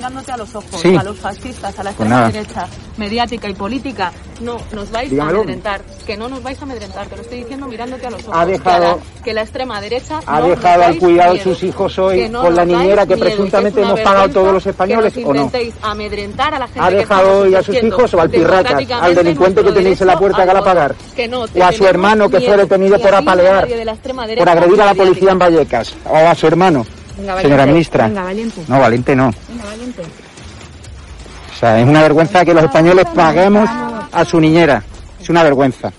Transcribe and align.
Mirándote 0.00 0.32
a 0.32 0.36
los 0.38 0.54
ojos, 0.54 0.82
a 0.82 1.02
los 1.02 1.18
fascistas, 1.18 1.78
a 1.78 1.82
la 1.82 1.92
pues 1.92 2.08
extrema 2.08 2.32
derecha 2.32 2.66
mediática 2.96 3.48
y 3.50 3.54
política, 3.54 4.12
no 4.40 4.56
nos 4.72 4.90
vais 4.90 5.12
a 5.18 5.28
amedrentar, 5.28 5.82
que 6.06 6.16
no 6.16 6.28
nos 6.30 6.42
vais 6.42 6.58
a 6.58 6.64
amedrentar, 6.64 7.06
te 7.06 7.16
lo 7.16 7.22
estoy 7.22 7.38
diciendo 7.40 7.66
mirándote 7.66 8.06
a 8.06 8.10
los 8.10 8.22
ojos. 8.22 8.34
Ha 8.34 8.46
dejado, 8.46 8.98
que, 9.22 9.34
la, 9.34 9.42
extrema 9.42 9.78
derecha 9.80 10.20
ha 10.24 10.40
dejado 10.40 10.84
al 10.84 10.96
cuidado 10.96 11.34
de 11.34 11.42
sus 11.42 11.62
hijos 11.64 11.98
hoy 11.98 12.30
con 12.30 12.54
la 12.54 12.64
niñera 12.64 13.04
que 13.04 13.18
presuntamente 13.18 13.82
hemos 13.82 14.00
pagado 14.00 14.30
todos 14.30 14.54
los 14.54 14.66
españoles 14.66 15.12
o 15.22 15.34
no. 15.34 15.52
amedrentar 15.82 16.54
a 16.54 16.60
la 16.60 16.66
gente 16.66 16.80
¿Ha 16.80 16.90
dejado 16.90 17.40
hoy 17.40 17.54
a 17.54 17.62
sus 17.62 17.82
hijos 17.82 18.14
o 18.14 18.20
al 18.22 18.30
pirracas, 18.30 18.82
al 18.90 19.14
delincuente 19.14 19.62
que 19.62 19.72
tenéis 19.72 20.00
en 20.00 20.06
la 20.06 20.18
puerta 20.18 20.46
que 20.46 20.54
la 20.54 20.64
pagar? 20.64 20.94
o 21.54 21.62
a 21.62 21.72
su 21.72 21.86
hermano 21.86 22.30
que 22.30 22.40
fue 22.40 22.56
detenido 22.56 22.98
por 22.98 23.14
apalear, 23.14 23.68
por 24.38 24.48
agredir 24.48 24.80
a 24.80 24.86
la 24.86 24.94
policía 24.94 25.32
en 25.32 25.38
Vallecas, 25.38 25.94
o 26.06 26.16
a 26.16 26.34
su 26.34 26.46
hermano. 26.46 26.86
Señora 27.42 27.66
ministra. 27.66 28.06
Venga, 28.06 28.24
valiente. 28.24 28.64
No, 28.68 28.80
valiente 28.80 29.16
no. 29.16 29.30
Venga, 29.48 29.64
valiente. 29.64 30.02
O 30.02 31.58
sea, 31.58 31.80
es 31.80 31.86
una 31.86 32.02
vergüenza 32.02 32.44
que 32.44 32.54
los 32.54 32.64
españoles 32.64 33.04
paguemos 33.14 33.68
a 34.12 34.24
su 34.24 34.40
niñera. 34.40 34.82
Es 35.20 35.28
una 35.28 35.42
vergüenza. 35.42 35.92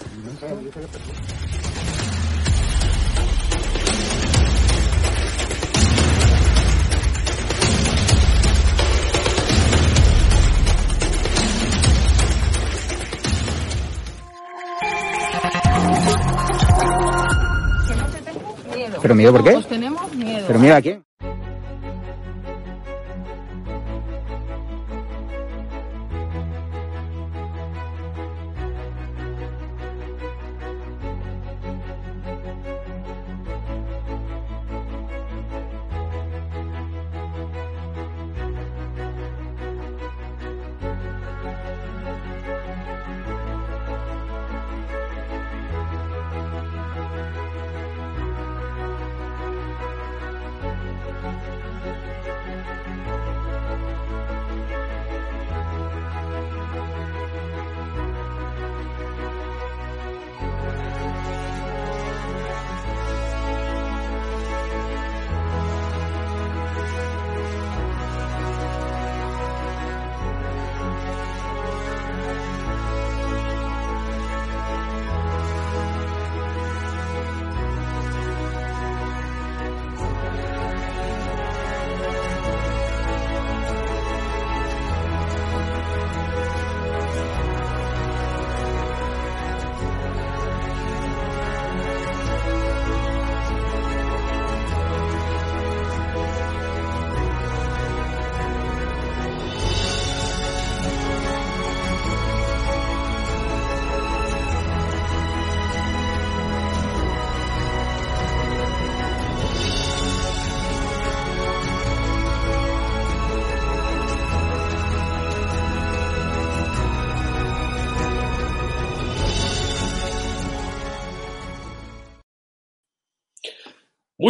¿Pero 19.02 19.16
miedo 19.16 19.32
por 19.32 19.44
qué? 19.44 19.52
Pues 19.54 19.68
tenemos. 19.68 20.01
¿Pero 20.48 20.60
miedo 20.60 20.76
a 20.76 20.82
quién? 20.82 21.04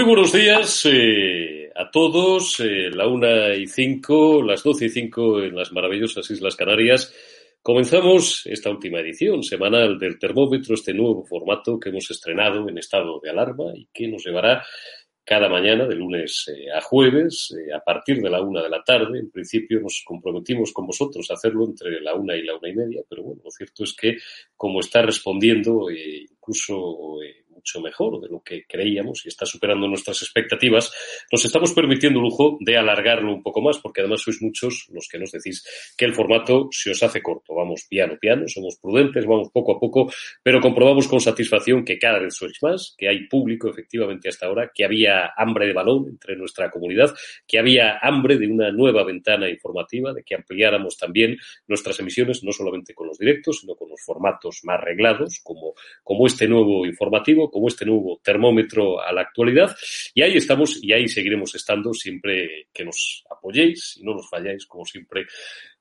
Muy 0.02 0.16
buenos 0.16 0.34
días 0.34 0.88
eh, 0.92 1.72
a 1.76 1.92
todos. 1.92 2.60
Eh, 2.60 2.90
la 2.90 3.06
una 3.06 3.54
y 3.54 3.68
cinco, 3.68 4.42
las 4.42 4.64
doce 4.64 4.86
y 4.86 4.90
cinco 4.90 5.44
en 5.44 5.56
las 5.56 5.72
maravillosas 5.72 6.28
Islas 6.32 6.56
Canarias. 6.56 7.14
Comenzamos 7.62 8.42
esta 8.48 8.72
última 8.72 9.00
edición 9.00 9.44
semanal 9.44 10.00
del 10.00 10.18
termómetro, 10.18 10.74
este 10.74 10.96
nuevo 10.96 11.24
formato 11.24 11.80
que 11.80 11.90
hemos 11.90 12.10
estrenado 12.10 12.68
en 12.68 12.80
estado 12.80 13.20
de 13.20 13.30
alarma 13.30 13.66
y 13.76 13.90
que 13.94 14.08
nos 14.08 14.26
llevará 14.26 14.64
cada 15.24 15.48
mañana, 15.48 15.86
de 15.86 15.94
lunes 15.94 16.52
eh, 16.52 16.72
a 16.76 16.82
jueves, 16.82 17.56
a 17.72 17.80
partir 17.82 18.24
de 18.24 18.30
la 18.32 18.42
una 18.42 18.64
de 18.64 18.70
la 18.70 18.84
tarde. 18.84 19.20
En 19.20 19.30
principio 19.30 19.82
nos 19.82 20.02
comprometimos 20.04 20.74
con 20.74 20.88
vosotros 20.88 21.30
a 21.30 21.36
hacerlo 21.36 21.66
entre 21.66 22.02
la 22.02 22.16
una 22.16 22.36
y 22.36 22.42
la 22.42 22.58
una 22.58 22.70
y 22.70 22.74
media, 22.74 23.04
pero 23.08 23.22
bueno, 23.22 23.44
lo 23.46 23.52
cierto 23.52 23.84
es 23.84 23.94
que 23.94 24.18
como 24.58 24.80
está 24.80 25.04
respondiendo, 25.04 25.92
incluso 25.92 27.20
mucho 27.62 27.80
mejor 27.80 28.20
de 28.20 28.28
lo 28.28 28.42
que 28.42 28.66
creíamos 28.68 29.24
y 29.26 29.30
está 29.30 29.46
superando 29.46 29.88
nuestras 29.88 30.22
expectativas, 30.24 30.92
nos 31.32 31.46
estamos 31.46 31.72
permitiendo 31.74 32.20
el 32.20 32.26
lujo 32.26 32.58
de 32.60 32.76
alargarlo 32.76 33.34
un 33.34 33.44
poco 33.44 33.62
más, 33.62 33.78
porque 33.78 34.02
además 34.02 34.22
sois 34.22 34.42
muchos 34.42 34.88
los 34.92 35.08
que 35.08 35.20
nos 35.20 35.32
decís 35.32 35.64
que 35.96 36.06
el 36.06 36.14
formato 36.14 36.70
se 36.72 36.92
os 36.92 37.04
hace 37.04 37.22
corto. 37.22 37.54
Vamos 37.54 37.86
piano, 37.88 38.18
piano, 38.20 38.48
somos 38.48 38.78
prudentes, 38.82 39.26
vamos 39.26 39.50
poco 39.52 39.76
a 39.76 39.80
poco, 39.80 40.12
pero 40.42 40.60
comprobamos 40.60 41.08
con 41.08 41.20
satisfacción 41.22 41.86
que 41.86 42.00
cada 42.00 42.20
vez 42.20 42.34
sois 42.36 42.58
más, 42.64 42.96
que 42.98 43.08
hay 43.08 43.28
público 43.28 43.70
efectivamente 43.70 44.30
hasta 44.30 44.48
ahora, 44.48 44.72
que 44.74 44.84
había 44.84 45.32
hambre 45.38 45.68
de 45.68 45.74
balón 45.74 46.08
entre 46.10 46.36
nuestra 46.36 46.72
comunidad, 46.72 47.14
que 47.48 47.60
había 47.60 48.00
hambre 48.02 48.38
de 48.38 48.48
una 48.48 48.72
nueva 48.72 49.04
ventana 49.04 49.48
informativa, 49.50 50.14
de 50.14 50.24
que 50.24 50.34
ampliáramos 50.34 50.98
también 50.98 51.38
nuestras 51.68 52.00
emisiones, 52.00 52.44
no 52.44 52.52
solamente 52.52 52.96
con 52.96 53.08
los 53.08 53.20
directos, 53.20 53.60
sino 53.60 53.76
con 53.76 53.90
los 53.90 54.02
formatos 54.02 54.62
más 54.64 54.82
reglados, 54.82 55.40
como, 55.44 55.76
como 56.04 56.26
este 56.26 56.48
nuevo 56.48 56.86
informativo, 56.86 57.51
como 57.52 57.68
este 57.68 57.86
nuevo 57.86 58.20
termómetro 58.24 59.02
a 59.02 59.12
la 59.12 59.22
actualidad. 59.22 59.76
Y 60.14 60.24
ahí 60.24 60.38
estamos 60.38 60.80
y 60.82 60.94
ahí 60.94 61.08
seguiremos 61.08 61.54
estando 61.56 61.94
siempre 61.94 62.68
que 62.74 62.86
nos 62.86 63.24
apoyéis 63.30 63.98
y 63.98 64.04
no 64.04 64.14
nos 64.14 64.30
falláis, 64.30 64.66
como 64.66 64.86
siempre 64.86 65.26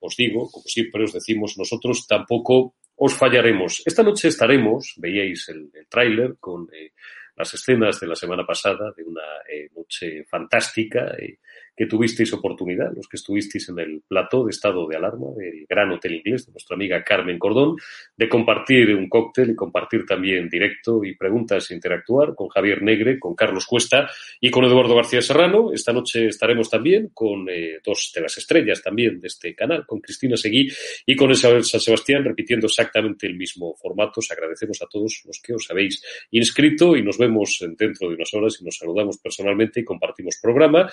os 0.01 0.17
digo, 0.17 0.51
como 0.51 0.65
siempre 0.67 1.05
os 1.05 1.13
decimos, 1.13 1.57
nosotros 1.57 2.07
tampoco 2.07 2.75
os 2.97 3.15
fallaremos. 3.15 3.83
Esta 3.87 4.03
noche 4.03 4.29
estaremos, 4.29 4.95
veíais 4.99 5.49
el, 5.49 5.71
tráiler 5.89 6.37
con 6.39 6.69
eh, 6.73 6.93
las 7.37 7.55
escenas 7.55 7.99
de 7.99 8.07
la 8.07 8.15
semana 8.15 8.45
pasada 8.45 8.93
de 8.95 9.03
una 9.03 9.23
eh, 9.49 9.71
noche 9.75 10.25
fantástica. 10.25 11.15
Eh, 11.19 11.39
que 11.77 11.87
tuvisteis 11.87 12.33
oportunidad, 12.33 12.93
los 12.95 13.09
que 13.09 13.17
estuvisteis 13.17 13.69
en 13.69 13.79
el 13.79 14.03
plató 14.07 14.45
de 14.45 14.51
estado 14.51 14.87
de 14.87 14.97
alarma 14.97 15.29
del 15.37 15.67
Gran 15.69 15.91
Hotel 15.93 16.15
Inglés 16.15 16.47
de 16.47 16.53
nuestra 16.53 16.75
amiga 16.75 17.03
Carmen 17.03 17.39
Cordón, 17.39 17.77
de 18.17 18.29
compartir 18.29 18.95
un 18.95 19.09
cóctel 19.09 19.51
y 19.51 19.57
compartir 19.57 20.05
también 20.07 20.49
directo 20.49 21.05
y 21.05 21.17
preguntas 21.17 21.71
e 21.71 21.75
interactuar 21.75 22.35
con 22.35 22.49
Javier 22.49 22.83
Negre, 22.83 23.19
con 23.19 23.35
Carlos 23.35 23.67
Cuesta 23.67 24.11
y 24.41 24.51
con 24.51 24.65
Eduardo 24.65 24.95
García 24.95 25.23
Serrano. 25.23 25.73
Esta 25.73 25.93
noche 25.93 26.27
estaremos 26.27 26.69
también 26.69 27.11
con 27.15 27.49
eh, 27.49 27.81
dos 27.85 28.13
de 28.15 28.21
las 28.21 28.37
estrellas 28.37 28.83
también 28.83 29.21
de 29.21 29.29
este 29.29 29.55
canal, 29.55 29.87
con 29.87 30.01
Cristina 30.01 30.37
Seguí 30.37 30.69
y 31.07 31.17
con 31.17 31.31
Isabel 31.31 31.65
San 31.65 31.81
Sebastián, 31.81 32.25
repitiendo 32.25 32.67
exactamente 32.67 33.27
el 33.27 33.37
mismo 33.37 33.75
formato. 33.77 34.21
Os 34.21 34.31
agradecemos 34.31 34.81
a 34.83 34.87
todos 34.87 35.23
los 35.27 35.41
que 35.41 35.55
os 35.55 35.71
habéis 35.71 36.03
inscrito 36.31 36.97
y 36.97 37.03
nos 37.03 37.19
vemos 37.19 37.65
dentro 37.77 38.09
de 38.09 38.15
unas 38.15 38.33
horas 38.35 38.59
y 38.61 38.65
nos 38.65 38.77
saludamos 38.77 39.19
personalmente 39.19 39.81
y 39.81 39.85
compartimos 39.85 40.39
programa, 40.41 40.91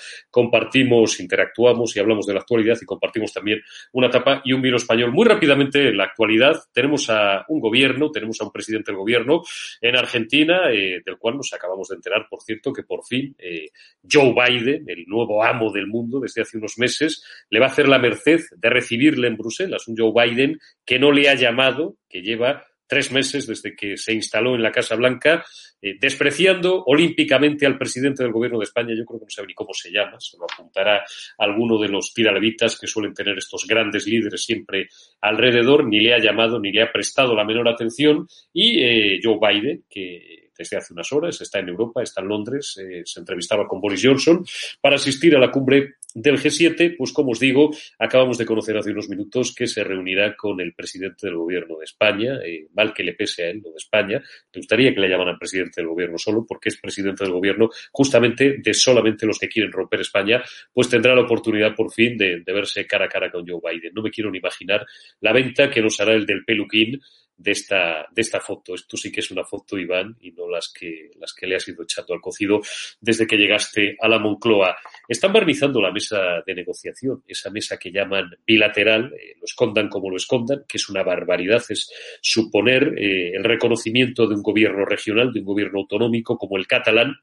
interactuamos 1.20 1.96
y 1.96 2.00
hablamos 2.00 2.26
de 2.26 2.34
la 2.34 2.40
actualidad 2.40 2.76
y 2.80 2.84
compartimos 2.84 3.32
también 3.32 3.60
una 3.92 4.10
tapa 4.10 4.42
y 4.44 4.52
un 4.52 4.62
vino 4.62 4.76
español. 4.76 5.12
Muy 5.12 5.26
rápidamente, 5.26 5.88
en 5.88 5.96
la 5.96 6.04
actualidad, 6.04 6.56
tenemos 6.72 7.08
a 7.10 7.44
un 7.48 7.60
gobierno, 7.60 8.10
tenemos 8.10 8.40
a 8.40 8.44
un 8.44 8.52
presidente 8.52 8.92
del 8.92 8.98
gobierno 8.98 9.42
en 9.80 9.96
Argentina, 9.96 10.70
eh, 10.72 11.00
del 11.04 11.18
cual 11.18 11.36
nos 11.36 11.52
acabamos 11.52 11.88
de 11.88 11.96
enterar, 11.96 12.26
por 12.28 12.42
cierto, 12.42 12.72
que 12.72 12.82
por 12.82 13.04
fin 13.04 13.34
eh, 13.38 13.68
Joe 14.10 14.34
Biden, 14.34 14.84
el 14.86 15.04
nuevo 15.06 15.42
amo 15.42 15.72
del 15.72 15.86
mundo 15.86 16.20
desde 16.20 16.42
hace 16.42 16.58
unos 16.58 16.78
meses, 16.78 17.22
le 17.50 17.60
va 17.60 17.66
a 17.66 17.70
hacer 17.70 17.88
la 17.88 17.98
merced 17.98 18.40
de 18.56 18.70
recibirle 18.70 19.28
en 19.28 19.36
Bruselas. 19.36 19.88
Un 19.88 19.96
Joe 19.96 20.12
Biden 20.14 20.58
que 20.84 20.98
no 20.98 21.12
le 21.12 21.28
ha 21.28 21.34
llamado, 21.34 21.96
que 22.08 22.22
lleva 22.22 22.64
tres 22.88 23.12
meses 23.12 23.46
desde 23.46 23.76
que 23.76 23.96
se 23.96 24.12
instaló 24.12 24.54
en 24.54 24.62
la 24.62 24.72
Casa 24.72 24.96
Blanca, 24.96 25.44
eh, 25.80 25.96
despreciando 26.00 26.82
olímpicamente 26.86 27.66
al 27.66 27.78
presidente 27.78 28.22
del 28.22 28.32
gobierno 28.32 28.58
de 28.58 28.64
España. 28.64 28.94
Yo 28.96 29.04
creo 29.04 29.20
que 29.20 29.26
no 29.26 29.30
sabe 29.30 29.48
ni 29.48 29.54
cómo 29.54 29.72
se 29.72 29.92
llama, 29.92 30.18
se 30.18 30.36
lo 30.36 30.44
apuntará 30.44 31.04
alguno 31.38 31.78
de 31.78 31.88
los 31.88 32.12
tiralevitas 32.12 32.78
que 32.78 32.86
suelen 32.86 33.14
tener 33.14 33.38
estos 33.38 33.66
grandes 33.66 34.06
líderes 34.06 34.42
siempre 34.42 34.88
alrededor, 35.20 35.86
ni 35.86 36.00
le 36.00 36.14
ha 36.14 36.18
llamado 36.18 36.58
ni 36.58 36.72
le 36.72 36.82
ha 36.82 36.90
prestado 36.90 37.34
la 37.34 37.44
menor 37.44 37.68
atención. 37.68 38.26
Y 38.52 38.82
eh, 38.82 39.20
Joe 39.22 39.38
Biden, 39.40 39.84
que 39.88 40.48
desde 40.58 40.76
hace 40.76 40.92
unas 40.92 41.12
horas 41.12 41.40
está 41.40 41.60
en 41.60 41.68
Europa, 41.68 42.02
está 42.02 42.20
en 42.20 42.28
Londres, 42.28 42.76
eh, 42.78 43.02
se 43.04 43.20
entrevistaba 43.20 43.68
con 43.68 43.80
Boris 43.80 44.02
Johnson 44.02 44.44
para 44.80 44.96
asistir 44.96 45.36
a 45.36 45.38
la 45.38 45.52
cumbre 45.52 45.94
del 46.14 46.38
G7, 46.38 46.96
pues 46.96 47.12
como 47.12 47.32
os 47.32 47.40
digo, 47.40 47.70
acabamos 47.98 48.38
de 48.38 48.46
conocer 48.46 48.76
hace 48.76 48.90
unos 48.90 49.08
minutos 49.08 49.54
que 49.54 49.66
se 49.66 49.84
reunirá 49.84 50.34
con 50.36 50.60
el 50.60 50.72
presidente 50.74 51.26
del 51.26 51.36
gobierno 51.36 51.78
de 51.78 51.84
España, 51.84 52.38
eh, 52.44 52.66
mal 52.74 52.94
que 52.94 53.02
le 53.02 53.12
pese 53.12 53.44
a 53.44 53.50
él 53.50 53.60
lo 53.62 53.70
de 53.70 53.76
España. 53.76 54.18
Me 54.54 54.58
gustaría 54.58 54.94
que 54.94 55.00
le 55.00 55.08
llamaran 55.08 55.38
presidente 55.38 55.80
del 55.80 55.88
gobierno 55.88 56.16
solo, 56.18 56.46
porque 56.46 56.70
es 56.70 56.80
presidente 56.80 57.24
del 57.24 57.32
gobierno 57.32 57.68
justamente 57.92 58.56
de 58.58 58.74
solamente 58.74 59.26
los 59.26 59.38
que 59.38 59.48
quieren 59.48 59.70
romper 59.70 60.00
España, 60.00 60.42
pues 60.72 60.88
tendrá 60.88 61.14
la 61.14 61.22
oportunidad 61.22 61.74
por 61.74 61.92
fin 61.92 62.16
de, 62.16 62.42
de 62.44 62.52
verse 62.52 62.86
cara 62.86 63.04
a 63.04 63.08
cara 63.08 63.30
con 63.30 63.46
Joe 63.46 63.60
Biden. 63.62 63.92
No 63.94 64.02
me 64.02 64.10
quiero 64.10 64.30
ni 64.30 64.38
imaginar 64.38 64.86
la 65.20 65.32
venta 65.32 65.68
que 65.70 65.82
nos 65.82 66.00
hará 66.00 66.14
el 66.14 66.26
del 66.26 66.44
peluquín 66.44 67.00
de 67.38 67.52
esta, 67.52 68.06
de 68.10 68.20
esta 68.20 68.40
foto. 68.40 68.74
Esto 68.74 68.96
sí 68.96 69.10
que 69.10 69.20
es 69.20 69.30
una 69.30 69.44
foto, 69.44 69.78
Iván, 69.78 70.16
y 70.20 70.32
no 70.32 70.48
las 70.48 70.72
que, 70.72 71.10
las 71.18 71.32
que 71.32 71.46
le 71.46 71.56
has 71.56 71.66
ido 71.68 71.84
echando 71.84 72.12
al 72.12 72.20
cocido 72.20 72.60
desde 73.00 73.26
que 73.26 73.36
llegaste 73.36 73.96
a 74.00 74.08
la 74.08 74.18
Moncloa. 74.18 74.76
Están 75.08 75.32
barnizando 75.32 75.80
la 75.80 75.92
mesa 75.92 76.42
de 76.44 76.54
negociación, 76.54 77.22
esa 77.26 77.50
mesa 77.50 77.78
que 77.78 77.92
llaman 77.92 78.30
bilateral, 78.44 79.12
eh, 79.14 79.36
lo 79.38 79.44
escondan 79.44 79.88
como 79.88 80.10
lo 80.10 80.16
escondan, 80.16 80.64
que 80.68 80.76
es 80.78 80.88
una 80.88 81.04
barbaridad, 81.04 81.62
es 81.68 81.90
suponer 82.20 82.94
eh, 82.98 83.32
el 83.34 83.44
reconocimiento 83.44 84.26
de 84.26 84.34
un 84.34 84.42
gobierno 84.42 84.84
regional, 84.84 85.32
de 85.32 85.40
un 85.40 85.46
gobierno 85.46 85.78
autonómico 85.78 86.36
como 86.36 86.56
el 86.56 86.66
catalán, 86.66 87.14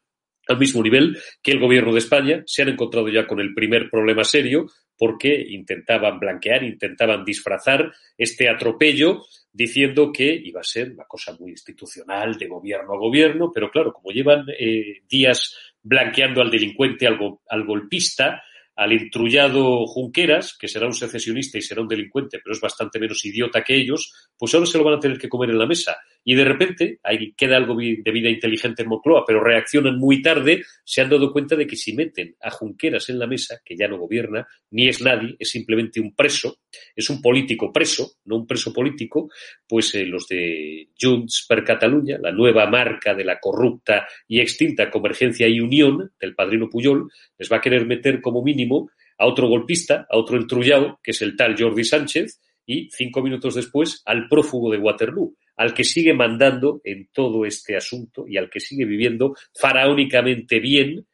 al 0.48 0.60
mismo 0.60 0.82
nivel 0.82 1.18
que 1.42 1.52
el 1.52 1.60
gobierno 1.60 1.92
de 1.92 2.00
España. 2.00 2.44
Se 2.46 2.62
han 2.62 2.70
encontrado 2.70 3.10
ya 3.10 3.28
con 3.28 3.40
el 3.40 3.54
primer 3.54 3.90
problema 3.90 4.24
serio 4.24 4.68
porque 4.98 5.46
intentaban 5.50 6.20
blanquear, 6.20 6.64
intentaban 6.64 7.24
disfrazar 7.24 7.92
este 8.18 8.50
atropello 8.50 9.24
diciendo 9.52 10.12
que 10.12 10.34
iba 10.44 10.60
a 10.60 10.64
ser 10.64 10.92
una 10.92 11.06
cosa 11.06 11.36
muy 11.40 11.52
institucional 11.52 12.38
de 12.38 12.48
gobierno 12.48 12.94
a 12.94 12.98
gobierno, 12.98 13.52
pero 13.54 13.72
claro, 13.72 13.94
como 13.94 14.12
llevan 14.12 14.46
eh, 14.58 15.02
días 15.08 15.56
blanqueando 15.82 16.42
al 16.42 16.52
delincuente, 16.52 17.08
al, 17.08 17.18
al 17.48 17.66
golpista, 17.66 18.42
al 18.76 18.92
intrullado 18.92 19.86
Junqueras, 19.88 20.58
que 20.58 20.68
será 20.68 20.86
un 20.86 20.94
secesionista 20.94 21.58
y 21.58 21.62
será 21.62 21.82
un 21.82 21.88
delincuente, 21.88 22.40
pero 22.44 22.54
es 22.54 22.60
bastante 22.60 23.00
menos 23.00 23.24
idiota 23.24 23.64
que 23.64 23.76
ellos, 23.76 24.32
pues 24.38 24.54
ahora 24.54 24.66
se 24.66 24.78
lo 24.78 24.84
van 24.84 24.96
a 24.96 25.00
tener 25.00 25.18
que 25.18 25.30
comer 25.30 25.50
en 25.52 25.60
la 25.60 25.66
mesa. 25.66 25.96
Y 26.28 26.34
de 26.34 26.44
repente, 26.44 27.00
ahí 27.04 27.34
queda 27.34 27.56
algo 27.56 27.76
de 27.76 28.12
vida 28.12 28.32
inteligente 28.32 28.82
en 28.82 28.90
Moncloa, 28.90 29.24
pero 29.28 29.44
reaccionan 29.44 30.00
muy 30.00 30.24
tarde, 30.24 30.64
se 30.84 31.02
han 31.02 31.10
dado 31.12 31.32
cuenta 31.32 31.56
de 31.56 31.68
que 31.68 31.76
si 31.76 31.94
meten 31.94 32.36
a 32.42 32.50
Junqueras 32.50 33.10
en 33.10 33.20
la 33.20 33.28
mesa, 33.28 33.62
que 33.64 33.78
ya 33.78 33.88
no 33.88 34.00
gobierna, 34.00 34.48
ni 34.72 34.88
es 34.88 35.02
nadie, 35.02 35.36
es 35.38 35.52
simplemente 35.52 36.00
un 36.02 36.16
preso, 36.16 36.58
es 36.96 37.12
un 37.12 37.22
político 37.22 37.72
preso, 37.72 38.14
no 38.26 38.38
un 38.38 38.48
preso 38.48 38.74
político, 38.74 39.30
pues 39.68 39.94
eh, 39.94 40.04
los 40.08 40.28
de 40.28 40.90
Junts 41.00 41.46
per 41.48 41.64
Catalunya, 41.64 42.18
la 42.18 42.32
nueva 42.32 42.66
marca 42.66 43.14
de 43.14 43.24
la 43.24 43.40
corrupta 43.40 44.08
y 44.28 44.40
extinta 44.40 44.90
Convergencia 44.90 45.48
y 45.48 45.60
Unión 45.60 46.12
del 46.20 46.34
padrino 46.34 46.68
Puyol, 46.72 47.08
les 47.38 47.52
va 47.52 47.58
a 47.58 47.62
querer 47.62 47.86
meter 47.86 48.20
como 48.20 48.42
mínimo 48.42 48.90
a 49.20 49.28
otro 49.28 49.48
golpista, 49.48 50.08
a 50.10 50.18
otro 50.18 50.38
entrullado, 50.38 51.00
que 51.04 51.12
es 51.12 51.22
el 51.22 51.36
tal 51.36 51.56
Jordi 51.56 51.84
Sánchez, 51.84 52.42
y 52.66 52.90
cinco 52.90 53.22
minutos 53.22 53.54
después 53.54 54.02
al 54.06 54.28
prófugo 54.28 54.72
de 54.72 54.80
Waterloo 54.80 55.36
al 55.58 55.74
que 55.74 55.84
sigue 55.84 56.14
mandando 56.14 56.82
en 56.84 57.08
todo 57.12 57.46
este 57.46 57.76
asunto 57.76 58.26
y 58.28 58.38
al 58.38 58.50
que 58.50 58.60
sigue 58.60 58.86
viviendo 58.86 59.36
faraónicamente 59.54 60.60
bien 60.60 61.06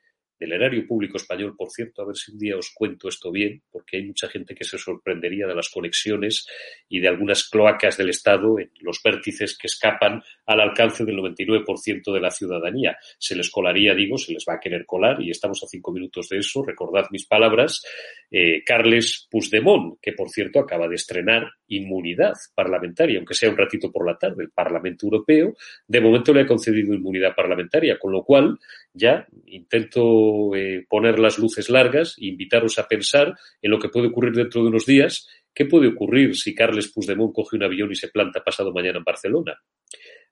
del 0.42 0.54
erario 0.54 0.88
público 0.88 1.18
español, 1.18 1.56
por 1.56 1.70
cierto, 1.70 2.02
a 2.02 2.06
ver 2.08 2.16
si 2.16 2.32
un 2.32 2.40
día 2.40 2.58
os 2.58 2.72
cuento 2.74 3.08
esto 3.08 3.32
bien, 3.32 3.62
porque 3.72 3.98
hay 3.98 4.08
mucha 4.08 4.28
gente 4.28 4.56
que 4.56 4.64
se 4.64 4.80
sorprendería 4.80 5.46
de 5.46 5.54
las 5.54 5.70
conexiones 5.70 6.48
y 6.90 7.00
de 7.00 7.10
algunas 7.10 7.48
cloacas 7.48 7.96
del 7.96 8.10
Estado 8.10 8.58
en 8.58 8.72
los 8.80 9.00
vértices 9.04 9.56
que 9.56 9.68
escapan 9.68 10.24
al 10.48 10.60
alcance 10.60 11.06
del 11.06 11.18
99% 11.18 12.12
de 12.12 12.20
la 12.20 12.32
ciudadanía. 12.32 12.98
Se 13.20 13.36
les 13.36 13.52
colaría, 13.52 13.94
digo, 13.94 14.18
se 14.18 14.34
les 14.34 14.44
va 14.50 14.56
a 14.56 14.60
querer 14.60 14.84
colar 14.88 15.22
y 15.22 15.30
estamos 15.30 15.62
a 15.64 15.68
cinco 15.68 15.92
minutos 15.92 16.28
de 16.30 16.40
eso. 16.40 16.64
Recordad 16.64 17.06
mis 17.12 17.28
palabras. 17.28 17.86
Eh, 18.32 18.64
Carles 18.66 19.28
Puigdemont, 19.30 20.00
que 20.02 20.14
por 20.14 20.30
cierto 20.30 20.60
acaba 20.60 20.88
de 20.88 20.96
estrenar 20.96 21.52
inmunidad 21.72 22.34
parlamentaria, 22.54 23.18
aunque 23.18 23.34
sea 23.34 23.50
un 23.50 23.58
ratito 23.58 23.92
por 23.92 24.06
la 24.06 24.18
tarde, 24.18 24.44
el 24.44 24.52
Parlamento 24.52 25.06
Europeo, 25.06 25.54
de 25.88 26.02
momento 26.02 26.34
le 26.34 26.42
ha 26.42 26.46
concedido 26.46 26.94
inmunidad 26.94 27.36
parlamentaria, 27.36 27.98
con 27.98 28.12
lo 28.12 28.24
cual 28.24 28.58
ya 28.94 29.28
intento 29.46 30.56
eh, 30.56 30.86
poner 30.88 31.20
las 31.20 31.38
luces 31.38 31.70
largas 31.70 32.16
e 32.18 32.28
invitaros 32.28 32.78
a 32.80 32.88
pensar 32.88 33.36
en 33.62 33.72
lo 33.72 33.80
que 33.80 33.90
puede 33.90 34.08
ocurrir 34.08 34.34
dentro 34.34 34.62
de 34.62 34.70
unos 34.70 34.86
días. 34.86 35.28
¿Qué 35.54 35.66
puede 35.66 35.88
ocurrir 35.88 36.36
si 36.36 36.56
Carles 36.56 36.92
Puigdemont 36.92 37.34
coge 37.34 37.58
un 37.58 37.64
avión 37.64 37.92
y 37.92 37.96
se 37.96 38.08
planta 38.10 38.44
pasado 38.44 38.72
mañana 38.72 39.00
en 39.00 39.04
Barcelona? 39.04 39.58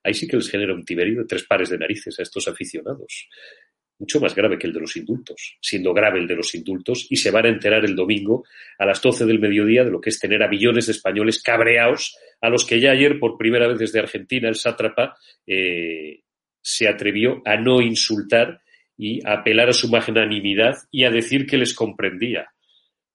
Ahí 0.02 0.14
sí 0.14 0.26
que 0.26 0.36
les 0.36 0.48
genera 0.48 0.74
un 0.74 0.84
tiberío 0.84 1.20
de 1.20 1.26
tres 1.26 1.44
pares 1.44 1.68
de 1.68 1.78
narices 1.78 2.18
a 2.18 2.22
estos 2.22 2.48
aficionados. 2.48 3.28
Mucho 4.00 4.18
más 4.18 4.34
grave 4.34 4.58
que 4.58 4.66
el 4.66 4.72
de 4.72 4.80
los 4.80 4.96
indultos, 4.96 5.58
siendo 5.60 5.94
grave 5.94 6.18
el 6.18 6.26
de 6.26 6.34
los 6.34 6.54
indultos, 6.54 7.06
y 7.08 7.16
se 7.16 7.30
van 7.30 7.46
a 7.46 7.50
enterar 7.50 7.84
el 7.84 7.94
domingo 7.94 8.44
a 8.78 8.86
las 8.86 9.00
12 9.00 9.26
del 9.26 9.38
mediodía 9.38 9.84
de 9.84 9.90
lo 9.90 10.00
que 10.00 10.10
es 10.10 10.18
tener 10.18 10.42
a 10.42 10.48
millones 10.48 10.86
de 10.86 10.92
españoles 10.92 11.42
cabreados, 11.42 12.16
a 12.40 12.48
los 12.48 12.64
que 12.64 12.80
ya 12.80 12.90
ayer, 12.90 13.20
por 13.20 13.38
primera 13.38 13.68
vez 13.68 13.78
desde 13.78 14.00
Argentina, 14.00 14.48
el 14.48 14.56
sátrapa 14.56 15.16
eh, 15.46 16.22
se 16.60 16.88
atrevió 16.88 17.42
a 17.44 17.56
no 17.56 17.80
insultar 17.80 18.60
y 18.96 19.24
a 19.26 19.34
apelar 19.34 19.68
a 19.68 19.74
su 19.74 19.88
magnanimidad 19.88 20.76
y 20.90 21.04
a 21.04 21.10
decir 21.10 21.46
que 21.46 21.56
les 21.56 21.74
comprendía 21.74 22.50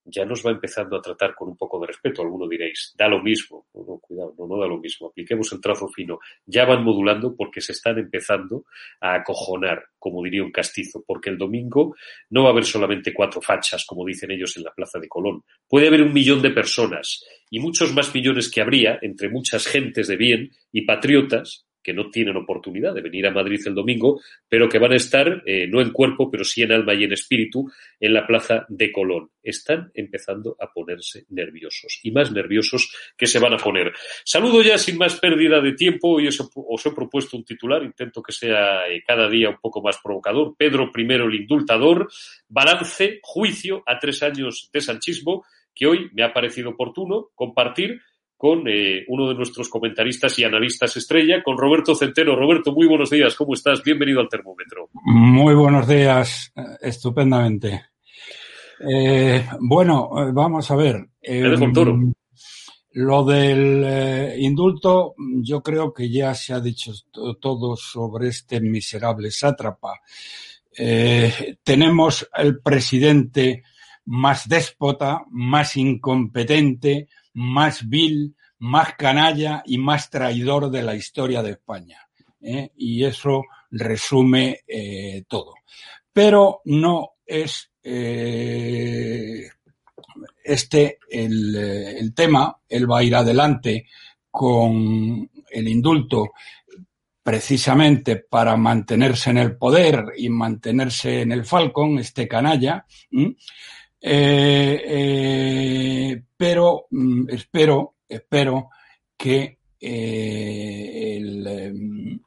ya 0.06 0.24
nos 0.24 0.46
va 0.46 0.52
empezando 0.52 0.96
a 0.96 1.02
tratar 1.02 1.34
con 1.34 1.50
un 1.50 1.58
poco 1.58 1.80
de 1.80 1.88
respeto. 1.88 2.22
Alguno 2.22 2.48
diréis, 2.48 2.94
da 2.98 3.08
lo 3.08 3.22
mismo. 3.22 3.68
No, 3.74 3.82
no, 3.82 4.00
cuidado, 4.00 4.34
no, 4.38 4.48
no 4.48 4.60
da 4.60 4.68
lo 4.68 4.78
mismo. 4.78 5.08
Apliquemos 5.08 5.52
el 5.52 5.60
trazo 5.62 5.88
fino. 5.88 6.20
Ya 6.46 6.66
van 6.66 6.84
modulando 6.84 7.36
porque 7.36 7.62
se 7.62 7.72
están 7.72 7.98
empezando 7.98 8.66
a 9.02 9.16
acojonar, 9.16 9.84
como 9.98 10.24
diría 10.24 10.44
un 10.44 10.52
castizo, 10.52 11.04
porque 11.06 11.32
el 11.32 11.38
domingo 11.38 11.96
no 12.30 12.44
va 12.44 12.50
a 12.50 12.52
haber 12.52 12.66
solamente 12.66 13.14
cuatro 13.14 13.42
fachas, 13.42 13.86
como 13.86 14.06
dicen 14.06 14.32
ellos 14.32 14.56
en 14.58 14.64
la 14.64 14.74
Plaza 14.74 15.00
de 15.00 15.10
Colón. 15.10 15.44
Puede 15.68 15.88
haber 15.88 16.04
un 16.04 16.14
millón 16.14 16.42
de 16.42 16.52
personas 16.52 17.26
y 17.50 17.60
muchos 17.60 17.94
más 17.94 18.14
millones 18.14 18.52
que 18.52 18.62
habría 18.62 19.00
entre 19.02 19.30
muchas 19.30 19.66
gentes 19.66 20.08
de 20.08 20.18
bien 20.18 20.52
y 20.72 20.86
patriotas 20.86 21.66
que 21.86 21.94
no 21.94 22.10
tienen 22.10 22.36
oportunidad 22.36 22.96
de 22.96 23.02
venir 23.02 23.28
a 23.28 23.32
Madrid 23.32 23.62
el 23.68 23.76
domingo, 23.76 24.20
pero 24.50 24.68
que 24.68 24.80
van 24.80 24.94
a 24.94 24.96
estar, 24.96 25.44
eh, 25.46 25.68
no 25.68 25.82
en 25.82 25.92
cuerpo, 25.92 26.32
pero 26.32 26.44
sí 26.44 26.64
en 26.64 26.72
alma 26.72 26.96
y 26.96 27.04
en 27.04 27.14
espíritu, 27.14 27.72
en 28.00 28.12
la 28.12 28.26
plaza 28.26 28.66
de 28.70 28.92
Colón. 28.92 29.30
Están 29.44 29.92
empezando 29.94 30.58
a 30.60 30.74
ponerse 30.74 31.26
nerviosos 31.30 32.00
y 32.02 32.10
más 32.10 32.32
nerviosos 32.32 32.92
que 33.16 33.28
se 33.28 33.38
van 33.38 33.54
a 33.54 33.58
poner. 33.58 33.94
Saludo 34.24 34.64
ya 34.64 34.80
sin 34.80 34.98
más 34.98 35.20
pérdida 35.20 35.62
de 35.62 35.74
tiempo 35.74 36.20
y 36.20 36.28
os, 36.28 36.40
he 36.40 36.92
propuesto 36.92 37.38
un 37.38 37.46
titular, 37.46 37.84
intento 37.84 38.24
que 38.24 38.32
sea 38.32 38.88
eh, 38.88 39.04
cada 39.06 39.30
día 39.30 39.50
un 39.52 39.60
poco 39.62 39.84
más 39.84 40.00
provocador. 40.04 40.56
Pedro 40.58 40.92
I, 40.96 41.02
el 41.02 41.36
indultador, 41.36 42.10
balance, 42.50 43.20
juicio 43.22 43.84
a 43.86 44.00
tres 44.00 44.24
años 44.24 44.72
de 44.74 44.82
sanchismo, 44.82 45.46
que 45.76 45.86
hoy 45.86 46.10
me 46.14 46.24
ha 46.24 46.34
parecido 46.34 46.72
oportuno 46.72 47.30
compartir 47.36 48.02
con 48.46 48.68
eh, 48.68 49.04
uno 49.08 49.30
de 49.30 49.34
nuestros 49.34 49.70
comentaristas 49.70 50.38
y 50.38 50.44
analistas 50.44 50.96
estrella, 50.96 51.42
con 51.42 51.58
Roberto 51.58 51.96
Centeno. 51.96 52.36
Roberto, 52.36 52.72
muy 52.72 52.86
buenos 52.86 53.10
días, 53.10 53.34
¿cómo 53.34 53.56
estás? 53.56 53.82
Bienvenido 53.84 54.20
al 54.20 54.30
termómetro. 54.30 54.90
Muy 55.04 55.56
buenos 55.56 55.88
días, 55.88 56.54
eh, 56.56 56.62
estupendamente. 56.84 57.86
Eh, 58.88 59.48
bueno, 59.62 60.12
vamos 60.32 60.70
a 60.70 60.76
ver. 60.76 61.08
Lo 62.92 63.26
del 63.26 64.36
indulto, 64.38 65.16
yo 65.42 65.64
creo 65.64 65.92
que 65.92 66.08
ya 66.08 66.36
se 66.36 66.54
ha 66.54 66.60
dicho 66.60 66.92
todo 67.42 67.76
sobre 67.76 68.28
este 68.28 68.62
miserable 68.62 69.32
sátrapa. 69.32 70.02
tenemos 71.64 72.30
el 72.38 72.60
presidente 72.60 73.64
más 74.06 74.48
déspota, 74.48 75.24
más 75.32 75.78
incompetente, 75.78 77.08
más 77.36 77.88
vil, 77.88 78.36
más 78.60 78.96
canalla 78.96 79.62
y 79.66 79.78
más 79.78 80.10
traidor 80.10 80.72
de 80.72 80.84
la 80.84 80.96
historia 80.96 81.44
de 81.44 81.52
España. 81.52 82.00
¿eh? 82.42 82.72
Y 82.78 83.04
eso 83.04 83.44
resume 83.72 84.62
eh, 84.68 85.24
todo. 85.28 85.56
Pero 86.12 86.62
no 86.66 87.12
es 87.26 87.72
eh, 87.84 89.50
este 90.44 91.00
el, 91.10 91.56
el, 91.56 92.14
tema. 92.14 92.58
Él 92.68 92.90
va 92.90 93.00
a 93.00 93.04
ir 93.04 93.16
adelante 93.16 93.88
con 94.32 95.30
el 95.52 95.68
indulto 95.68 96.32
precisamente 97.22 98.18
para 98.18 98.56
mantenerse 98.56 99.32
en 99.32 99.40
el 99.40 99.58
poder 99.58 100.06
y 100.16 100.30
mantenerse 100.30 101.22
en 101.22 101.32
el 101.32 101.44
Falcon, 101.44 101.98
este 101.98 102.28
canalla. 102.28 102.86
Eh, 104.08 104.84
eh, 104.88 106.24
pero 106.38 106.86
mm, 106.92 107.28
espero, 107.28 107.96
espero 108.08 108.70
que 109.18 109.58
eh, 109.82 111.18
el, 111.18 112.22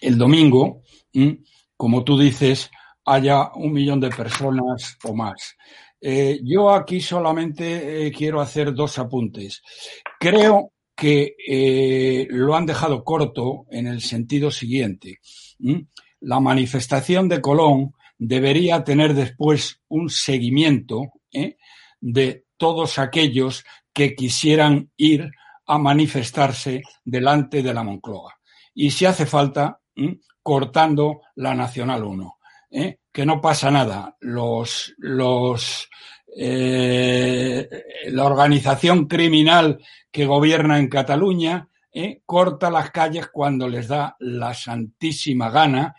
el, 0.00 0.16
domingo, 0.16 0.80
mm, 1.12 1.32
como 1.76 2.02
tú 2.02 2.18
dices, 2.18 2.70
haya 3.04 3.52
un 3.56 3.74
millón 3.74 4.00
de 4.00 4.08
personas 4.08 4.96
o 5.04 5.14
más. 5.14 5.54
yo 6.42 6.70
aquí 6.70 7.00
solamente 7.00 8.10
quiero 8.16 8.40
hacer 8.40 8.72
dos 8.74 8.98
apuntes. 8.98 9.62
Creo 10.18 10.72
que 10.96 12.26
lo 12.30 12.56
han 12.56 12.64
dejado 12.66 13.04
corto 13.04 13.66
en 13.70 13.86
el 13.86 14.00
sentido 14.00 14.50
siguiente. 14.50 15.18
Mm, 15.58 15.80
la 16.20 16.40
manifestación 16.40 17.28
de 17.28 17.42
Colón 17.42 17.92
debería 18.24 18.84
tener 18.84 19.14
después 19.14 19.80
un 19.88 20.08
seguimiento 20.08 21.12
¿eh? 21.32 21.56
de 22.00 22.44
todos 22.56 23.00
aquellos 23.00 23.64
que 23.92 24.14
quisieran 24.14 24.90
ir 24.96 25.28
a 25.66 25.78
manifestarse 25.78 26.82
delante 27.04 27.62
de 27.64 27.74
la 27.74 27.82
Moncloa. 27.82 28.38
Y 28.74 28.92
si 28.92 29.06
hace 29.06 29.26
falta, 29.26 29.80
cortando 30.40 31.22
la 31.34 31.54
Nacional 31.54 32.04
1. 32.04 32.38
¿eh? 32.70 32.98
Que 33.12 33.26
no 33.26 33.40
pasa 33.40 33.72
nada. 33.72 34.16
Los, 34.20 34.94
los, 34.98 35.90
eh, 36.36 37.68
la 38.06 38.24
organización 38.24 39.06
criminal 39.06 39.84
que 40.12 40.26
gobierna 40.26 40.78
en 40.78 40.88
Cataluña 40.88 41.68
corta 42.24 42.70
las 42.70 42.90
calles 42.90 43.28
cuando 43.28 43.68
les 43.68 43.88
da 43.88 44.16
la 44.20 44.54
santísima 44.54 45.50
gana 45.50 45.94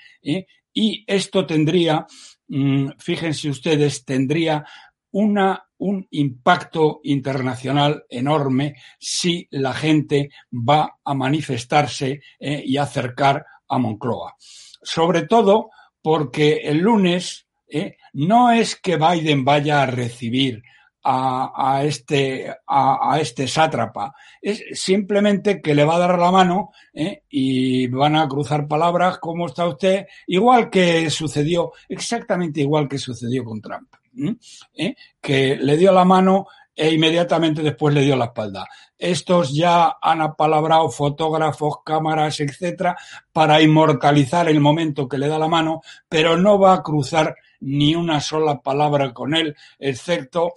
y 0.73 1.03
esto 1.07 1.45
tendría, 1.45 2.05
mm, 2.47 2.89
fíjense 2.97 3.49
ustedes, 3.49 4.03
tendría 4.05 4.65
una, 5.11 5.63
un 5.77 6.07
impacto 6.11 6.99
internacional 7.03 8.03
enorme 8.09 8.75
si 8.99 9.47
la 9.51 9.73
gente 9.73 10.31
va 10.51 10.97
a 11.03 11.13
manifestarse 11.13 12.21
eh, 12.39 12.63
y 12.65 12.77
acercar 12.77 13.45
a 13.67 13.77
Moncloa. 13.77 14.35
Sobre 14.81 15.27
todo 15.27 15.69
porque 16.01 16.61
el 16.63 16.79
lunes 16.79 17.47
eh, 17.67 17.97
no 18.13 18.51
es 18.51 18.75
que 18.75 18.97
Biden 18.97 19.45
vaya 19.45 19.83
a 19.83 19.87
recibir 19.87 20.63
a, 21.03 21.81
este, 21.83 22.55
a, 22.67 23.17
este 23.19 23.47
sátrapa. 23.47 24.15
Es 24.41 24.63
simplemente 24.73 25.61
que 25.61 25.75
le 25.75 25.83
va 25.83 25.95
a 25.95 25.99
dar 25.99 26.17
la 26.17 26.31
mano 26.31 26.71
¿eh? 26.93 27.23
y 27.29 27.87
van 27.87 28.15
a 28.15 28.27
cruzar 28.27 28.67
palabras, 28.67 29.19
¿cómo 29.19 29.47
está 29.47 29.67
usted? 29.67 30.05
Igual 30.27 30.69
que 30.69 31.09
sucedió, 31.09 31.73
exactamente 31.89 32.61
igual 32.61 32.87
que 32.87 32.97
sucedió 32.97 33.43
con 33.43 33.61
Trump. 33.61 33.93
¿Eh? 34.75 34.95
Que 35.19 35.57
le 35.57 35.75
dio 35.75 35.91
la 35.91 36.05
mano 36.05 36.47
e 36.75 36.91
inmediatamente 36.91 37.61
después 37.61 37.93
le 37.93 38.01
dio 38.01 38.15
la 38.15 38.25
espalda. 38.25 38.65
Estos 38.97 39.53
ya 39.53 39.97
han 40.01 40.21
apalabrado 40.21 40.89
fotógrafos, 40.89 41.77
cámaras, 41.83 42.39
etcétera, 42.39 42.95
para 43.31 43.61
inmortalizar 43.61 44.47
el 44.47 44.59
momento 44.59 45.07
que 45.07 45.17
le 45.17 45.27
da 45.27 45.37
la 45.37 45.47
mano, 45.47 45.81
pero 46.07 46.37
no 46.37 46.57
va 46.57 46.73
a 46.73 46.83
cruzar 46.83 47.35
ni 47.59 47.95
una 47.95 48.21
sola 48.21 48.61
palabra 48.61 49.13
con 49.13 49.35
él, 49.35 49.55
excepto 49.79 50.53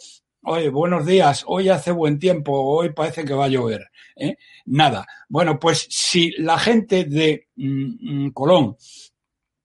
Oye, 0.49 0.69
buenos 0.69 1.05
días, 1.05 1.43
hoy 1.49 1.71
hace 1.71 1.91
buen 1.91 2.21
tiempo, 2.21 2.53
hoy 2.53 2.93
parece 2.93 3.25
que 3.25 3.35
va 3.35 3.47
a 3.47 3.49
llover. 3.49 3.91
¿eh? 4.15 4.37
Nada. 4.67 5.05
Bueno, 5.29 5.59
pues 5.59 5.89
si 5.91 6.31
la 6.39 6.57
gente 6.57 7.03
de 7.03 7.49
mm, 7.57 8.27
mm, 8.27 8.31
Colón 8.31 8.77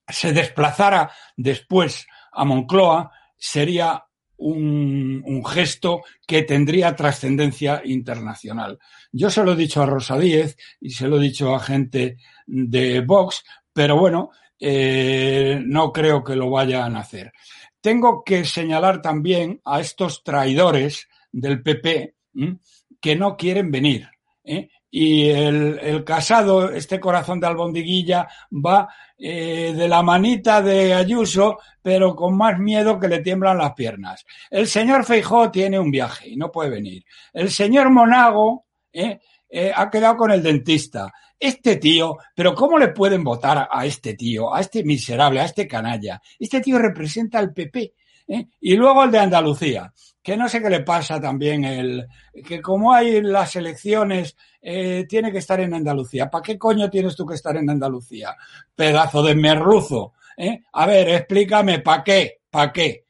se 0.07 0.33
desplazara 0.33 1.11
después 1.37 2.07
a 2.31 2.45
Moncloa, 2.45 3.11
sería 3.37 4.03
un, 4.37 5.21
un, 5.23 5.45
gesto 5.45 6.01
que 6.25 6.41
tendría 6.41 6.95
trascendencia 6.95 7.83
internacional. 7.85 8.79
Yo 9.11 9.29
se 9.29 9.43
lo 9.43 9.51
he 9.51 9.55
dicho 9.55 9.83
a 9.83 9.85
Rosa 9.85 10.17
Díez 10.17 10.57
y 10.79 10.89
se 10.89 11.07
lo 11.07 11.17
he 11.17 11.21
dicho 11.21 11.53
a 11.53 11.59
gente 11.59 12.17
de 12.47 13.01
Vox, 13.01 13.43
pero 13.71 13.99
bueno, 13.99 14.31
eh, 14.63 15.59
no 15.65 15.91
creo 15.91 16.23
que 16.23 16.35
lo 16.35 16.51
vayan 16.51 16.95
a 16.95 16.99
hacer. 16.99 17.33
Tengo 17.81 18.23
que 18.23 18.45
señalar 18.45 19.01
también 19.01 19.59
a 19.65 19.79
estos 19.79 20.23
traidores 20.23 21.07
del 21.31 21.61
PP 21.61 22.15
que 22.99 23.15
no 23.15 23.35
quieren 23.35 23.71
venir. 23.71 24.07
¿eh? 24.43 24.69
Y 24.91 25.29
el, 25.29 26.03
casado, 26.03 26.69
este 26.69 26.99
corazón 26.99 27.39
de 27.39 27.47
albondiguilla, 27.47 28.27
va 28.51 28.87
eh, 29.17 29.73
de 29.75 29.87
la 29.87 30.03
manita 30.03 30.61
de 30.61 30.93
Ayuso, 30.93 31.59
pero 31.81 32.15
con 32.15 32.37
más 32.37 32.59
miedo 32.59 32.99
que 32.99 33.07
le 33.07 33.19
tiemblan 33.19 33.57
las 33.57 33.73
piernas. 33.73 34.25
El 34.49 34.67
señor 34.67 35.03
Feijó 35.03 35.49
tiene 35.49 35.79
un 35.79 35.89
viaje 35.89 36.29
y 36.29 36.35
no 36.35 36.51
puede 36.51 36.69
venir. 36.69 37.03
El 37.33 37.49
señor 37.49 37.89
Monago 37.89 38.65
¿eh? 38.93 39.19
ha 39.73 39.89
quedado 39.89 40.17
con 40.17 40.31
el 40.31 40.43
dentista 40.43 41.11
este 41.41 41.77
tío, 41.77 42.17
pero 42.35 42.53
¿cómo 42.53 42.77
le 42.77 42.89
pueden 42.89 43.23
votar 43.23 43.67
a 43.69 43.85
este 43.85 44.13
tío, 44.13 44.53
a 44.53 44.61
este 44.61 44.83
miserable, 44.83 45.41
a 45.41 45.45
este 45.45 45.67
canalla? 45.67 46.21
Este 46.39 46.61
tío 46.61 46.77
representa 46.77 47.39
al 47.39 47.51
PP. 47.51 47.93
¿eh? 48.27 48.47
Y 48.61 48.75
luego 48.75 49.03
el 49.03 49.09
de 49.09 49.17
Andalucía, 49.17 49.91
que 50.21 50.37
no 50.37 50.47
sé 50.47 50.61
qué 50.61 50.69
le 50.69 50.81
pasa 50.81 51.19
también, 51.19 51.65
el, 51.65 52.07
que 52.45 52.61
como 52.61 52.93
hay 52.93 53.23
las 53.23 53.55
elecciones, 53.55 54.37
eh, 54.61 55.05
tiene 55.09 55.31
que 55.31 55.39
estar 55.39 55.59
en 55.59 55.73
Andalucía. 55.73 56.29
¿Para 56.29 56.43
qué 56.43 56.59
coño 56.59 56.91
tienes 56.91 57.15
tú 57.15 57.25
que 57.25 57.33
estar 57.33 57.57
en 57.57 57.71
Andalucía? 57.71 58.35
Pedazo 58.75 59.23
de 59.23 59.33
merluzo. 59.33 60.13
¿eh? 60.37 60.61
A 60.73 60.85
ver, 60.85 61.09
explícame, 61.09 61.79
¿para 61.79 62.03
qué? 62.03 62.41
¿Para 62.51 62.71
qué? 62.71 63.05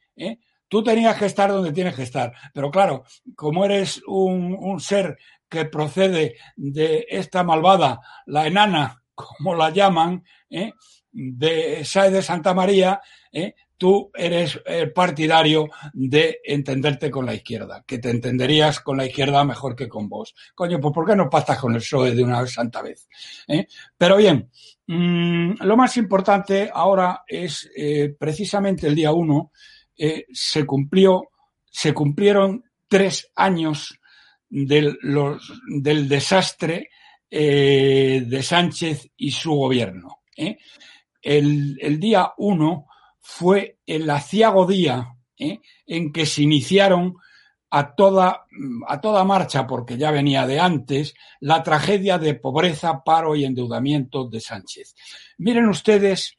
Tú 0.68 0.82
tenías 0.82 1.18
que 1.18 1.26
estar 1.26 1.50
donde 1.50 1.70
tienes 1.70 1.94
que 1.94 2.04
estar. 2.04 2.32
Pero 2.54 2.70
claro, 2.70 3.04
como 3.36 3.62
eres 3.66 4.00
un 4.06 4.80
ser 4.80 5.18
que 5.52 5.66
procede 5.66 6.36
de 6.56 7.06
esta 7.10 7.44
malvada, 7.44 8.00
la 8.24 8.46
enana, 8.46 9.02
como 9.14 9.54
la 9.54 9.68
llaman, 9.68 10.24
¿eh? 10.48 10.72
de 11.12 11.84
Sáez 11.84 12.10
de 12.10 12.22
Santa 12.22 12.54
María, 12.54 12.98
¿eh? 13.30 13.54
tú 13.76 14.10
eres 14.14 14.58
eh, 14.64 14.86
partidario 14.86 15.68
de 15.92 16.40
entenderte 16.42 17.10
con 17.10 17.26
la 17.26 17.34
izquierda, 17.34 17.84
que 17.86 17.98
te 17.98 18.08
entenderías 18.08 18.80
con 18.80 18.96
la 18.96 19.04
izquierda 19.04 19.44
mejor 19.44 19.76
que 19.76 19.90
con 19.90 20.08
vos. 20.08 20.34
Coño, 20.54 20.80
pues 20.80 20.94
¿por 20.94 21.06
qué 21.06 21.14
no 21.14 21.28
pastas 21.28 21.58
con 21.58 21.74
el 21.74 21.80
PSOE 21.80 22.14
de 22.14 22.24
una 22.24 22.46
santa 22.46 22.80
vez? 22.80 23.06
¿Eh? 23.46 23.66
Pero 23.98 24.16
bien, 24.16 24.48
mm, 24.86 25.62
lo 25.64 25.76
más 25.76 25.98
importante 25.98 26.70
ahora 26.72 27.24
es 27.26 27.70
precisamente 28.18 28.86
el 28.86 28.94
día 28.94 29.12
uno, 29.12 29.52
se 30.32 30.64
cumplió, 30.64 31.28
se 31.70 31.92
cumplieron 31.92 32.64
tres 32.88 33.30
años 33.36 33.98
del, 34.52 34.98
del 35.80 36.08
desastre 36.08 36.90
de 37.30 38.42
Sánchez 38.42 39.10
y 39.16 39.30
su 39.30 39.54
gobierno. 39.54 40.22
¿eh? 40.36 40.58
El, 41.22 41.98
día 41.98 42.32
1 42.36 42.86
fue 43.20 43.78
el 43.86 44.10
aciago 44.10 44.66
día 44.66 45.14
¿eh? 45.38 45.60
en 45.86 46.12
que 46.12 46.26
se 46.26 46.42
iniciaron 46.42 47.16
a 47.70 47.94
toda, 47.94 48.44
a 48.86 49.00
toda 49.00 49.24
marcha, 49.24 49.66
porque 49.66 49.96
ya 49.96 50.10
venía 50.10 50.46
de 50.46 50.60
antes, 50.60 51.14
la 51.40 51.62
tragedia 51.62 52.18
de 52.18 52.34
pobreza, 52.34 53.02
paro 53.02 53.34
y 53.34 53.46
endeudamiento 53.46 54.28
de 54.28 54.40
Sánchez. 54.40 54.94
Miren 55.38 55.68
ustedes 55.68 56.36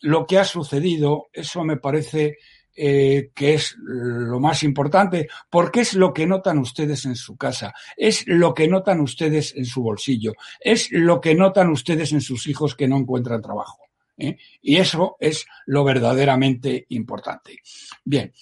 lo 0.00 0.26
que 0.26 0.38
ha 0.38 0.44
sucedido, 0.44 1.28
eso 1.32 1.62
me 1.62 1.76
parece 1.76 2.38
eh, 2.74 3.30
que 3.34 3.54
es 3.54 3.76
lo 3.78 4.40
más 4.40 4.62
importante, 4.62 5.28
porque 5.50 5.80
es 5.80 5.94
lo 5.94 6.12
que 6.12 6.26
notan 6.26 6.58
ustedes 6.58 7.04
en 7.04 7.16
su 7.16 7.36
casa, 7.36 7.74
es 7.96 8.24
lo 8.26 8.54
que 8.54 8.66
notan 8.66 9.00
ustedes 9.00 9.54
en 9.56 9.66
su 9.66 9.82
bolsillo, 9.82 10.32
es 10.58 10.90
lo 10.90 11.20
que 11.20 11.34
notan 11.34 11.68
ustedes 11.68 12.12
en 12.12 12.22
sus 12.22 12.46
hijos 12.46 12.74
que 12.74 12.88
no 12.88 12.96
encuentran 12.96 13.42
trabajo. 13.42 13.78
¿eh? 14.16 14.38
Y 14.62 14.76
eso 14.76 15.16
es 15.20 15.44
lo 15.66 15.84
verdaderamente 15.84 16.86
importante. 16.88 17.58
Bien, 18.04 18.32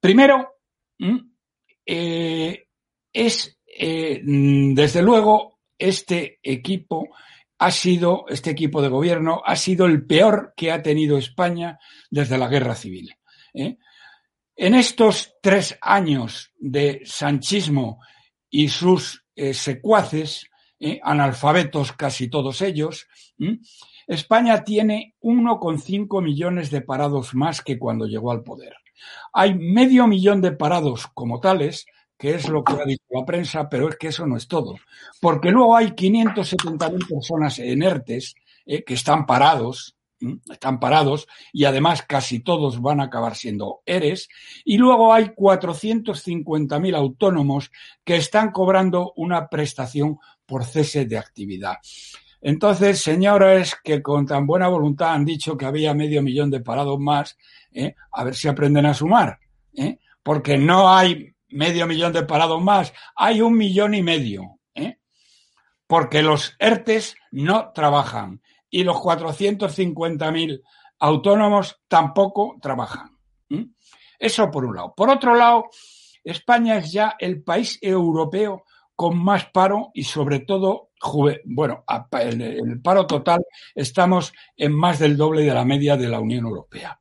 primero, 0.00 0.56
eh, 1.86 2.66
es, 3.12 3.58
desde 3.68 5.02
luego, 5.02 5.60
este 5.78 6.40
equipo 6.42 7.10
ha 7.58 7.70
sido, 7.70 8.24
este 8.28 8.50
equipo 8.50 8.82
de 8.82 8.88
gobierno 8.88 9.40
ha 9.44 9.54
sido 9.54 9.86
el 9.86 10.04
peor 10.04 10.52
que 10.56 10.72
ha 10.72 10.82
tenido 10.82 11.16
España 11.16 11.78
desde 12.10 12.36
la 12.36 12.48
guerra 12.48 12.74
civil. 12.74 13.14
¿Eh? 13.54 13.78
En 14.56 14.74
estos 14.74 15.34
tres 15.40 15.78
años 15.80 16.52
de 16.58 17.02
sanchismo 17.04 18.00
y 18.50 18.68
sus 18.68 19.24
eh, 19.34 19.54
secuaces, 19.54 20.46
¿eh? 20.78 21.00
analfabetos 21.02 21.92
casi 21.92 22.28
todos 22.28 22.60
ellos, 22.62 23.06
España 24.06 24.62
tiene 24.62 25.14
1,5 25.22 26.22
millones 26.22 26.70
de 26.70 26.82
parados 26.82 27.34
más 27.34 27.62
que 27.62 27.78
cuando 27.78 28.06
llegó 28.06 28.30
al 28.30 28.42
poder. 28.42 28.74
Hay 29.32 29.54
medio 29.54 30.06
millón 30.06 30.40
de 30.40 30.52
parados 30.52 31.06
como 31.14 31.40
tales, 31.40 31.86
que 32.18 32.34
es 32.34 32.48
lo 32.48 32.62
que 32.62 32.74
ha 32.74 32.84
dicho 32.84 33.02
la 33.10 33.24
prensa, 33.24 33.68
pero 33.68 33.88
es 33.88 33.96
que 33.96 34.08
eso 34.08 34.26
no 34.26 34.36
es 34.36 34.46
todo. 34.46 34.76
Porque 35.20 35.50
luego 35.50 35.76
hay 35.76 35.88
570.000 35.88 37.08
personas 37.08 37.58
en 37.58 37.82
ERTES 37.82 38.34
que 38.64 38.94
están 38.94 39.26
parados, 39.26 39.96
están 40.50 40.80
parados 40.80 41.26
y 41.52 41.64
además 41.64 42.02
casi 42.02 42.40
todos 42.40 42.80
van 42.80 43.00
a 43.00 43.04
acabar 43.04 43.34
siendo 43.34 43.82
ERES. 43.86 44.28
Y 44.64 44.78
luego 44.78 45.12
hay 45.12 45.26
450.000 45.26 46.96
autónomos 46.96 47.70
que 48.04 48.16
están 48.16 48.50
cobrando 48.50 49.12
una 49.16 49.48
prestación 49.48 50.18
por 50.46 50.64
cese 50.64 51.04
de 51.06 51.18
actividad. 51.18 51.76
Entonces, 52.40 53.00
señores 53.00 53.76
que 53.82 54.02
con 54.02 54.26
tan 54.26 54.46
buena 54.46 54.66
voluntad 54.66 55.14
han 55.14 55.24
dicho 55.24 55.56
que 55.56 55.64
había 55.64 55.94
medio 55.94 56.22
millón 56.22 56.50
de 56.50 56.60
parados 56.60 56.98
más, 56.98 57.38
¿eh? 57.70 57.94
a 58.10 58.24
ver 58.24 58.34
si 58.34 58.48
aprenden 58.48 58.86
a 58.86 58.94
sumar, 58.94 59.38
¿eh? 59.74 59.98
porque 60.24 60.58
no 60.58 60.92
hay 60.92 61.32
medio 61.50 61.86
millón 61.86 62.12
de 62.12 62.24
parados 62.24 62.60
más, 62.60 62.92
hay 63.14 63.40
un 63.40 63.56
millón 63.56 63.94
y 63.94 64.02
medio, 64.02 64.58
¿eh? 64.74 64.98
porque 65.86 66.22
los 66.22 66.56
ERTES 66.58 67.14
no 67.30 67.70
trabajan 67.72 68.42
y 68.72 68.82
los 68.82 68.96
450.000 68.96 70.62
autónomos 70.98 71.80
tampoco 71.86 72.56
trabajan. 72.60 73.10
Eso 74.18 74.50
por 74.50 74.64
un 74.64 74.74
lado. 74.74 74.94
Por 74.96 75.10
otro 75.10 75.36
lado, 75.36 75.66
España 76.24 76.78
es 76.78 76.90
ya 76.90 77.14
el 77.18 77.42
país 77.42 77.78
europeo 77.82 78.64
con 78.96 79.22
más 79.22 79.46
paro 79.46 79.90
y 79.94 80.04
sobre 80.04 80.40
todo, 80.40 80.90
bueno, 81.44 81.84
en 82.12 82.40
el 82.40 82.80
paro 82.80 83.06
total 83.06 83.44
estamos 83.74 84.32
en 84.56 84.72
más 84.72 84.98
del 84.98 85.16
doble 85.16 85.42
de 85.42 85.54
la 85.54 85.64
media 85.64 85.96
de 85.96 86.08
la 86.08 86.20
Unión 86.20 86.46
Europea. 86.46 86.98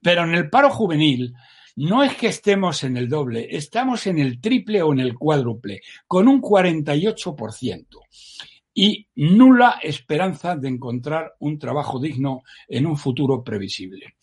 Pero 0.00 0.24
en 0.24 0.34
el 0.34 0.48
paro 0.48 0.70
juvenil 0.70 1.34
no 1.76 2.02
es 2.02 2.16
que 2.16 2.28
estemos 2.28 2.84
en 2.84 2.96
el 2.96 3.08
doble, 3.08 3.48
estamos 3.50 4.06
en 4.06 4.18
el 4.18 4.40
triple 4.40 4.82
o 4.82 4.92
en 4.92 5.00
el 5.00 5.14
cuádruple, 5.14 5.80
con 6.06 6.26
un 6.28 6.40
48% 6.40 7.86
y 8.74 9.06
nula 9.16 9.80
esperanza 9.82 10.56
de 10.56 10.68
encontrar 10.68 11.34
un 11.40 11.58
trabajo 11.58 11.98
digno 11.98 12.42
en 12.68 12.86
un 12.86 12.96
futuro 12.96 13.44
previsible. 13.44 14.14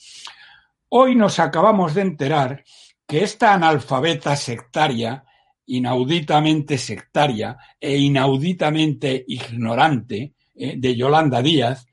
Hoy 0.90 1.16
nos 1.16 1.38
acabamos 1.40 1.94
de 1.94 2.02
enterar 2.02 2.64
que 3.06 3.24
esta 3.24 3.54
analfabeta 3.54 4.36
sectaria, 4.36 5.24
inauditamente 5.68 6.80
sectaria 6.80 7.56
e 7.80 7.96
inauditamente 7.98 9.24
ignorante 9.28 10.34
eh, 10.56 10.74
de 10.78 10.96
Yolanda 10.96 11.44
Díaz, 11.44 11.86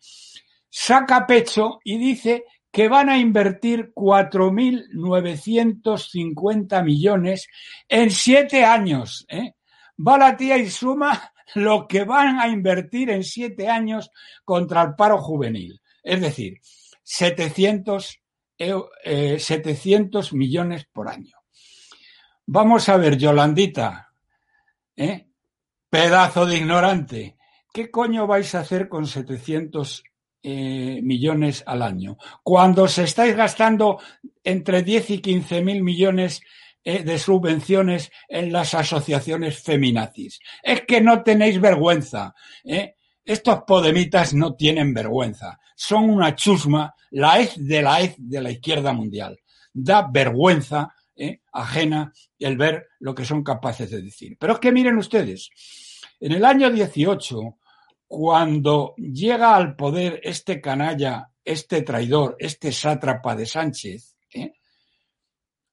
saca 0.71 1.27
pecho 1.27 1.81
y 1.85 1.99
dice 1.99 2.45
que 2.71 2.88
van 2.88 3.09
a 3.09 3.19
invertir 3.19 3.92
4.950 3.95 6.85
millones 6.85 7.49
en 7.88 8.11
siete 8.11 8.64
años. 8.64 9.25
¿eh? 9.29 9.55
Va 9.99 10.19
la 10.19 10.37
tía 10.37 10.59
y 10.59 10.69
suma 10.69 11.33
lo 11.54 11.87
que 11.87 12.04
van 12.04 12.40
a 12.40 12.48
invertir 12.48 13.11
en 13.11 13.24
siete 13.24 13.68
años 13.68 14.11
contra 14.44 14.82
el 14.82 14.94
paro 14.94 15.18
juvenil. 15.18 15.80
Es 16.02 16.20
decir, 16.20 16.61
700, 17.02 18.20
700 18.59 20.26
eh, 20.32 20.37
millones 20.37 20.87
por 20.92 21.09
año. 21.09 21.37
Vamos 22.46 22.88
a 22.88 22.96
ver, 22.96 23.16
Yolandita, 23.16 24.12
¿eh? 24.96 25.28
pedazo 25.90 26.46
de 26.46 26.56
ignorante, 26.56 27.37
¿qué 27.72 27.90
coño 27.90 28.26
vais 28.26 28.54
a 28.54 28.61
hacer 28.61 28.88
con 28.88 29.06
700 29.06 30.04
eh, 30.42 31.00
millones 31.02 31.62
al 31.66 31.82
año? 31.82 32.18
Cuando 32.42 32.87
se 32.87 33.04
estáis 33.04 33.35
gastando 33.35 33.98
entre 34.44 34.82
10 34.82 35.11
y 35.11 35.18
15 35.20 35.62
mil 35.62 35.82
millones 35.82 36.40
de 36.87 37.18
subvenciones 37.18 38.12
en 38.29 38.53
las 38.53 38.72
asociaciones 38.72 39.61
feminazis. 39.61 40.38
Es 40.62 40.83
que 40.83 41.01
no 41.01 41.25
tenéis 41.25 41.61
vergüenza. 41.61 42.33
¿eh? 42.64 42.94
Estos 43.25 43.64
podemitas 43.66 44.33
no 44.35 44.55
tienen 44.55 44.94
vergüenza. 44.94 45.59
Son 45.75 46.09
una 46.09 46.37
chusma, 46.37 46.94
la 47.11 47.40
hez 47.40 47.57
de 47.57 47.83
la 47.83 48.01
hez 48.01 48.14
de 48.18 48.40
la 48.40 48.53
izquierda 48.53 48.92
mundial. 48.92 49.37
Da 49.72 50.09
vergüenza 50.09 50.94
¿eh? 51.16 51.40
ajena 51.53 52.12
el 52.38 52.57
ver 52.57 52.87
lo 53.01 53.16
que 53.16 53.25
son 53.25 53.42
capaces 53.42 53.90
de 53.90 54.03
decir. 54.03 54.37
Pero 54.38 54.53
es 54.53 54.61
que 54.61 54.70
miren 54.70 54.96
ustedes, 54.96 55.51
en 56.20 56.33
el 56.33 56.44
año 56.44 56.70
18, 56.70 57.59
cuando 58.07 58.94
llega 58.96 59.57
al 59.57 59.75
poder 59.75 60.20
este 60.22 60.61
canalla, 60.61 61.33
este 61.44 61.83
traidor, 61.83 62.37
este 62.38 62.70
sátrapa 62.70 63.35
de 63.35 63.46
Sánchez, 63.46 64.14
¿eh? 64.33 64.53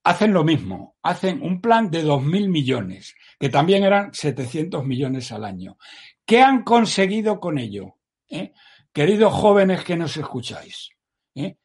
Hacen 0.04 0.34
lo 0.34 0.44
mismo, 0.44 0.98
hacen 1.02 1.42
un 1.42 1.62
plan 1.62 1.90
de 1.90 2.04
2.000 2.04 2.50
millones, 2.50 3.16
que 3.40 3.50
también 3.50 3.84
eran 3.84 4.14
700 4.14 4.86
millones 4.86 5.32
al 5.32 5.46
año. 5.46 5.78
¿Qué 6.26 6.42
han 6.42 6.64
conseguido 6.64 7.40
con 7.40 7.58
ello? 7.58 7.98
¿Eh? 8.30 8.54
Queridos 8.92 9.34
jóvenes 9.34 9.84
que 9.84 9.96
nos 9.96 10.16
escucháis, 10.18 10.90
¿eh? 11.36 11.58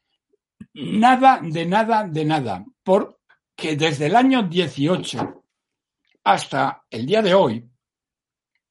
nada, 0.75 1.41
de 1.43 1.67
nada, 1.67 2.07
de 2.07 2.25
nada, 2.25 2.65
porque 2.83 3.77
desde 3.77 4.07
el 4.07 4.17
año 4.17 4.45
18 4.45 5.45
hasta 6.25 6.85
el 6.91 7.07
día 7.07 7.23
de 7.23 7.35
hoy, 7.35 7.69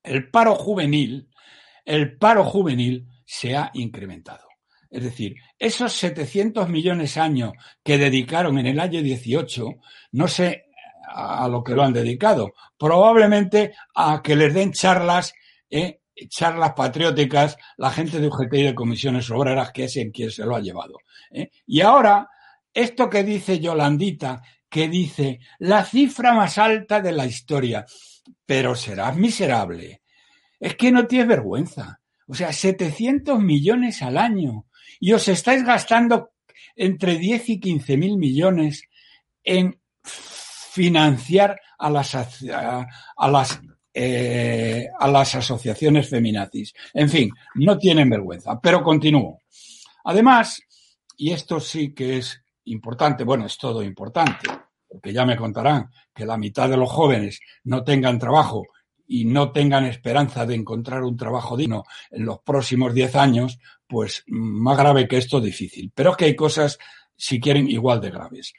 el 0.03 0.29
paro 0.29 0.55
juvenil, 0.55 1.29
el 1.85 2.17
paro 2.17 2.43
juvenil 2.43 3.07
se 3.25 3.55
ha 3.55 3.71
incrementado. 3.73 4.46
Es 4.89 5.03
decir, 5.03 5.35
esos 5.57 5.93
700 5.93 6.69
millones 6.69 7.17
años 7.17 7.53
que 7.83 7.97
dedicaron 7.97 8.57
en 8.57 8.67
el 8.67 8.79
año 8.79 9.01
18, 9.01 9.65
no 10.13 10.27
sé 10.27 10.65
a 11.09 11.47
lo 11.47 11.63
que 11.63 11.73
lo 11.73 11.83
han 11.83 11.93
dedicado, 11.93 12.53
probablemente 12.77 13.73
a 13.95 14.21
que 14.21 14.35
les 14.35 14.53
den 14.53 14.71
charlas, 14.73 15.33
eh, 15.69 16.01
charlas 16.29 16.73
patrióticas, 16.73 17.57
la 17.77 17.91
gente 17.91 18.19
de 18.19 18.27
UGT 18.27 18.53
y 18.53 18.63
de 18.63 18.75
comisiones 18.75 19.29
obreras, 19.31 19.71
que 19.71 19.85
es 19.85 19.97
en 19.97 20.11
quien 20.11 20.31
se 20.31 20.45
lo 20.45 20.55
ha 20.55 20.61
llevado. 20.61 20.97
Eh. 21.31 21.49
Y 21.65 21.81
ahora, 21.81 22.29
esto 22.73 23.09
que 23.09 23.23
dice 23.23 23.59
Yolandita, 23.59 24.41
que 24.69 24.89
dice 24.89 25.39
la 25.59 25.83
cifra 25.83 26.33
más 26.33 26.57
alta 26.57 27.01
de 27.01 27.11
la 27.11 27.25
historia, 27.25 27.85
pero 28.45 28.75
serás 28.75 29.15
miserable. 29.15 30.01
Es 30.59 30.75
que 30.75 30.91
no 30.91 31.07
tienes 31.07 31.27
vergüenza. 31.27 31.99
O 32.27 32.33
sea, 32.33 32.51
700 32.51 33.39
millones 33.39 34.01
al 34.01 34.17
año 34.17 34.66
y 34.99 35.13
os 35.13 35.27
estáis 35.27 35.63
gastando 35.63 36.31
entre 36.75 37.17
10 37.17 37.49
y 37.49 37.59
15 37.59 37.97
mil 37.97 38.17
millones 38.17 38.83
en 39.43 39.79
financiar 40.03 41.59
a 41.79 41.89
las, 41.89 42.15
a, 42.15 43.29
las 43.29 43.59
eh, 43.93 44.87
a 44.99 45.07
las 45.07 45.35
asociaciones 45.35 46.09
feminazis. 46.09 46.73
En 46.93 47.09
fin, 47.09 47.31
no 47.55 47.77
tienen 47.77 48.09
vergüenza, 48.09 48.59
pero 48.61 48.83
continúo. 48.83 49.39
Además, 50.03 50.61
y 51.17 51.31
esto 51.31 51.59
sí 51.59 51.93
que 51.93 52.17
es 52.17 52.39
importante, 52.65 53.23
bueno, 53.23 53.45
es 53.45 53.57
todo 53.57 53.81
importante, 53.81 54.49
porque 54.87 55.11
ya 55.11 55.25
me 55.25 55.35
contarán 55.35 55.89
que 56.13 56.25
la 56.25 56.37
mitad 56.37 56.69
de 56.69 56.77
los 56.77 56.91
jóvenes 56.91 57.39
no 57.63 57.83
tengan 57.83 58.19
trabajo 58.19 58.63
y 59.07 59.25
no 59.25 59.51
tengan 59.51 59.85
esperanza 59.85 60.45
de 60.45 60.55
encontrar 60.55 61.03
un 61.03 61.17
trabajo 61.17 61.57
digno 61.57 61.83
en 62.11 62.25
los 62.25 62.39
próximos 62.39 62.93
10 62.93 63.15
años, 63.15 63.57
pues 63.87 64.23
más 64.27 64.77
grave 64.77 65.07
que 65.07 65.17
esto 65.17 65.39
difícil. 65.39 65.91
Pero 65.95 66.15
que 66.15 66.25
hay 66.25 66.35
cosas, 66.35 66.77
si 67.15 67.39
quieren, 67.39 67.69
igual 67.69 68.01
de 68.01 68.11
graves. 68.11 68.53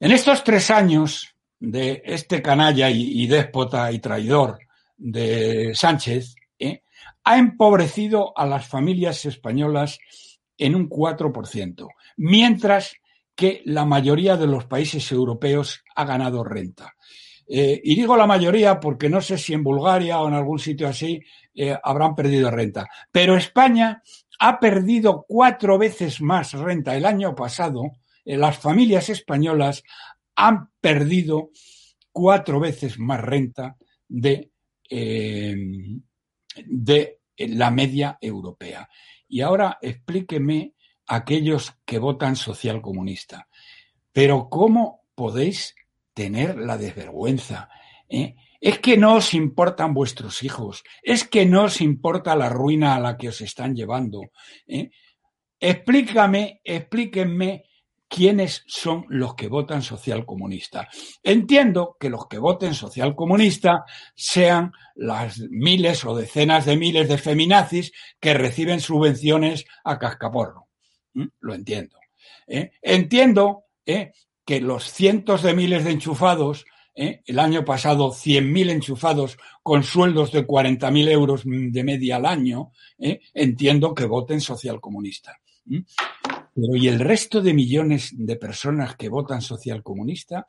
En 0.00 0.12
estos 0.12 0.42
tres 0.44 0.70
años 0.70 1.34
de 1.60 2.02
este 2.04 2.42
canalla 2.42 2.90
y, 2.90 3.26
déspota 3.26 3.90
y 3.92 3.98
traidor 3.98 4.58
de 4.96 5.72
Sánchez, 5.74 6.34
¿eh? 6.58 6.82
ha 7.24 7.38
empobrecido 7.38 8.36
a 8.36 8.46
las 8.46 8.66
familias 8.66 9.24
españolas 9.24 9.98
en 10.58 10.74
un 10.74 10.88
4%, 10.88 11.88
mientras 12.16 12.94
que 13.34 13.62
la 13.64 13.84
mayoría 13.84 14.36
de 14.36 14.46
los 14.46 14.66
países 14.66 15.10
europeos 15.10 15.82
ha 15.96 16.04
ganado 16.04 16.44
renta. 16.44 16.94
Eh, 17.46 17.80
y 17.84 17.94
digo 17.94 18.16
la 18.16 18.26
mayoría 18.26 18.80
porque 18.80 19.08
no 19.08 19.20
sé 19.20 19.36
si 19.36 19.52
en 19.52 19.62
Bulgaria 19.62 20.20
o 20.20 20.28
en 20.28 20.34
algún 20.34 20.58
sitio 20.58 20.88
así 20.88 21.20
eh, 21.54 21.76
habrán 21.82 22.14
perdido 22.14 22.50
renta. 22.50 22.88
Pero 23.12 23.36
España 23.36 24.02
ha 24.38 24.58
perdido 24.58 25.24
cuatro 25.28 25.78
veces 25.78 26.20
más 26.20 26.52
renta 26.52 26.96
el 26.96 27.04
año 27.04 27.34
pasado. 27.34 27.92
Eh, 28.24 28.36
las 28.36 28.58
familias 28.58 29.10
españolas 29.10 29.82
han 30.34 30.70
perdido 30.80 31.50
cuatro 32.12 32.60
veces 32.60 32.98
más 32.98 33.20
renta 33.20 33.76
de, 34.08 34.50
de 34.88 36.00
la 37.36 37.70
media 37.70 38.18
europea. 38.20 38.88
Y 39.28 39.40
ahora 39.40 39.78
explíqueme 39.80 40.74
aquellos 41.06 41.74
que 41.84 41.98
votan 41.98 42.36
social 42.36 42.80
comunista. 42.80 43.48
Pero 44.12 44.48
¿cómo 44.48 45.02
podéis 45.14 45.74
tener 46.14 46.56
la 46.56 46.78
desvergüenza? 46.78 47.68
Eh? 48.08 48.36
Es 48.60 48.78
que 48.78 48.96
no 48.96 49.16
os 49.16 49.34
importan 49.34 49.92
vuestros 49.92 50.42
hijos, 50.42 50.84
es 51.02 51.24
que 51.24 51.44
no 51.44 51.64
os 51.64 51.80
importa 51.80 52.34
la 52.34 52.48
ruina 52.48 52.94
a 52.94 53.00
la 53.00 53.18
que 53.18 53.28
os 53.28 53.40
están 53.40 53.74
llevando. 53.74 54.22
¿eh? 54.66 54.90
Explícame, 55.60 56.60
explíquenme 56.64 57.64
quiénes 58.08 58.62
son 58.66 59.06
los 59.08 59.34
que 59.34 59.48
votan 59.48 59.82
social 59.82 60.24
comunista. 60.24 60.88
Entiendo 61.22 61.96
que 61.98 62.08
los 62.08 62.28
que 62.28 62.38
voten 62.38 62.74
social 62.74 63.14
comunista 63.16 63.84
sean 64.14 64.72
las 64.94 65.40
miles 65.50 66.04
o 66.04 66.14
decenas 66.14 66.64
de 66.64 66.76
miles 66.76 67.08
de 67.08 67.18
feminazis 67.18 67.92
que 68.20 68.34
reciben 68.34 68.80
subvenciones 68.80 69.64
a 69.82 69.98
cascaporro. 69.98 70.68
¿Mm? 71.14 71.24
Lo 71.40 71.54
entiendo. 71.54 71.98
¿eh? 72.46 72.70
Entiendo 72.80 73.64
¿eh? 73.84 74.12
Que 74.44 74.60
los 74.60 74.92
cientos 74.92 75.42
de 75.42 75.54
miles 75.54 75.84
de 75.84 75.92
enchufados, 75.92 76.66
¿eh? 76.94 77.22
el 77.26 77.38
año 77.38 77.64
pasado 77.64 78.10
100.000 78.10 78.70
enchufados 78.70 79.38
con 79.62 79.82
sueldos 79.82 80.32
de 80.32 80.46
40.000 80.46 81.08
euros 81.10 81.42
de 81.44 81.84
media 81.84 82.16
al 82.16 82.26
año, 82.26 82.72
entiendo 82.98 83.94
que 83.94 84.04
voten 84.04 84.40
social 84.40 84.80
comunista. 84.80 85.38
Pero 85.66 86.76
¿y 86.76 86.88
el 86.88 87.00
resto 87.00 87.40
de 87.40 87.54
millones 87.54 88.12
de 88.16 88.36
personas 88.36 88.96
que 88.96 89.08
votan 89.08 89.42
social 89.42 89.82
comunista? 89.82 90.46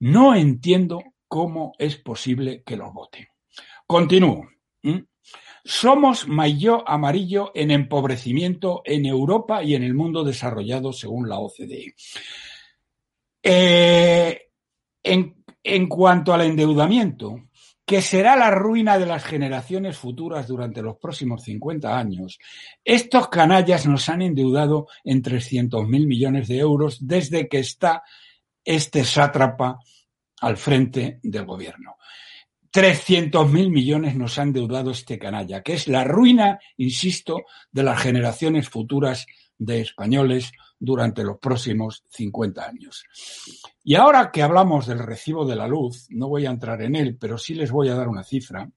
No 0.00 0.34
entiendo 0.34 1.02
cómo 1.28 1.72
es 1.78 1.96
posible 1.96 2.62
que 2.64 2.76
los 2.76 2.92
voten. 2.92 3.28
Continúo. 3.86 4.48
Somos 5.64 6.26
mayo 6.26 6.88
amarillo 6.88 7.52
en 7.54 7.70
empobrecimiento 7.70 8.82
en 8.84 9.06
Europa 9.06 9.62
y 9.62 9.76
en 9.76 9.84
el 9.84 9.94
mundo 9.94 10.24
desarrollado 10.24 10.92
según 10.92 11.28
la 11.28 11.38
OCDE. 11.38 11.94
Eh, 13.42 14.42
en, 15.02 15.86
cuanto 15.88 16.32
al 16.32 16.42
endeudamiento, 16.42 17.48
que 17.84 18.00
será 18.00 18.36
la 18.36 18.50
ruina 18.50 18.98
de 18.98 19.06
las 19.06 19.24
generaciones 19.24 19.98
futuras 19.98 20.46
durante 20.46 20.82
los 20.82 20.96
próximos 20.96 21.42
50 21.42 21.98
años, 21.98 22.38
estos 22.84 23.28
canallas 23.28 23.86
nos 23.86 24.08
han 24.08 24.22
endeudado 24.22 24.86
en 25.04 25.22
300.000 25.22 26.06
millones 26.06 26.48
de 26.48 26.58
euros 26.58 26.98
desde 27.06 27.48
que 27.48 27.58
está 27.58 28.02
este 28.64 29.04
sátrapa 29.04 29.78
al 30.40 30.56
frente 30.56 31.18
del 31.22 31.44
gobierno. 31.44 31.96
300.000 32.72 33.70
millones 33.70 34.16
nos 34.16 34.38
han 34.38 34.48
endeudado 34.48 34.92
este 34.92 35.18
canalla, 35.18 35.62
que 35.62 35.74
es 35.74 35.88
la 35.88 36.04
ruina, 36.04 36.58
insisto, 36.78 37.42
de 37.70 37.82
las 37.82 38.00
generaciones 38.00 38.68
futuras 38.68 39.26
de 39.58 39.82
españoles 39.82 40.52
durante 40.84 41.22
los 41.22 41.38
próximos 41.38 42.04
50 42.08 42.66
años. 42.66 43.04
Y 43.84 43.94
ahora 43.94 44.32
que 44.32 44.42
hablamos 44.42 44.86
del 44.88 44.98
recibo 44.98 45.46
de 45.46 45.54
la 45.54 45.68
luz, 45.68 46.06
no 46.10 46.26
voy 46.26 46.44
a 46.44 46.50
entrar 46.50 46.82
en 46.82 46.96
él, 46.96 47.16
pero 47.16 47.38
sí 47.38 47.54
les 47.54 47.70
voy 47.70 47.88
a 47.88 47.94
dar 47.94 48.08
una 48.08 48.24
cifra. 48.24 48.68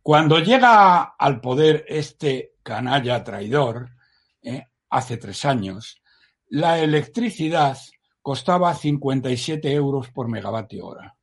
Cuando 0.00 0.38
llega 0.38 1.02
al 1.18 1.42
poder 1.42 1.84
este 1.86 2.54
canalla 2.62 3.22
traidor, 3.22 3.90
eh, 4.42 4.64
hace 4.88 5.18
tres 5.18 5.44
años, 5.44 6.00
la 6.48 6.78
electricidad 6.78 7.76
costaba 8.22 8.74
57 8.74 9.70
euros 9.70 10.10
por 10.12 10.28
megavatio 10.28 10.86
hora. 10.86 11.14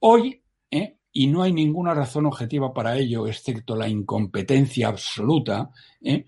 Hoy, 0.00 0.42
eh, 0.68 0.98
y 1.12 1.28
no 1.28 1.44
hay 1.44 1.52
ninguna 1.52 1.94
razón 1.94 2.26
objetiva 2.26 2.74
para 2.74 2.96
ello, 2.96 3.28
excepto 3.28 3.76
la 3.76 3.86
incompetencia 3.86 4.88
absoluta, 4.88 5.70
eh, 6.00 6.26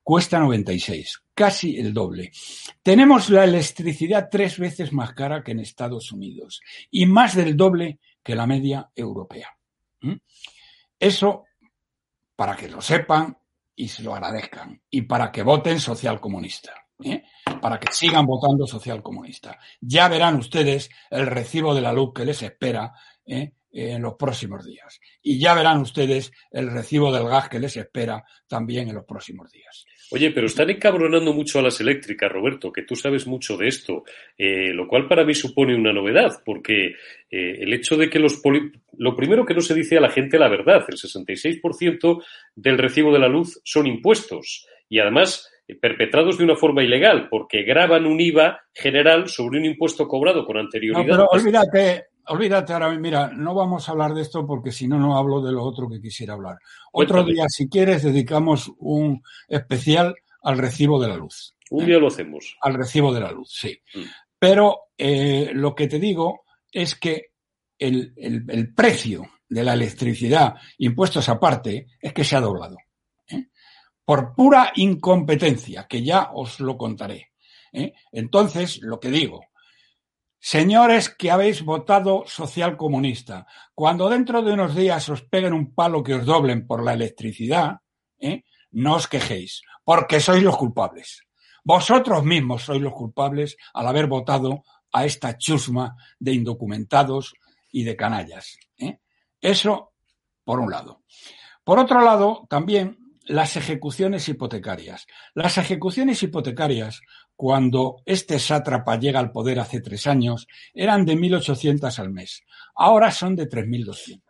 cuesta 0.00 0.38
96, 0.38 1.21
casi 1.34 1.78
el 1.78 1.92
doble. 1.94 2.30
Tenemos 2.82 3.30
la 3.30 3.44
electricidad 3.44 4.28
tres 4.30 4.58
veces 4.58 4.92
más 4.92 5.12
cara 5.12 5.42
que 5.42 5.52
en 5.52 5.60
Estados 5.60 6.12
Unidos 6.12 6.60
y 6.90 7.06
más 7.06 7.34
del 7.34 7.56
doble 7.56 7.98
que 8.22 8.34
la 8.34 8.46
media 8.46 8.90
europea. 8.94 9.48
¿Mm? 10.00 10.16
Eso 10.98 11.44
para 12.36 12.56
que 12.56 12.68
lo 12.68 12.80
sepan 12.80 13.36
y 13.74 13.88
se 13.88 14.02
lo 14.02 14.14
agradezcan 14.14 14.80
y 14.90 15.02
para 15.02 15.30
que 15.32 15.42
voten 15.42 15.80
social 15.80 16.20
comunista. 16.20 16.72
¿eh? 17.04 17.24
Para 17.60 17.78
que 17.78 17.92
sigan 17.92 18.26
votando 18.26 18.66
social 18.66 19.02
comunista. 19.02 19.58
Ya 19.80 20.08
verán 20.08 20.36
ustedes 20.36 20.90
el 21.10 21.26
recibo 21.26 21.74
de 21.74 21.80
la 21.80 21.92
luz 21.92 22.12
que 22.14 22.24
les 22.24 22.42
espera 22.42 22.92
¿eh? 23.26 23.52
en 23.72 24.02
los 24.02 24.14
próximos 24.14 24.64
días. 24.64 25.00
Y 25.22 25.38
ya 25.38 25.54
verán 25.54 25.80
ustedes 25.80 26.32
el 26.50 26.70
recibo 26.70 27.12
del 27.12 27.28
gas 27.28 27.48
que 27.48 27.58
les 27.58 27.76
espera 27.76 28.24
también 28.46 28.88
en 28.88 28.94
los 28.94 29.04
próximos 29.04 29.50
días. 29.50 29.86
Oye, 30.10 30.30
pero 30.30 30.46
están 30.46 30.70
encabronando 30.70 31.32
mucho 31.32 31.58
a 31.58 31.62
las 31.62 31.80
eléctricas, 31.80 32.30
Roberto, 32.30 32.72
que 32.72 32.82
tú 32.82 32.94
sabes 32.96 33.26
mucho 33.26 33.56
de 33.56 33.68
esto, 33.68 34.04
eh, 34.36 34.72
lo 34.72 34.86
cual 34.86 35.08
para 35.08 35.24
mí 35.24 35.34
supone 35.34 35.74
una 35.74 35.92
novedad, 35.92 36.42
porque 36.44 36.94
eh, 37.30 37.58
el 37.60 37.72
hecho 37.72 37.96
de 37.96 38.10
que 38.10 38.18
los... 38.18 38.42
Lo 38.98 39.16
primero 39.16 39.46
que 39.46 39.54
no 39.54 39.60
se 39.60 39.74
dice 39.74 39.96
a 39.96 40.00
la 40.00 40.10
gente 40.10 40.38
la 40.38 40.48
verdad, 40.48 40.84
el 40.88 40.96
66% 40.96 42.22
del 42.54 42.78
recibo 42.78 43.12
de 43.12 43.18
la 43.18 43.28
luz 43.28 43.60
son 43.64 43.86
impuestos 43.86 44.66
y 44.88 44.98
además 44.98 45.50
eh, 45.66 45.76
perpetrados 45.76 46.38
de 46.38 46.44
una 46.44 46.56
forma 46.56 46.82
ilegal, 46.82 47.28
porque 47.30 47.62
graban 47.62 48.06
un 48.06 48.20
IVA 48.20 48.60
general 48.74 49.28
sobre 49.28 49.58
un 49.58 49.64
impuesto 49.64 50.06
cobrado 50.08 50.44
con 50.44 50.58
anterioridad. 50.58 51.26
Olvídate, 51.30 52.06
olvídate 52.28 52.72
ahora, 52.72 52.90
mira, 52.90 53.30
no 53.34 53.54
vamos 53.54 53.88
a 53.88 53.92
hablar 53.92 54.14
de 54.14 54.22
esto 54.22 54.46
porque 54.46 54.72
si 54.72 54.88
no, 54.88 54.98
no 54.98 55.16
hablo 55.16 55.40
de 55.40 55.52
lo 55.52 55.62
otro 55.62 55.88
que 55.88 56.00
quisiera 56.00 56.34
hablar. 56.34 56.58
Otro 56.92 57.24
día, 57.24 57.46
si 57.48 57.68
quieres, 57.68 58.02
dedicamos 58.02 58.72
un 58.78 59.22
especial 59.48 60.14
al 60.42 60.58
recibo 60.58 61.00
de 61.00 61.08
la 61.08 61.16
luz. 61.16 61.54
Un 61.70 61.86
día 61.86 61.98
lo 61.98 62.08
hacemos. 62.08 62.56
Al 62.60 62.74
recibo 62.74 63.12
de 63.12 63.20
la 63.20 63.32
luz, 63.32 63.50
sí. 63.52 63.78
Mm. 63.94 64.02
Pero 64.38 64.88
eh, 64.98 65.50
lo 65.54 65.74
que 65.74 65.86
te 65.86 65.98
digo 65.98 66.44
es 66.70 66.96
que 66.96 67.32
el, 67.78 68.12
el, 68.16 68.74
precio 68.74 69.30
de 69.48 69.64
la 69.64 69.74
electricidad, 69.74 70.54
impuestos 70.78 71.28
aparte, 71.28 71.86
es 72.00 72.12
que 72.12 72.24
se 72.24 72.36
ha 72.36 72.40
doblado. 72.40 72.76
¿eh? 73.28 73.46
Por 74.04 74.34
pura 74.34 74.72
incompetencia, 74.76 75.86
que 75.88 76.02
ya 76.02 76.30
os 76.32 76.60
lo 76.60 76.76
contaré. 76.76 77.30
¿eh? 77.72 77.92
Entonces, 78.12 78.80
lo 78.82 79.00
que 79.00 79.10
digo, 79.10 79.40
Señores 80.44 81.08
que 81.08 81.30
habéis 81.30 81.62
votado 81.62 82.24
social 82.26 82.76
comunista, 82.76 83.46
cuando 83.76 84.10
dentro 84.10 84.42
de 84.42 84.52
unos 84.52 84.74
días 84.74 85.08
os 85.08 85.22
peguen 85.22 85.52
un 85.52 85.72
palo 85.72 86.02
que 86.02 86.14
os 86.14 86.26
doblen 86.26 86.66
por 86.66 86.82
la 86.82 86.94
electricidad, 86.94 87.78
¿eh? 88.18 88.42
no 88.72 88.96
os 88.96 89.06
quejéis, 89.06 89.62
porque 89.84 90.18
sois 90.18 90.42
los 90.42 90.56
culpables. 90.56 91.22
Vosotros 91.62 92.24
mismos 92.24 92.64
sois 92.66 92.82
los 92.82 92.92
culpables 92.92 93.56
al 93.72 93.86
haber 93.86 94.08
votado 94.08 94.64
a 94.90 95.06
esta 95.06 95.38
chusma 95.38 95.94
de 96.18 96.34
indocumentados 96.34 97.34
y 97.70 97.84
de 97.84 97.94
canallas. 97.94 98.58
¿eh? 98.78 98.98
Eso, 99.40 99.92
por 100.42 100.58
un 100.58 100.72
lado. 100.72 101.04
Por 101.62 101.78
otro 101.78 102.02
lado, 102.02 102.48
también 102.50 102.98
las 103.26 103.56
ejecuciones 103.56 104.28
hipotecarias. 104.28 105.06
Las 105.34 105.58
ejecuciones 105.58 106.22
hipotecarias, 106.22 107.00
cuando 107.42 108.02
este 108.06 108.38
sátrapa 108.38 109.00
llega 109.00 109.18
al 109.18 109.32
poder 109.32 109.58
hace 109.58 109.80
tres 109.80 110.06
años, 110.06 110.46
eran 110.72 111.04
de 111.04 111.16
1.800 111.16 111.98
al 111.98 112.10
mes. 112.10 112.44
Ahora 112.76 113.10
son 113.10 113.34
de 113.34 113.48
3.200. 113.48 114.22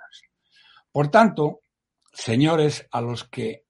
Por 0.91 1.11
tanto, 1.11 1.61
señores 2.11 2.89
a 2.91 3.03
los 3.03 3.25
que 3.25 3.67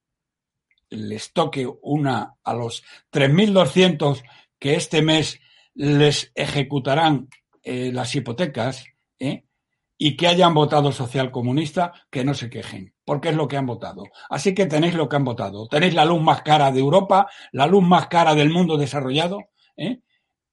les 0.90 1.32
toque 1.32 1.68
una, 1.82 2.36
a 2.44 2.54
los 2.54 2.84
3.200 3.10 4.22
que 4.60 4.76
este 4.76 5.02
mes 5.02 5.40
les 5.74 6.30
ejecutarán 6.36 7.28
eh, 7.64 7.90
las 7.92 8.14
hipotecas, 8.14 8.84
¿eh? 9.18 9.42
y 9.98 10.16
que 10.16 10.28
hayan 10.28 10.54
votado 10.54 10.92
social 10.92 11.32
comunista, 11.32 11.92
que 12.12 12.24
no 12.24 12.34
se 12.34 12.48
quejen, 12.48 12.91
porque 13.04 13.30
es 13.30 13.36
lo 13.36 13.48
que 13.48 13.56
han 13.56 13.66
votado. 13.66 14.04
Así 14.30 14.54
que 14.54 14.66
tenéis 14.66 14.94
lo 14.94 15.08
que 15.08 15.16
han 15.16 15.24
votado. 15.24 15.66
Tenéis 15.68 15.94
la 15.94 16.04
luz 16.04 16.20
más 16.20 16.42
cara 16.42 16.70
de 16.70 16.80
Europa, 16.80 17.28
la 17.52 17.66
luz 17.66 17.82
más 17.82 18.08
cara 18.08 18.34
del 18.34 18.50
mundo 18.50 18.76
desarrollado, 18.76 19.38
¿eh? 19.76 20.00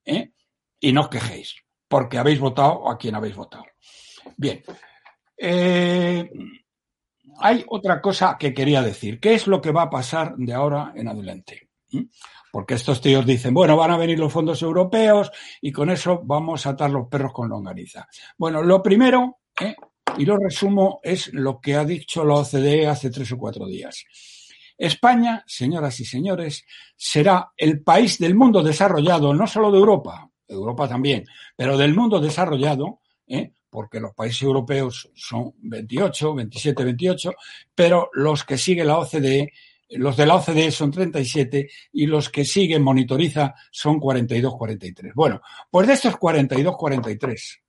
¿Eh? 0.06 0.32
y 0.80 0.92
no 0.92 1.02
os 1.02 1.10
quejéis, 1.10 1.56
porque 1.88 2.18
habéis 2.18 2.40
votado 2.40 2.90
a 2.90 2.98
quien 2.98 3.16
habéis 3.16 3.36
votado. 3.36 3.66
Bien. 4.38 4.64
Eh, 5.38 6.30
hay 7.40 7.66
otra 7.68 8.02
cosa 8.02 8.38
que 8.38 8.54
quería 8.54 8.82
decir. 8.82 9.20
¿Qué 9.20 9.34
es 9.34 9.48
lo 9.48 9.62
que 9.62 9.72
va 9.72 9.84
a 9.84 9.90
pasar 9.90 10.36
de 10.36 10.54
ahora 10.54 10.94
en 10.96 11.08
adelante? 11.08 11.70
¿Mm? 11.92 12.04
Porque 12.52 12.74
estos 12.74 13.00
tíos 13.00 13.26
dicen, 13.26 13.54
bueno, 13.54 13.78
van 13.78 13.92
a 13.92 13.98
venir 13.98 14.20
los 14.20 14.34
fondos 14.34 14.62
europeos 14.62 15.32
y 15.62 15.72
con 15.72 15.90
eso 15.90 16.22
vamos 16.24 16.66
a 16.66 16.72
atar 16.72 16.90
los 16.90 17.08
perros 17.08 17.32
con 17.32 17.50
longaniza. 17.50 18.08
Bueno, 18.38 18.64
lo 18.64 18.82
primero, 18.82 19.40
¿eh? 19.60 19.76
Y 20.20 20.26
lo 20.26 20.38
resumo, 20.38 21.00
es 21.02 21.34
lo 21.34 21.60
que 21.60 21.76
ha 21.76 21.86
dicho 21.86 22.26
la 22.26 22.36
OCDE 22.36 22.88
hace 22.88 23.10
tres 23.10 23.32
o 23.32 23.38
cuatro 23.38 23.66
días. 23.66 24.04
España, 24.78 25.44
señoras 25.48 26.00
y 26.00 26.06
señores, 26.06 26.66
será 26.96 27.52
el 27.56 27.82
país 27.82 28.20
del 28.20 28.36
mundo 28.36 28.62
desarrollado, 28.62 29.34
no 29.34 29.48
solo 29.48 29.72
de 29.72 29.78
Europa, 29.78 30.30
Europa 30.48 30.88
también, 30.90 31.26
pero 31.56 31.78
del 31.78 31.96
mundo 31.96 32.20
desarrollado, 32.20 33.00
¿eh? 33.28 33.54
porque 33.70 34.00
los 34.00 34.14
países 34.14 34.42
europeos 34.42 35.10
son 35.16 35.54
28, 35.60 36.36
27, 36.36 36.84
28, 36.84 37.32
pero 37.74 38.10
los 38.14 38.44
que 38.44 38.58
sigue 38.58 38.84
la 38.84 38.98
OCDE 38.98 39.54
los 39.92 40.16
de 40.18 40.26
la 40.28 40.36
OCDE 40.36 40.70
son 40.70 40.92
37 40.92 41.68
y 41.94 42.06
los 42.06 42.30
que 42.30 42.46
siguen 42.46 42.84
monitoriza 42.84 43.56
son 43.72 44.00
42-43. 44.00 45.14
Bueno, 45.16 45.42
pues 45.72 45.88
de 45.88 45.94
estos 45.94 46.14
42-43, 46.14 47.34
¿eh? 47.34 47.69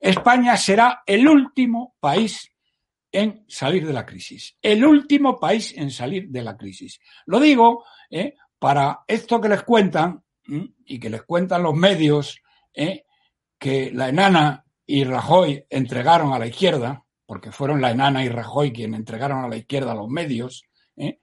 España 0.00 0.56
será 0.56 1.02
el 1.06 1.26
último 1.28 1.96
país 2.00 2.52
en 3.10 3.44
salir 3.48 3.86
de 3.86 3.92
la 3.92 4.04
crisis. 4.04 4.56
El 4.60 4.84
último 4.84 5.38
país 5.38 5.74
en 5.76 5.90
salir 5.90 6.28
de 6.28 6.42
la 6.42 6.56
crisis. 6.56 7.00
Lo 7.26 7.40
digo 7.40 7.84
¿eh? 8.10 8.34
para 8.58 9.00
esto 9.06 9.40
que 9.40 9.48
les 9.48 9.62
cuentan 9.62 10.22
y 10.84 10.98
que 10.98 11.10
les 11.10 11.22
cuentan 11.22 11.62
los 11.62 11.74
medios 11.74 12.40
¿eh? 12.74 13.04
que 13.58 13.90
la 13.92 14.08
enana 14.08 14.64
y 14.86 15.04
Rajoy 15.04 15.64
entregaron 15.68 16.32
a 16.32 16.38
la 16.38 16.46
izquierda, 16.46 17.04
porque 17.26 17.52
fueron 17.52 17.80
la 17.80 17.90
enana 17.90 18.24
y 18.24 18.28
Rajoy 18.28 18.72
quienes 18.72 19.00
entregaron 19.00 19.44
a 19.44 19.48
la 19.48 19.56
izquierda 19.56 19.94
los 19.94 20.08
medios, 20.08 20.64
¿eh? 20.96 21.18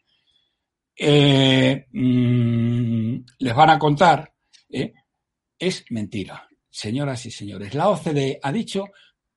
Mm, 1.92 3.26
les 3.40 3.56
van 3.56 3.70
a 3.72 3.80
contar, 3.80 4.32
es 4.70 5.86
mentira. 5.90 6.48
Señoras 6.76 7.26
y 7.26 7.32
señores, 7.32 7.74
la 7.74 7.88
OCDE 7.88 8.38
ha 8.44 8.52
dicho, 8.52 8.88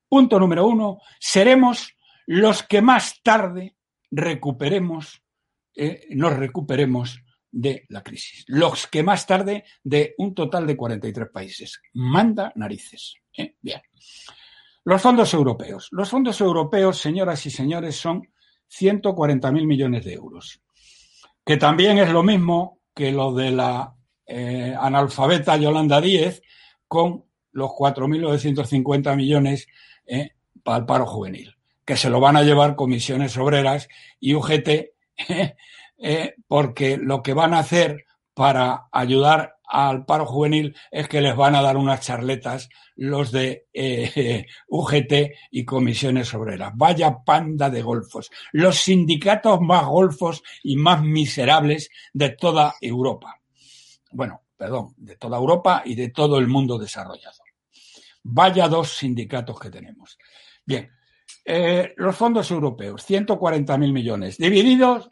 punto 0.08 0.40
número 0.40 0.66
uno, 0.66 0.98
seremos 1.20 1.94
los 2.26 2.64
que 2.64 2.82
más 2.82 3.22
tarde 3.22 3.76
recuperemos, 4.10 5.22
nos 6.10 6.32
recuperemos 6.36 7.20
de 7.48 7.86
la 7.90 8.02
crisis. 8.02 8.44
Los 8.48 8.88
que 8.88 9.04
más 9.04 9.24
tarde 9.24 9.62
de 9.84 10.16
un 10.18 10.34
total 10.34 10.66
de 10.66 10.76
43 10.76 11.28
países. 11.32 11.80
Manda 11.94 12.52
narices. 12.56 13.14
Bien. 13.60 13.82
Los 14.82 15.00
fondos 15.00 15.32
europeos. 15.32 15.86
Los 15.92 16.10
fondos 16.10 16.40
europeos, 16.40 16.98
señoras 16.98 17.46
y 17.46 17.52
señores, 17.52 17.94
son 17.94 18.28
140.000 18.68 19.64
millones 19.64 20.04
de 20.04 20.14
euros, 20.14 20.60
que 21.46 21.56
también 21.56 21.98
es 21.98 22.10
lo 22.10 22.24
mismo 22.24 22.80
que 22.92 23.12
lo 23.12 23.32
de 23.32 23.52
la 23.52 23.94
eh, 24.26 24.74
analfabeta 24.76 25.56
Yolanda 25.56 26.00
Díez 26.00 26.42
con 26.88 27.27
los 27.52 27.70
4.950 27.70 29.16
millones 29.16 29.66
eh, 30.06 30.30
para 30.62 30.78
el 30.78 30.86
paro 30.86 31.06
juvenil, 31.06 31.56
que 31.84 31.96
se 31.96 32.10
lo 32.10 32.20
van 32.20 32.36
a 32.36 32.42
llevar 32.42 32.76
comisiones 32.76 33.36
obreras 33.36 33.88
y 34.20 34.34
UGT, 34.34 34.68
eh, 35.98 36.34
porque 36.46 36.96
lo 36.96 37.22
que 37.22 37.34
van 37.34 37.54
a 37.54 37.60
hacer 37.60 38.04
para 38.34 38.88
ayudar 38.92 39.56
al 39.68 40.06
paro 40.06 40.24
juvenil 40.24 40.74
es 40.90 41.08
que 41.08 41.20
les 41.20 41.36
van 41.36 41.54
a 41.54 41.62
dar 41.62 41.76
unas 41.76 42.00
charletas 42.00 42.68
los 42.96 43.30
de 43.32 43.66
eh, 43.72 44.46
UGT 44.68 45.12
y 45.50 45.64
comisiones 45.64 46.32
obreras. 46.34 46.72
Vaya 46.74 47.18
panda 47.24 47.68
de 47.68 47.82
golfos. 47.82 48.30
Los 48.52 48.80
sindicatos 48.80 49.60
más 49.60 49.84
golfos 49.86 50.42
y 50.62 50.76
más 50.76 51.02
miserables 51.02 51.90
de 52.12 52.30
toda 52.30 52.74
Europa. 52.80 53.40
Bueno, 54.10 54.42
perdón, 54.58 54.92
de 54.96 55.16
toda 55.16 55.38
Europa 55.38 55.82
y 55.84 55.94
de 55.94 56.10
todo 56.10 56.38
el 56.38 56.48
mundo 56.48 56.76
desarrollado. 56.78 57.38
Vaya 58.24 58.68
dos 58.68 58.98
sindicatos 58.98 59.58
que 59.58 59.70
tenemos. 59.70 60.18
Bien, 60.66 60.90
eh, 61.44 61.94
los 61.96 62.16
fondos 62.16 62.50
europeos, 62.50 63.08
140.000 63.08 63.92
millones, 63.92 64.36
divididos 64.36 65.08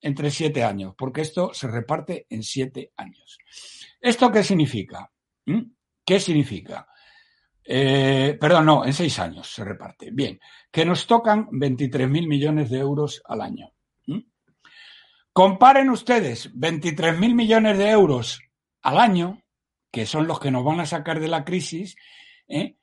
entre 0.00 0.30
siete 0.30 0.62
años, 0.62 0.94
porque 0.96 1.22
esto 1.22 1.54
se 1.54 1.68
reparte 1.68 2.26
en 2.28 2.42
siete 2.42 2.92
años. 2.96 3.38
¿Esto 4.00 4.30
qué 4.30 4.44
significa? 4.44 5.10
¿Mm? 5.46 5.62
¿Qué 6.04 6.20
significa? 6.20 6.86
Eh, 7.64 8.36
perdón, 8.40 8.66
no, 8.66 8.84
en 8.84 8.92
seis 8.92 9.18
años 9.18 9.52
se 9.52 9.64
reparte. 9.64 10.10
Bien, 10.12 10.38
que 10.70 10.84
nos 10.84 11.06
tocan 11.06 11.48
23.000 11.48 12.26
millones 12.26 12.70
de 12.70 12.78
euros 12.78 13.22
al 13.24 13.40
año. 13.40 13.72
¿Mm? 14.06 14.18
Comparen 15.32 15.88
ustedes 15.88 16.52
23.000 16.52 17.34
millones 17.34 17.78
de 17.78 17.90
euros 17.90 18.40
al 18.82 18.98
año, 18.98 19.42
que 19.90 20.06
son 20.06 20.26
los 20.26 20.40
que 20.40 20.50
nos 20.50 20.64
van 20.64 20.80
a 20.80 20.86
sacar 20.86 21.20
de 21.20 21.28
la 21.28 21.44
crisis, 21.44 21.96
¿eh? 22.48 22.76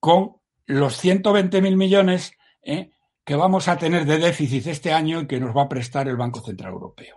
con 0.00 0.36
los 0.66 1.02
120.000 1.02 1.76
millones 1.76 2.32
¿eh? 2.62 2.90
que 3.24 3.36
vamos 3.36 3.68
a 3.68 3.78
tener 3.78 4.04
de 4.04 4.18
déficit 4.18 4.66
este 4.66 4.92
año 4.92 5.20
y 5.20 5.26
que 5.26 5.40
nos 5.40 5.56
va 5.56 5.62
a 5.62 5.68
prestar 5.68 6.08
el 6.08 6.16
Banco 6.16 6.40
Central 6.40 6.72
Europeo. 6.72 7.16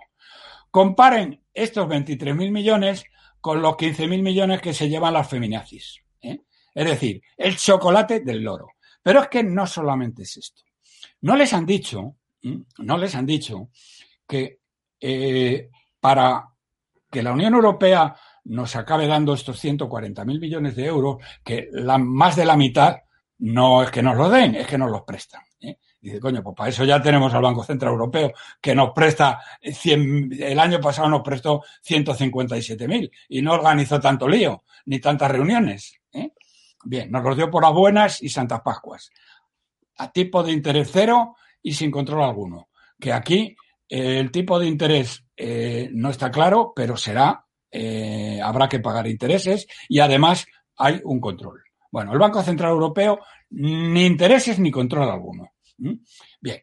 Comparen 0.72 1.44
estos 1.54 1.88
23.000 1.88 2.52
millones 2.52 3.04
con 3.42 3.62
los 3.62 3.74
15.000 3.74 4.22
millones 4.22 4.62
que 4.62 4.74
se 4.74 4.88
llevan 4.88 5.14
las 5.14 5.28
feminazis. 5.28 6.02
¿eh? 6.22 6.42
Es 6.74 6.86
decir, 6.86 7.22
el 7.38 7.58
chocolate 7.58 8.22
del 8.22 8.44
loro. 8.44 8.70
Pero 9.02 9.22
es 9.22 9.28
que 9.30 9.44
no 9.44 9.66
solamente 9.66 10.24
es 10.24 10.38
esto. 10.38 10.62
No 11.22 11.36
les 11.36 11.54
han 11.54 11.66
dicho, 11.66 12.16
no 12.78 12.98
les 12.98 13.16
han 13.16 13.26
dicho 13.26 13.70
que 14.28 14.60
para 16.00 16.50
que 17.10 17.24
la 17.24 17.34
Unión 17.34 17.54
Europea 17.54 18.16
nos 18.50 18.76
acabe 18.76 19.08
dando 19.08 19.34
estos 19.34 19.64
140.000 19.64 20.40
millones 20.40 20.76
de 20.76 20.86
euros, 20.86 21.18
que 21.44 21.70
más 22.00 22.36
de 22.36 22.46
la 22.46 22.58
mitad 22.58 22.98
no 23.40 23.84
es 23.84 23.92
que 23.92 24.02
nos 24.02 24.18
lo 24.18 24.30
den, 24.30 24.56
es 24.56 24.68
que 24.68 24.78
nos 24.78 24.90
los 24.90 25.04
prestan. 25.04 25.42
¿eh? 25.62 25.78
Dice, 26.02 26.20
coño, 26.20 26.42
pues 26.42 26.56
para 26.56 26.70
eso 26.70 26.84
ya 26.84 27.02
tenemos 27.02 27.32
al 27.34 27.44
Banco 27.44 27.64
Central 27.64 27.92
Europeo, 27.92 28.34
que 28.60 28.74
nos 28.74 28.92
presta 28.92 29.40
100, 29.62 30.32
el 30.40 30.60
año 30.60 30.82
pasado 30.82 31.08
nos 31.10 31.22
prestó 31.22 31.62
157.000 31.88 33.12
y 33.30 33.42
no 33.42 33.54
organizó 33.54 34.00
tanto 34.00 34.28
lío, 34.28 34.64
ni 34.86 35.00
tantas 35.00 35.30
reuniones. 35.30 36.00
¿eh? 36.12 36.32
Bien, 36.84 37.12
nos 37.12 37.24
los 37.24 37.38
dio 37.38 37.52
por 37.52 37.64
las 37.64 37.74
buenas 37.74 38.24
y 38.24 38.30
Santas 38.30 38.62
Pascuas. 38.62 39.12
A 39.98 40.12
tipo 40.12 40.42
de 40.42 40.54
interés 40.54 40.90
cero 40.92 41.36
y 41.62 41.74
sin 41.74 41.92
control 41.92 42.24
alguno. 42.24 42.70
Que 43.00 43.14
aquí 43.14 43.56
eh, 43.88 44.20
el 44.20 44.32
tipo 44.32 44.58
de 44.58 44.66
interés 44.66 45.24
eh, 45.38 45.90
no 45.94 46.10
está 46.10 46.32
claro, 46.32 46.74
pero 46.76 46.98
será, 46.98 47.46
eh, 47.72 48.40
habrá 48.44 48.68
que 48.68 48.80
pagar 48.80 49.08
intereses 49.08 49.68
y 49.88 50.00
además 50.00 50.46
hay 50.78 51.02
un 51.04 51.20
control. 51.20 51.62
Bueno, 51.92 52.14
el 52.14 52.20
Banco 52.20 52.42
Central 52.44 52.72
Europeo 52.72 53.20
ni 53.52 54.06
intereses 54.06 54.60
ni 54.60 54.72
control 54.72 55.10
alguno. 55.10 55.52
Bien. 55.78 56.62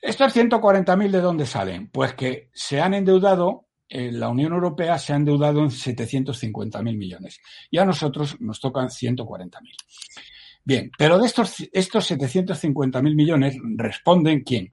¿Estos 0.00 0.34
140.000 0.34 1.10
de 1.10 1.20
dónde 1.20 1.46
salen? 1.46 1.88
Pues 1.88 2.14
que 2.14 2.50
se 2.52 2.80
han 2.80 2.94
endeudado, 2.94 3.68
la 3.88 4.28
Unión 4.28 4.52
Europea 4.52 4.98
se 4.98 5.12
ha 5.12 5.16
endeudado 5.16 5.60
en 5.60 5.70
750.000 5.70 6.82
millones 6.96 7.40
y 7.70 7.78
a 7.78 7.84
nosotros 7.84 8.40
nos 8.40 8.60
tocan 8.60 8.88
140.000. 8.88 9.50
Bien, 10.64 10.90
pero 10.96 11.18
de 11.18 11.26
estos, 11.26 11.56
estos 11.72 12.10
750.000 12.10 13.14
millones 13.14 13.56
responden 13.76 14.42
quién? 14.42 14.72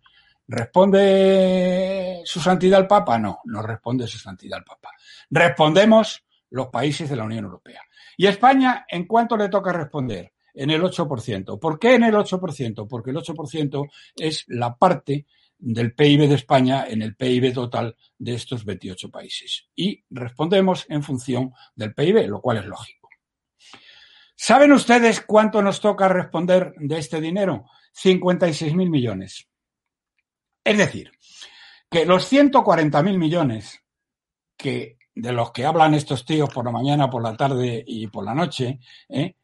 ¿Responde 0.51 2.21
su 2.25 2.39
santidad 2.39 2.79
el 2.79 2.87
Papa? 2.87 3.19
No, 3.19 3.39
no 3.45 3.61
responde 3.61 4.07
su 4.07 4.17
santidad 4.17 4.57
el 4.57 4.65
Papa. 4.65 4.89
Respondemos 5.29 6.25
los 6.49 6.67
países 6.67 7.09
de 7.09 7.15
la 7.15 7.23
Unión 7.23 7.45
Europea. 7.45 7.81
¿Y 8.17 8.25
España 8.25 8.85
en 8.89 9.05
cuánto 9.05 9.37
le 9.37 9.49
toca 9.49 9.71
responder? 9.71 10.33
en 10.53 10.71
el 10.71 10.81
8%. 10.81 11.59
¿Por 11.59 11.79
qué 11.79 11.95
en 11.95 12.03
el 12.03 12.15
8%? 12.15 12.87
Porque 12.87 13.11
el 13.11 13.17
8% 13.17 13.89
es 14.15 14.45
la 14.47 14.75
parte 14.75 15.25
del 15.57 15.93
PIB 15.93 16.27
de 16.27 16.35
España 16.35 16.85
en 16.87 17.01
el 17.01 17.15
PIB 17.15 17.53
total 17.53 17.95
de 18.17 18.33
estos 18.33 18.65
28 18.65 19.09
países. 19.09 19.67
Y 19.75 20.03
respondemos 20.09 20.85
en 20.89 21.03
función 21.03 21.53
del 21.75 21.93
PIB, 21.93 22.27
lo 22.27 22.41
cual 22.41 22.57
es 22.57 22.65
lógico. 22.65 23.09
¿Saben 24.35 24.71
ustedes 24.71 25.21
cuánto 25.21 25.61
nos 25.61 25.81
toca 25.81 26.07
responder 26.07 26.73
de 26.77 26.97
este 26.97 27.19
dinero? 27.19 27.65
56 27.91 28.73
mil 28.73 28.89
millones. 28.89 29.48
Es 30.63 30.77
decir, 30.77 31.11
que 31.89 32.05
los 32.05 32.25
140 32.25 33.01
mil 33.03 33.17
millones 33.17 33.83
que, 34.55 34.97
de 35.15 35.31
los 35.31 35.51
que 35.51 35.65
hablan 35.65 35.93
estos 35.93 36.25
tíos 36.25 36.49
por 36.53 36.65
la 36.65 36.71
mañana, 36.71 37.09
por 37.09 37.23
la 37.23 37.35
tarde 37.35 37.83
y 37.85 38.07
por 38.07 38.25
la 38.25 38.35
noche, 38.35 38.79
¿eh? 39.07 39.35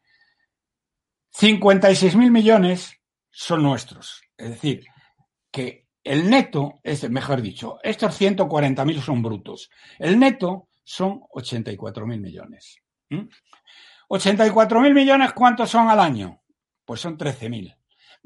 56 1.32 2.16
mil 2.16 2.30
millones 2.30 2.98
son 3.30 3.62
nuestros. 3.62 4.22
Es 4.36 4.48
decir, 4.50 4.86
que 5.50 5.86
el 6.02 6.30
neto, 6.30 6.80
es, 6.82 7.10
mejor 7.10 7.42
dicho, 7.42 7.78
estos 7.82 8.16
140 8.16 8.84
mil 8.84 9.02
son 9.02 9.22
brutos. 9.22 9.70
El 9.98 10.18
neto 10.18 10.68
son 10.84 11.20
84 11.30 12.06
mil 12.06 12.20
millones. 12.20 12.78
84 14.08 14.80
mil 14.80 14.94
millones, 14.94 15.32
¿cuántos 15.32 15.68
son 15.68 15.88
al 15.88 16.00
año? 16.00 16.40
Pues 16.84 17.00
son 17.00 17.18
13 17.18 17.50
mil. 17.50 17.76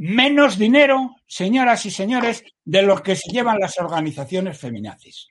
Menos 0.03 0.57
dinero, 0.57 1.17
señoras 1.27 1.85
y 1.85 1.91
señores, 1.91 2.43
de 2.65 2.81
los 2.81 3.03
que 3.03 3.17
se 3.17 3.31
llevan 3.31 3.59
las 3.61 3.79
organizaciones 3.79 4.59
feminazis. 4.59 5.29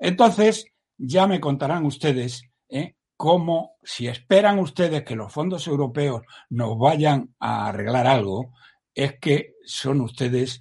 Entonces, 0.00 0.64
ya 0.98 1.28
me 1.28 1.38
contarán 1.38 1.86
ustedes 1.86 2.42
¿eh? 2.68 2.96
cómo, 3.16 3.76
si 3.84 4.08
esperan 4.08 4.58
ustedes 4.58 5.04
que 5.04 5.14
los 5.14 5.32
fondos 5.32 5.64
europeos 5.68 6.22
nos 6.48 6.76
vayan 6.76 7.36
a 7.38 7.68
arreglar 7.68 8.08
algo, 8.08 8.52
es 8.92 9.16
que 9.20 9.54
son 9.64 10.00
ustedes 10.00 10.58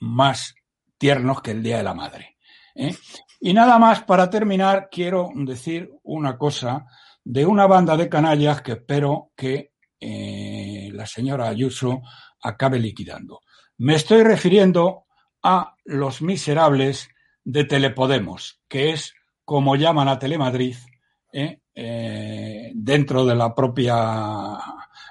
más 0.00 0.56
tiernos 0.98 1.40
que 1.40 1.52
el 1.52 1.62
Día 1.62 1.76
de 1.76 1.84
la 1.84 1.94
Madre. 1.94 2.36
¿eh? 2.74 2.96
Y 3.38 3.52
nada 3.52 3.78
más, 3.78 4.02
para 4.02 4.28
terminar, 4.28 4.88
quiero 4.90 5.30
decir 5.36 5.88
una 6.02 6.36
cosa 6.36 6.86
de 7.22 7.46
una 7.46 7.68
banda 7.68 7.96
de 7.96 8.08
canallas 8.08 8.60
que 8.60 8.72
espero 8.72 9.30
que 9.36 9.70
eh, 10.00 10.90
la 10.92 11.06
señora 11.06 11.48
Ayuso 11.48 12.02
acabe 12.42 12.78
liquidando. 12.78 13.40
Me 13.78 13.94
estoy 13.94 14.22
refiriendo 14.22 15.04
a 15.42 15.76
los 15.84 16.22
miserables 16.22 17.08
de 17.44 17.64
Telepodemos, 17.64 18.60
que 18.68 18.90
es 18.90 19.14
como 19.44 19.76
llaman 19.76 20.08
a 20.08 20.18
Telemadrid 20.18 20.76
¿eh? 21.32 21.60
Eh, 21.74 22.72
dentro 22.74 23.24
de 23.24 23.34
la 23.34 23.54
propia 23.54 24.58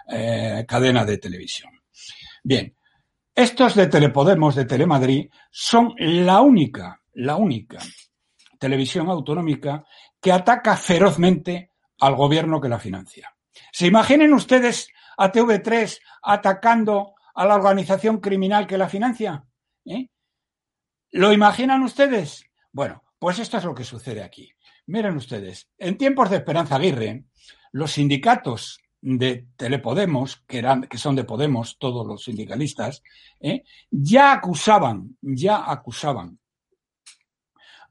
eh, 0.09 0.65
cadena 0.67 1.05
de 1.05 1.17
televisión. 1.17 1.71
Bien, 2.43 2.75
estos 3.33 3.75
de 3.75 3.87
Telepodemos, 3.87 4.55
de 4.55 4.65
Telemadrid, 4.65 5.29
son 5.49 5.93
la 5.97 6.41
única, 6.41 7.01
la 7.13 7.35
única 7.35 7.79
televisión 8.59 9.09
autonómica 9.09 9.85
que 10.19 10.31
ataca 10.31 10.75
ferozmente 10.75 11.71
al 11.99 12.15
gobierno 12.15 12.59
que 12.59 12.69
la 12.69 12.79
financia. 12.79 13.33
¿Se 13.71 13.87
imaginen 13.87 14.33
ustedes 14.33 14.89
a 15.17 15.31
TV3 15.31 15.99
atacando 16.23 17.15
a 17.37 17.45
la 17.45 17.55
organización 17.55 18.19
criminal 18.19 18.65
que 18.65 18.79
la 18.79 18.89
financia? 18.89 19.45
¿Lo 21.11 21.31
imaginan 21.31 21.83
ustedes? 21.83 22.43
Bueno, 22.71 23.03
pues 23.19 23.37
esto 23.37 23.57
es 23.57 23.63
lo 23.63 23.75
que 23.75 23.83
sucede 23.83 24.23
aquí. 24.23 24.51
Miren 24.87 25.15
ustedes, 25.15 25.69
en 25.77 25.99
tiempos 25.99 26.31
de 26.31 26.37
Esperanza 26.37 26.77
Aguirre, 26.77 27.25
los 27.73 27.91
sindicatos 27.91 28.79
de 29.01 29.47
Telepodemos, 29.55 30.43
que 30.47 30.97
son 30.97 31.15
de 31.15 31.25
Podemos, 31.25 31.77
todos 31.77 32.07
los 32.07 32.23
sindicalistas, 32.23 33.03
¿eh? 33.39 33.63
ya 33.91 34.33
acusaban, 34.33 35.17
ya 35.21 35.69
acusaban 35.71 36.39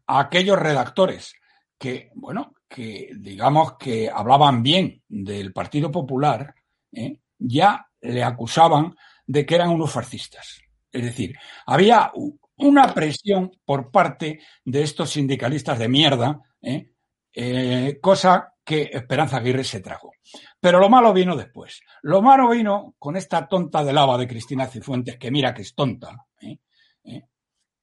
a 0.09 0.19
aquellos 0.19 0.59
redactores 0.59 1.35
que, 1.79 2.11
bueno, 2.17 2.55
que 2.69 3.13
digamos 3.17 3.75
que 3.75 4.11
hablaban 4.11 4.65
bien 4.65 5.03
del 5.09 5.53
Partido 5.53 5.93
Popular, 5.93 6.53
¿eh? 6.93 7.21
ya 7.39 7.87
le 8.01 8.25
acusaban 8.25 8.97
de 9.27 9.45
que 9.45 9.55
eran 9.55 9.71
unos 9.71 9.93
fascistas. 9.93 10.61
Es 10.91 11.03
decir, 11.03 11.37
había 11.67 12.13
una 12.57 12.95
presión 12.95 13.53
por 13.65 13.91
parte 13.91 14.41
de 14.65 14.83
estos 14.83 15.11
sindicalistas 15.11 15.79
de 15.79 15.89
mierda, 15.89 16.41
¿eh? 16.63 16.91
Eh, 17.39 17.99
cosa 18.01 18.55
que 18.65 18.91
Esperanza 18.93 19.37
Aguirre 19.37 19.63
se 19.63 19.81
trajo. 19.81 20.11
Pero 20.59 20.81
lo 20.81 20.89
malo 20.89 21.13
vino 21.13 21.37
después. 21.37 21.83
Lo 22.03 22.23
malo 22.23 22.49
vino 22.49 22.95
con 22.99 23.17
esta 23.17 23.47
tonta 23.47 23.85
de 23.85 23.93
lava 23.93 24.17
de 24.17 24.27
Cristina 24.27 24.67
Cifuentes, 24.67 25.19
que 25.19 25.31
mira 25.31 25.53
que 25.53 25.63
es 25.63 25.75
tonta. 25.75 26.27
¿eh? 26.41 26.59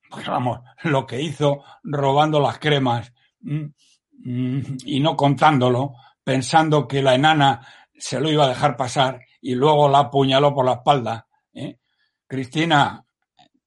Pues 0.10 0.28
vamos, 0.28 0.60
lo 0.84 1.06
que 1.06 1.22
hizo 1.22 1.64
robando 1.84 2.40
las 2.40 2.60
cremas 2.60 3.14
y 4.26 5.00
no 5.00 5.16
contándolo, 5.16 5.94
pensando 6.24 6.88
que 6.88 7.02
la 7.02 7.16
enana 7.16 7.66
se 7.96 8.20
lo 8.20 8.30
iba 8.30 8.46
a 8.46 8.50
dejar 8.50 8.76
pasar 8.76 9.22
y 9.40 9.56
luego 9.56 9.88
la 9.88 10.00
apuñaló 10.00 10.54
por 10.54 10.66
la 10.66 10.74
espalda. 10.74 11.28
Cristina, 12.28 13.06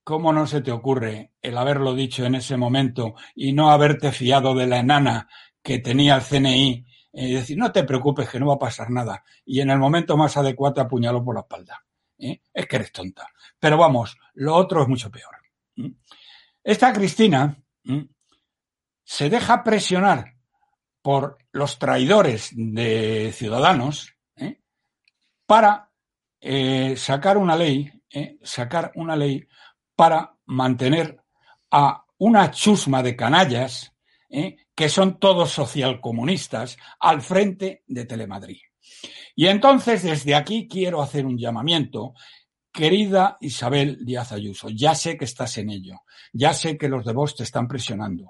¿Cómo 0.06 0.32
no 0.32 0.46
se 0.46 0.60
te 0.60 0.70
ocurre 0.70 1.32
el 1.42 1.58
haberlo 1.58 1.92
dicho 1.92 2.24
en 2.24 2.36
ese 2.36 2.56
momento 2.56 3.16
y 3.34 3.52
no 3.52 3.72
haberte 3.72 4.12
fiado 4.12 4.54
de 4.54 4.68
la 4.68 4.78
enana 4.78 5.28
que 5.60 5.80
tenía 5.80 6.14
el 6.14 6.22
CNI 6.22 6.86
y 7.12 7.34
decir, 7.34 7.58
no 7.58 7.72
te 7.72 7.82
preocupes 7.82 8.28
que 8.28 8.38
no 8.38 8.46
va 8.46 8.54
a 8.54 8.58
pasar 8.60 8.88
nada 8.88 9.24
y 9.44 9.58
en 9.58 9.70
el 9.70 9.80
momento 9.80 10.16
más 10.16 10.36
adecuado 10.36 10.80
apuñaló 10.80 11.24
por 11.24 11.34
la 11.34 11.40
espalda? 11.40 11.84
¿eh? 12.20 12.40
Es 12.54 12.68
que 12.68 12.76
eres 12.76 12.92
tonta. 12.92 13.26
Pero 13.58 13.78
vamos, 13.78 14.16
lo 14.34 14.54
otro 14.54 14.82
es 14.82 14.88
mucho 14.88 15.10
peor. 15.10 15.34
Esta 16.62 16.92
Cristina 16.92 17.60
se 19.02 19.28
deja 19.28 19.64
presionar 19.64 20.36
por 21.02 21.38
los 21.50 21.80
traidores 21.80 22.52
de 22.54 23.32
Ciudadanos 23.34 24.14
¿eh? 24.36 24.60
para 25.46 25.85
eh, 26.48 26.96
sacar 26.96 27.36
una 27.36 27.56
ley, 27.56 27.90
sacar 28.42 28.92
una 28.94 29.16
ley 29.16 29.46
para 29.94 30.34
mantener 30.46 31.20
a 31.70 32.04
una 32.18 32.50
chusma 32.50 33.02
de 33.02 33.16
canallas, 33.16 33.92
¿eh? 34.30 34.56
que 34.74 34.88
son 34.88 35.18
todos 35.18 35.50
socialcomunistas, 35.50 36.76
al 37.00 37.22
frente 37.22 37.82
de 37.86 38.04
Telemadrid. 38.04 38.60
Y 39.34 39.46
entonces 39.46 40.02
desde 40.02 40.34
aquí 40.34 40.68
quiero 40.68 41.02
hacer 41.02 41.26
un 41.26 41.38
llamamiento. 41.38 42.14
Querida 42.72 43.38
Isabel 43.40 44.04
Díaz 44.04 44.32
Ayuso, 44.32 44.68
ya 44.68 44.94
sé 44.94 45.16
que 45.16 45.24
estás 45.24 45.56
en 45.56 45.70
ello, 45.70 46.02
ya 46.32 46.52
sé 46.52 46.76
que 46.76 46.90
los 46.90 47.06
de 47.06 47.14
vos 47.14 47.34
te 47.34 47.42
están 47.42 47.66
presionando, 47.66 48.28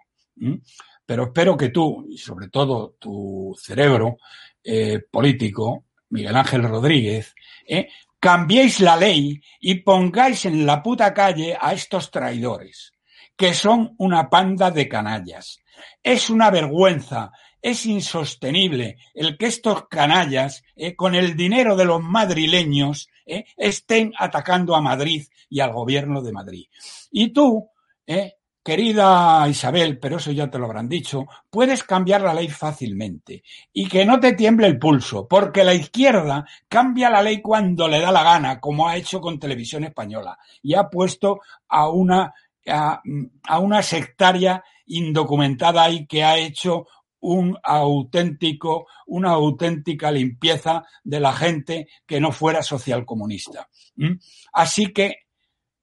pero 1.05 1.25
espero 1.25 1.57
que 1.57 1.71
tú, 1.71 2.07
y 2.09 2.17
sobre 2.17 2.49
todo 2.49 2.95
tu 3.01 3.57
cerebro 3.61 4.19
eh, 4.63 5.01
político, 5.11 5.87
Miguel 6.11 6.37
Ángel 6.37 6.63
Rodríguez, 6.63 7.35
¿eh? 7.67 7.89
Cambiéis 8.27 8.81
la 8.81 8.97
ley 8.97 9.41
y 9.61 9.85
pongáis 9.85 10.47
en 10.47 10.67
la 10.67 10.83
puta 10.83 11.15
calle 11.15 11.57
a 11.61 11.73
estos 11.73 12.11
traidores, 12.11 12.93
que 13.37 13.55
son 13.55 13.95
una 13.99 14.29
panda 14.29 14.73
de 14.73 14.89
canallas. 14.89 15.61
Es 16.03 16.29
una 16.29 16.51
vergüenza, 16.51 17.31
es 17.63 17.87
insostenible 17.87 18.97
el 19.15 19.39
que 19.39 19.47
estos 19.47 19.87
canallas, 19.87 20.65
eh, 20.75 20.97
con 20.97 21.15
el 21.15 21.37
dinero 21.37 21.77
de 21.77 21.85
los 21.85 22.03
madrileños, 22.03 23.09
eh, 23.27 23.45
estén 23.57 24.13
atacando 24.19 24.75
a 24.75 24.81
Madrid 24.81 25.29
y 25.49 25.61
al 25.61 25.73
gobierno 25.73 26.21
de 26.21 26.33
Madrid. 26.33 26.65
Y 27.13 27.33
tú, 27.33 27.71
eh, 28.09 28.39
Querida 28.67 29.47
Isabel, 29.49 29.97
pero 30.01 30.17
eso 30.17 30.33
ya 30.33 30.51
te 30.51 30.59
lo 30.59 30.65
habrán 30.65 30.89
dicho, 30.89 31.29
puedes 31.49 31.85
cambiar 31.85 32.23
la 32.23 32.35
ley 32.35 32.49
fácilmente 32.49 33.45
y 33.73 33.87
que 33.87 34.05
no 34.05 34.19
te 34.19 34.33
tiemble 34.33 34.67
el 34.67 34.77
pulso, 34.77 35.29
porque 35.29 35.63
la 35.63 35.73
izquierda 35.73 36.45
cambia 36.69 37.09
la 37.09 37.23
ley 37.23 37.41
cuando 37.41 37.87
le 37.87 38.01
da 38.01 38.11
la 38.11 38.25
gana, 38.25 38.59
como 38.59 38.89
ha 38.89 38.97
hecho 38.97 39.21
con 39.21 39.39
Televisión 39.39 39.85
Española, 39.85 40.37
y 40.63 40.75
ha 40.75 40.91
puesto 40.91 41.43
a 41.69 41.89
una, 41.91 42.35
a, 42.67 43.61
una 43.61 43.83
sectaria 43.85 44.65
indocumentada 44.87 45.85
ahí 45.85 46.05
que 46.05 46.25
ha 46.25 46.37
hecho 46.37 46.89
un 47.21 47.57
auténtico, 47.63 48.89
una 49.07 49.31
auténtica 49.31 50.11
limpieza 50.11 50.83
de 51.05 51.21
la 51.21 51.33
gente 51.33 51.87
que 52.05 52.19
no 52.19 52.33
fuera 52.33 52.65
socialcomunista. 52.65 53.69
¿Mm? 53.95 54.15
Así 54.55 54.93
que, 54.93 55.19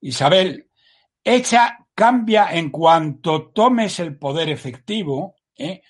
Isabel, 0.02 0.68
echa 1.24 1.78
cambia 1.94 2.52
en 2.52 2.70
cuanto 2.70 3.50
tomes 3.50 4.00
el 4.00 4.18
poder 4.18 4.48
efectivo, 4.48 5.36
¿eh? 5.56 5.82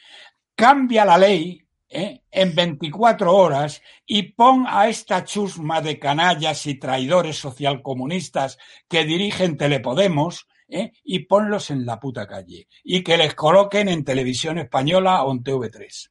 cambia 0.54 1.04
la 1.04 1.18
ley 1.18 1.66
¿eh? 1.88 2.22
en 2.30 2.54
24 2.54 3.34
horas 3.34 3.82
y 4.06 4.22
pon 4.32 4.66
a 4.68 4.88
esta 4.88 5.24
chusma 5.24 5.80
de 5.80 5.98
canallas 5.98 6.66
y 6.66 6.78
traidores 6.78 7.38
socialcomunistas 7.38 8.58
que 8.88 9.04
dirigen 9.04 9.56
Telepodemos 9.56 10.46
¿eh? 10.68 10.92
y 11.02 11.20
ponlos 11.20 11.70
en 11.70 11.86
la 11.86 11.98
puta 11.98 12.26
calle 12.26 12.68
y 12.82 13.02
que 13.02 13.16
les 13.16 13.34
coloquen 13.34 13.88
en 13.88 14.04
televisión 14.04 14.58
española 14.58 15.22
o 15.24 15.32
en 15.32 15.42
TV3. 15.42 16.10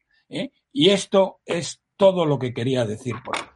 Y 0.71 0.89
esto 0.89 1.41
es 1.45 1.83
todo 1.95 2.25
lo 2.25 2.39
que 2.39 2.53
quería 2.53 2.85
decir 2.85 3.15
por 3.23 3.37
hoy. 3.37 3.52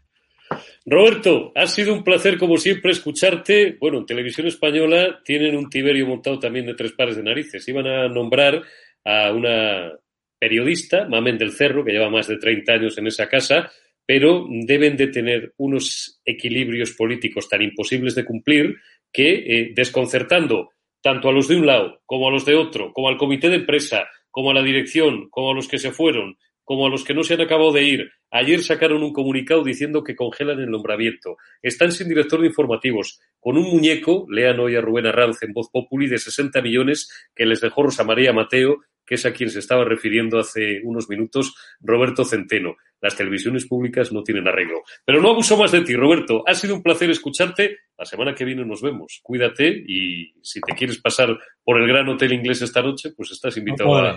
Roberto, 0.90 1.52
ha 1.54 1.68
sido 1.68 1.94
un 1.94 2.02
placer 2.02 2.38
como 2.38 2.56
siempre 2.56 2.94
escucharte. 2.94 3.76
Bueno, 3.78 3.98
en 3.98 4.06
televisión 4.06 4.48
española 4.48 5.20
tienen 5.26 5.58
un 5.58 5.70
Tiberio 5.70 6.08
montado 6.08 6.40
también 6.40 6.66
de 6.66 6.76
tres 6.76 6.94
pares 6.94 7.18
de 7.18 7.24
narices. 7.24 7.68
Iban 7.68 7.88
a 7.88 8.08
nombrar 8.08 8.64
a 9.04 9.34
una 9.34 9.92
periodista, 10.40 11.06
Mamen 11.06 11.38
del 11.38 11.52
Cerro, 11.52 11.84
que 11.84 11.92
lleva 11.92 12.10
más 12.10 12.30
de 12.30 12.38
30 12.38 12.72
años 12.72 12.98
en 12.98 13.08
esa 13.08 13.28
casa, 13.28 13.70
pero 14.06 14.48
deben 14.50 14.96
de 14.96 15.08
tener 15.08 15.54
unos 15.58 16.22
equilibrios 16.24 16.94
políticos 16.94 17.50
tan 17.50 17.62
imposibles 17.62 18.16
de 18.16 18.24
cumplir 18.24 18.78
que, 19.12 19.34
eh, 19.34 19.72
desconcertando 19.76 20.70
tanto 21.02 21.28
a 21.28 21.34
los 21.34 21.50
de 21.50 21.58
un 21.58 21.66
lado 21.66 22.00
como 22.06 22.30
a 22.30 22.32
los 22.32 22.46
de 22.46 22.56
otro, 22.56 22.94
como 22.94 23.10
al 23.10 23.18
comité 23.18 23.50
de 23.50 23.58
empresa, 23.58 24.08
como 24.32 24.52
a 24.52 24.54
la 24.54 24.64
dirección, 24.64 25.28
como 25.32 25.52
a 25.52 25.54
los 25.54 25.68
que 25.68 25.80
se 25.80 25.92
fueron, 25.92 26.38
como 26.68 26.86
a 26.86 26.90
los 26.90 27.06
que 27.06 27.14
no 27.14 27.24
se 27.24 27.36
han 27.36 27.40
acabado 27.40 27.72
de 27.72 27.84
ir. 27.84 28.12
Ayer 28.30 28.62
sacaron 28.62 29.02
un 29.02 29.14
comunicado 29.14 29.64
diciendo 29.64 30.04
que 30.04 30.18
congelan 30.18 30.60
el 30.60 30.70
nombramiento. 30.70 31.38
Están 31.62 31.94
sin 31.94 32.10
director 32.10 32.42
de 32.42 32.48
informativos, 32.48 33.22
con 33.40 33.58
un 33.58 33.72
muñeco, 33.72 34.26
lean 34.30 34.60
hoy 34.60 34.76
a 34.76 34.82
Rubén 34.82 35.06
Arranz 35.06 35.42
en 35.44 35.54
Voz 35.54 35.70
Populi, 35.72 36.10
de 36.10 36.18
60 36.18 36.62
millones 36.62 37.10
que 37.34 37.46
les 37.46 37.62
dejó 37.62 37.84
Rosa 37.84 38.04
María 38.04 38.34
Mateo 38.34 38.82
que 39.06 39.16
es 39.16 39.26
a 39.26 39.32
quien 39.32 39.50
se 39.50 39.60
estaba 39.60 39.86
refiriendo 39.86 40.38
hace 40.38 40.82
unos 40.84 41.08
minutos 41.08 41.56
Roberto 41.80 42.26
Centeno. 42.26 42.76
Las 43.00 43.16
televisiones 43.16 43.66
públicas 43.66 44.12
no 44.12 44.22
tienen 44.22 44.50
arreglo. 44.50 44.82
Pero 45.06 45.22
no 45.22 45.30
abuso 45.30 45.56
más 45.56 45.72
de 45.72 45.80
ti, 45.82 45.96
Roberto. 45.96 46.44
Ha 46.46 46.54
sido 46.54 46.76
un 46.76 46.84
placer 46.84 47.10
escucharte. 47.10 47.78
La 47.98 48.06
semana 48.06 48.36
que 48.36 48.46
viene 48.46 48.64
nos 48.64 48.82
vemos. 48.82 49.20
Cuídate 49.24 49.68
y 49.70 50.32
si 50.42 50.62
te 50.62 50.74
quieres 50.74 51.02
pasar 51.02 51.30
por 51.64 51.82
el 51.82 51.88
gran 51.88 52.08
hotel 52.08 52.34
inglés 52.34 52.62
esta 52.62 52.82
noche, 52.82 53.12
pues 53.16 53.32
estás 53.32 53.58
invitado 53.58 53.96
a, 53.98 54.14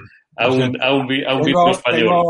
un, 0.48 0.80
a, 0.82 0.92
un, 0.92 1.10
español. 1.70 2.24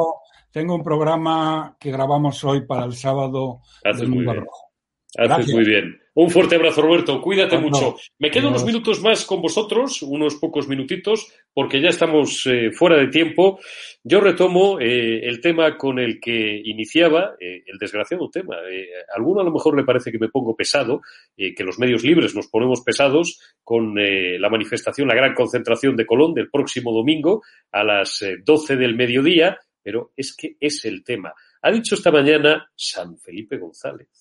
Tengo, 0.53 0.75
un 0.77 0.83
programa 0.83 1.77
que 1.79 1.91
grabamos 1.91 2.43
hoy 2.45 2.67
para 2.67 2.85
el 2.85 2.93
sábado 2.93 3.61
Haces 3.85 4.09
muy 4.09 4.25
bien. 4.25 4.45
Haces 5.19 5.53
muy 5.53 5.65
bien. 5.65 6.00
Un 6.13 6.29
fuerte 6.29 6.57
abrazo, 6.57 6.83
Roberto. 6.83 7.21
Cuídate 7.21 7.57
mucho. 7.57 7.95
Me 8.19 8.33
quedo 8.33 8.49
unos 8.49 8.65
minutos 8.65 9.01
más 9.01 9.25
con 9.25 9.41
vosotros, 9.41 10.03
unos 10.03 10.35
pocos 10.37 10.67
minutitos, 10.67 11.33
porque 11.55 11.81
ya 11.81 11.91
estamos 11.91 12.45
eh, 12.47 12.73
fuera 12.73 12.97
de 12.97 13.07
tiempo. 13.07 13.61
Yo 14.03 14.21
retomo 14.21 14.81
eh, 14.81 15.21
el 15.23 15.41
tema 15.41 15.77
con 15.77 16.01
el 16.01 16.19
que 16.21 16.61
iniciaba, 16.65 17.37
eh, 17.39 17.63
el 17.65 17.79
desgraciado 17.79 18.29
tema. 18.29 18.57
a 18.57 19.17
alguno 19.17 19.41
a 19.41 19.45
lo 19.45 19.53
mejor 19.53 19.77
le 19.77 19.85
parece 19.85 20.11
que 20.11 20.19
me 20.19 20.29
pongo 20.29 20.57
pesado, 20.57 21.01
que 21.37 21.65
los 21.65 21.79
medios 21.79 22.03
libres 22.03 22.35
nos 22.35 22.49
ponemos 22.49 22.81
pesados 22.81 23.39
con 23.63 23.95
la 23.95 24.51
manifestación, 24.51 25.07
la 25.07 25.15
gran 25.15 25.35
concentración 25.35 25.97
de 25.97 26.07
Colón 26.07 26.35
del 26.35 26.51
próximo 26.51 26.93
domingo 26.93 27.43
a 27.71 27.85
las 27.85 28.25
12 28.45 28.77
del 28.77 28.97
mediodía, 28.97 29.59
pero 29.83 30.13
es 30.17 30.35
que 30.37 30.57
es 30.59 30.85
el 30.85 31.05
tema. 31.05 31.33
Ha 31.63 31.71
dicho 31.71 31.95
esta 31.95 32.11
mañana 32.11 32.69
San 32.75 33.17
Felipe 33.19 33.59
González 33.59 34.20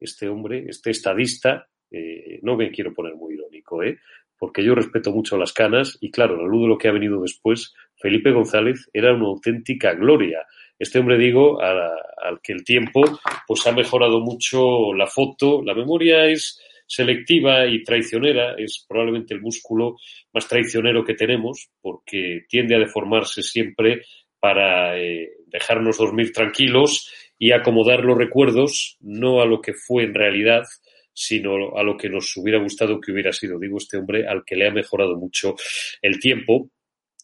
este 0.00 0.28
hombre, 0.28 0.64
este 0.68 0.90
estadista, 0.90 1.68
eh, 1.90 2.38
no 2.42 2.56
me 2.56 2.70
quiero 2.70 2.94
poner 2.94 3.14
muy 3.14 3.34
irónico, 3.34 3.82
¿eh? 3.82 3.98
porque 4.40 4.64
yo 4.64 4.74
respeto 4.74 5.12
mucho 5.12 5.36
las 5.36 5.52
canas 5.52 5.98
y 6.00 6.10
claro, 6.10 6.36
la 6.36 6.48
luz 6.48 6.62
de 6.62 6.68
lo 6.68 6.78
que 6.78 6.88
ha 6.88 6.92
venido 6.92 7.20
después, 7.20 7.74
Felipe 7.96 8.32
González 8.32 8.88
era 8.92 9.14
una 9.14 9.26
auténtica 9.26 9.92
gloria. 9.92 10.46
Este 10.78 10.98
hombre, 10.98 11.18
digo, 11.18 11.60
al 11.60 12.40
que 12.42 12.54
el 12.54 12.64
tiempo 12.64 13.02
pues 13.46 13.66
ha 13.66 13.72
mejorado 13.72 14.20
mucho 14.20 14.94
la 14.94 15.06
foto, 15.06 15.62
la 15.62 15.74
memoria 15.74 16.24
es 16.24 16.58
selectiva 16.86 17.66
y 17.66 17.84
traicionera, 17.84 18.54
es 18.56 18.86
probablemente 18.88 19.34
el 19.34 19.42
músculo 19.42 19.96
más 20.32 20.48
traicionero 20.48 21.04
que 21.04 21.14
tenemos, 21.14 21.68
porque 21.82 22.46
tiende 22.48 22.74
a 22.76 22.80
deformarse 22.80 23.42
siempre 23.42 24.02
para 24.40 24.98
eh, 24.98 25.30
dejarnos 25.46 25.98
dormir 25.98 26.32
tranquilos 26.32 27.12
y 27.42 27.52
acomodar 27.52 28.04
los 28.04 28.18
recuerdos 28.18 28.98
no 29.00 29.40
a 29.40 29.46
lo 29.46 29.62
que 29.62 29.72
fue 29.72 30.04
en 30.04 30.12
realidad, 30.12 30.64
sino 31.12 31.74
a 31.74 31.82
lo 31.82 31.96
que 31.96 32.10
nos 32.10 32.36
hubiera 32.36 32.60
gustado 32.60 33.00
que 33.00 33.12
hubiera 33.12 33.32
sido. 33.32 33.58
Digo, 33.58 33.78
este 33.78 33.96
hombre 33.96 34.28
al 34.28 34.44
que 34.44 34.56
le 34.56 34.68
ha 34.68 34.70
mejorado 34.70 35.16
mucho 35.16 35.56
el 36.02 36.20
tiempo. 36.20 36.70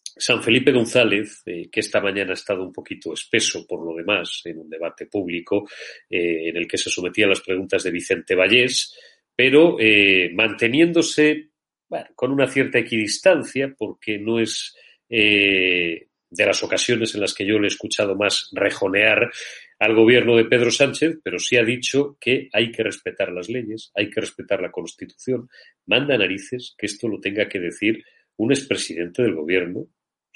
San 0.02 0.42
Felipe 0.42 0.72
González, 0.72 1.42
eh, 1.44 1.68
que 1.70 1.80
esta 1.80 2.00
mañana 2.00 2.30
ha 2.30 2.34
estado 2.34 2.64
un 2.64 2.72
poquito 2.72 3.12
espeso 3.12 3.66
por 3.66 3.84
lo 3.84 3.94
demás 3.94 4.40
en 4.46 4.58
un 4.58 4.70
debate 4.70 5.04
público 5.04 5.68
eh, 6.08 6.48
en 6.48 6.56
el 6.56 6.66
que 6.66 6.78
se 6.78 6.88
sometía 6.88 7.26
a 7.26 7.30
las 7.30 7.42
preguntas 7.42 7.82
de 7.82 7.90
Vicente 7.90 8.34
Vallés, 8.34 8.98
pero 9.36 9.76
eh, 9.78 10.30
manteniéndose 10.32 11.50
con 12.14 12.32
una 12.32 12.46
cierta 12.46 12.78
equidistancia, 12.78 13.74
porque 13.76 14.18
no 14.18 14.40
es 14.40 14.74
de 15.08 16.08
las 16.30 16.62
ocasiones 16.64 17.14
en 17.14 17.20
las 17.20 17.32
que 17.32 17.46
yo 17.46 17.60
le 17.60 17.66
he 17.66 17.68
escuchado 17.68 18.16
más 18.16 18.50
rejonear 18.52 19.30
al 19.78 19.94
gobierno 19.94 20.36
de 20.36 20.46
Pedro 20.46 20.70
Sánchez, 20.70 21.18
pero 21.22 21.38
sí 21.38 21.56
ha 21.56 21.64
dicho 21.64 22.16
que 22.20 22.48
hay 22.52 22.70
que 22.70 22.82
respetar 22.82 23.32
las 23.32 23.48
leyes, 23.48 23.92
hay 23.94 24.10
que 24.10 24.20
respetar 24.20 24.60
la 24.60 24.70
Constitución. 24.70 25.48
Manda 25.86 26.16
narices 26.16 26.74
que 26.78 26.86
esto 26.86 27.08
lo 27.08 27.20
tenga 27.20 27.48
que 27.48 27.60
decir 27.60 28.02
un 28.36 28.52
expresidente 28.52 29.22
del 29.22 29.34
gobierno 29.34 29.86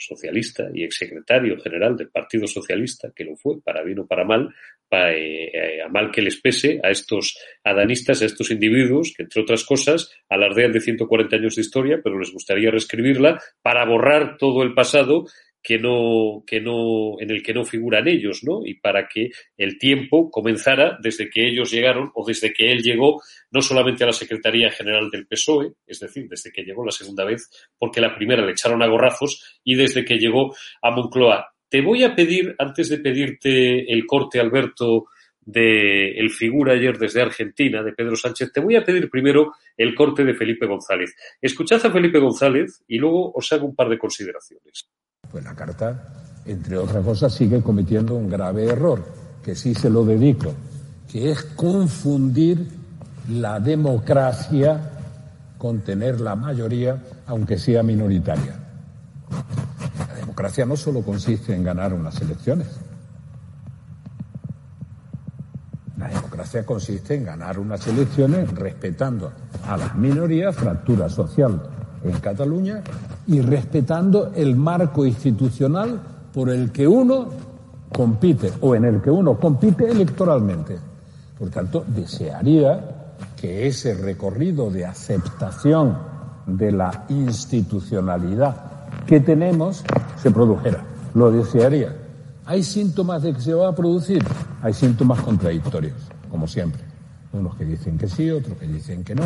socialista 0.01 0.71
y 0.73 0.83
exsecretario 0.83 1.59
general 1.61 1.97
del 1.97 2.09
Partido 2.09 2.47
Socialista, 2.47 3.13
que 3.15 3.25
lo 3.25 3.37
fue, 3.37 3.61
para 3.63 3.83
bien 3.83 4.01
o 4.01 4.07
para 4.07 4.25
mal, 4.25 4.49
para, 4.89 5.15
eh, 5.15 5.83
a 5.85 5.89
mal 5.89 6.11
que 6.11 6.23
les 6.23 6.41
pese 6.41 6.81
a 6.83 6.91
estos 6.91 7.37
adanistas, 7.63 8.23
a 8.23 8.27
estos 8.27 8.51
individuos 8.51 9.13
que, 9.15 9.25
entre 9.25 9.43
otras 9.43 9.65
cosas, 9.65 10.11
alardean 10.29 10.73
de 10.73 10.81
140 10.81 11.37
años 11.37 11.55
de 11.55 11.61
historia, 11.61 12.01
pero 12.03 12.19
les 12.19 12.33
gustaría 12.33 12.71
reescribirla 12.71 13.41
para 13.63 13.85
borrar 13.85 14.39
todo 14.39 14.63
el 14.63 14.73
pasado 14.73 15.27
que 15.63 15.79
no, 15.79 16.43
que 16.47 16.61
no, 16.61 17.21
en 17.21 17.31
el 17.31 17.43
que 17.43 17.55
no 17.55 17.65
figuran 17.65 18.09
ellos, 18.09 18.43
¿no? 18.45 18.63
Y 18.65 18.75
para 18.75 19.07
que 19.07 19.31
el 19.57 19.79
tiempo 19.79 20.31
comenzara 20.31 20.99
desde 21.03 21.29
que 21.29 21.47
ellos 21.47 21.71
llegaron 21.71 22.11
o 22.15 22.27
desde 22.27 22.53
que 22.53 22.73
él 22.73 22.83
llegó 22.83 23.23
no 23.51 23.61
solamente 23.61 24.05
a 24.05 24.09
la 24.09 24.13
Secretaría 24.13 24.71
General 24.71 25.11
del 25.11 25.27
PSOE, 25.27 25.73
es 25.87 26.01
decir, 26.01 26.27
desde 26.29 26.51
que 26.51 26.63
llegó 26.63 26.85
la 26.85 26.93
segunda 26.93 27.25
vez, 27.25 27.51
porque 27.79 28.01
la 28.01 28.15
primera 28.15 28.45
le 28.45 28.53
echaron 28.53 28.83
a 28.83 28.89
gorrazos, 28.89 29.61
y 29.65 29.75
desde 29.75 30.05
que 30.05 30.19
llegó 30.19 30.55
a 30.83 30.91
Moncloa. 30.91 31.53
Te 31.69 31.83
voy 31.83 32.05
a 32.05 32.15
pedir, 32.15 32.55
antes 32.59 32.89
de 32.89 32.99
pedirte 32.99 33.93
el 33.93 34.07
corte, 34.07 34.41
Alberto, 34.41 35.07
de 35.41 36.13
el 36.13 36.31
figura 36.31 36.75
ayer 36.75 36.99
desde 36.99 37.23
Argentina, 37.23 37.83
de 37.83 37.93
Pedro 37.93 38.17
Sánchez, 38.17 38.53
te 38.53 38.61
voy 38.61 38.77
a 38.77 38.85
pedir 38.85 39.11
primero 39.11 39.55
el 39.77 39.95
corte 39.95 40.25
de 40.25 40.35
Felipe 40.35 40.67
González. 40.67 41.15
Escuchad 41.41 41.85
a 41.85 41.91
Felipe 41.91 42.19
González 42.19 42.83
y 42.87 42.99
luego 42.99 43.33
os 43.33 43.53
hago 43.53 43.67
un 43.67 43.75
par 43.75 43.89
de 43.89 43.99
consideraciones. 43.99 44.89
Pues 45.31 45.45
la 45.45 45.55
carta, 45.55 46.03
entre 46.45 46.77
otras 46.77 47.05
cosas, 47.05 47.33
sigue 47.33 47.63
cometiendo 47.63 48.17
un 48.17 48.29
grave 48.29 48.67
error, 48.67 49.05
que 49.45 49.55
sí 49.55 49.75
se 49.75 49.89
lo 49.89 50.05
dedico, 50.05 50.53
que 51.11 51.31
es 51.31 51.43
confundir 51.43 52.69
la 53.29 53.61
democracia 53.61 54.91
con 55.57 55.81
tener 55.81 56.21
la 56.21 56.35
mayoría, 56.35 57.01
aunque 57.27 57.59
sea 57.59 57.83
minoritaria. 57.83 58.57
La 60.09 60.15
democracia 60.17 60.67
no 60.67 60.77
solo 60.77 61.03
consiste 61.03 61.55
en 61.55 61.63
ganar 61.63 61.95
unas 61.95 62.21
elecciones. 62.21 62.67
La 65.97 66.09
democracia 66.09 66.67
consiste 66.67 67.15
en 67.15 67.25
ganar 67.25 67.59
unas 67.59 67.87
elecciones 67.87 68.51
respetando 68.51 69.33
a 69.65 69.77
las 69.77 69.95
minorías, 69.95 70.57
fractura 70.57 71.09
social 71.09 71.80
en 72.05 72.19
Cataluña 72.21 72.83
y 73.27 73.41
respetando 73.41 74.33
el 74.35 74.57
marco 74.57 75.05
institucional 75.05 76.01
por 76.33 76.51
el 76.51 76.71
que 76.71 76.87
uno 76.87 77.29
compite 77.93 78.53
o 78.61 78.75
en 78.75 78.85
el 78.85 79.01
que 79.01 79.11
uno 79.11 79.39
compite 79.39 79.91
electoralmente. 79.91 80.79
Por 81.39 81.51
tanto, 81.51 81.85
desearía 81.87 83.15
que 83.37 83.67
ese 83.67 83.95
recorrido 83.95 84.71
de 84.71 84.85
aceptación 84.85 85.99
de 86.47 86.73
la 86.73 87.05
institucionalidad 87.09 88.89
que 89.07 89.21
tenemos 89.21 89.85
se 90.17 90.31
produjera. 90.31 90.85
Lo 91.15 91.31
desearía. 91.31 91.97
¿Hay 92.47 92.63
síntomas 92.63 93.23
de 93.23 93.33
que 93.33 93.41
se 93.41 93.55
va 93.55 93.69
a 93.69 93.75
producir? 93.75 94.25
Hay 94.63 94.73
síntomas 94.73 95.21
contradictorios, 95.21 95.97
como 96.31 96.47
siempre. 96.47 96.83
Unos 97.33 97.55
que 97.57 97.65
dicen 97.65 97.97
que 97.97 98.09
sí, 98.09 98.31
otros 98.31 98.59
que 98.59 98.67
dicen 98.67 99.05
que 99.05 99.15
no. 99.15 99.23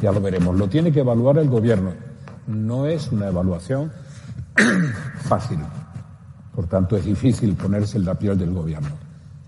Ya 0.00 0.12
lo 0.12 0.20
veremos. 0.20 0.56
Lo 0.56 0.68
tiene 0.68 0.92
que 0.92 1.00
evaluar 1.00 1.38
el 1.38 1.48
gobierno 1.48 2.07
no 2.48 2.86
es 2.86 3.12
una 3.12 3.28
evaluación 3.28 3.92
fácil. 5.28 5.58
Por 6.54 6.66
tanto, 6.66 6.96
es 6.96 7.04
difícil 7.04 7.54
ponerse 7.54 7.98
en 7.98 8.04
la 8.04 8.14
piel 8.14 8.36
del 8.36 8.52
gobierno. 8.52 8.90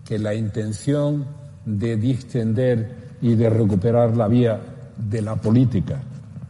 Que 0.05 0.19
la 0.19 0.35
intención 0.35 1.27
de 1.65 1.97
distender 1.97 3.17
y 3.21 3.35
de 3.35 3.51
recuperar 3.51 4.17
la 4.17 4.29
vía 4.29 4.61
de 4.97 5.23
la 5.23 5.37
política 5.37 6.01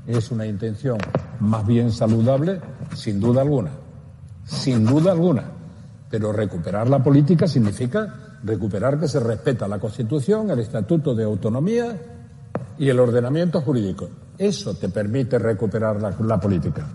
es 0.06 0.30
una 0.30 0.46
intención 0.46 0.98
más 1.40 1.66
bien 1.66 1.92
saludable, 1.92 2.60
sin 2.94 3.20
duda 3.20 3.42
alguna. 3.42 3.70
Sin 4.44 4.84
duda 4.84 5.12
alguna. 5.12 5.44
Pero 6.10 6.32
recuperar 6.32 6.90
la 6.90 7.02
política 7.02 7.46
significa 7.46 8.38
recuperar 8.42 8.98
que 8.98 9.08
se 9.08 9.20
respeta 9.20 9.68
la 9.68 9.78
Constitución, 9.78 10.50
el 10.50 10.58
Estatuto 10.58 11.14
de 11.14 11.24
Autonomía 11.24 11.96
y 12.78 12.88
el 12.88 12.98
ordenamiento 12.98 13.60
jurídico. 13.60 14.08
Eso 14.40 14.74
te 14.74 14.88
permite 14.88 15.38
recuperar 15.38 16.00
la, 16.00 16.40
política. 16.40 16.88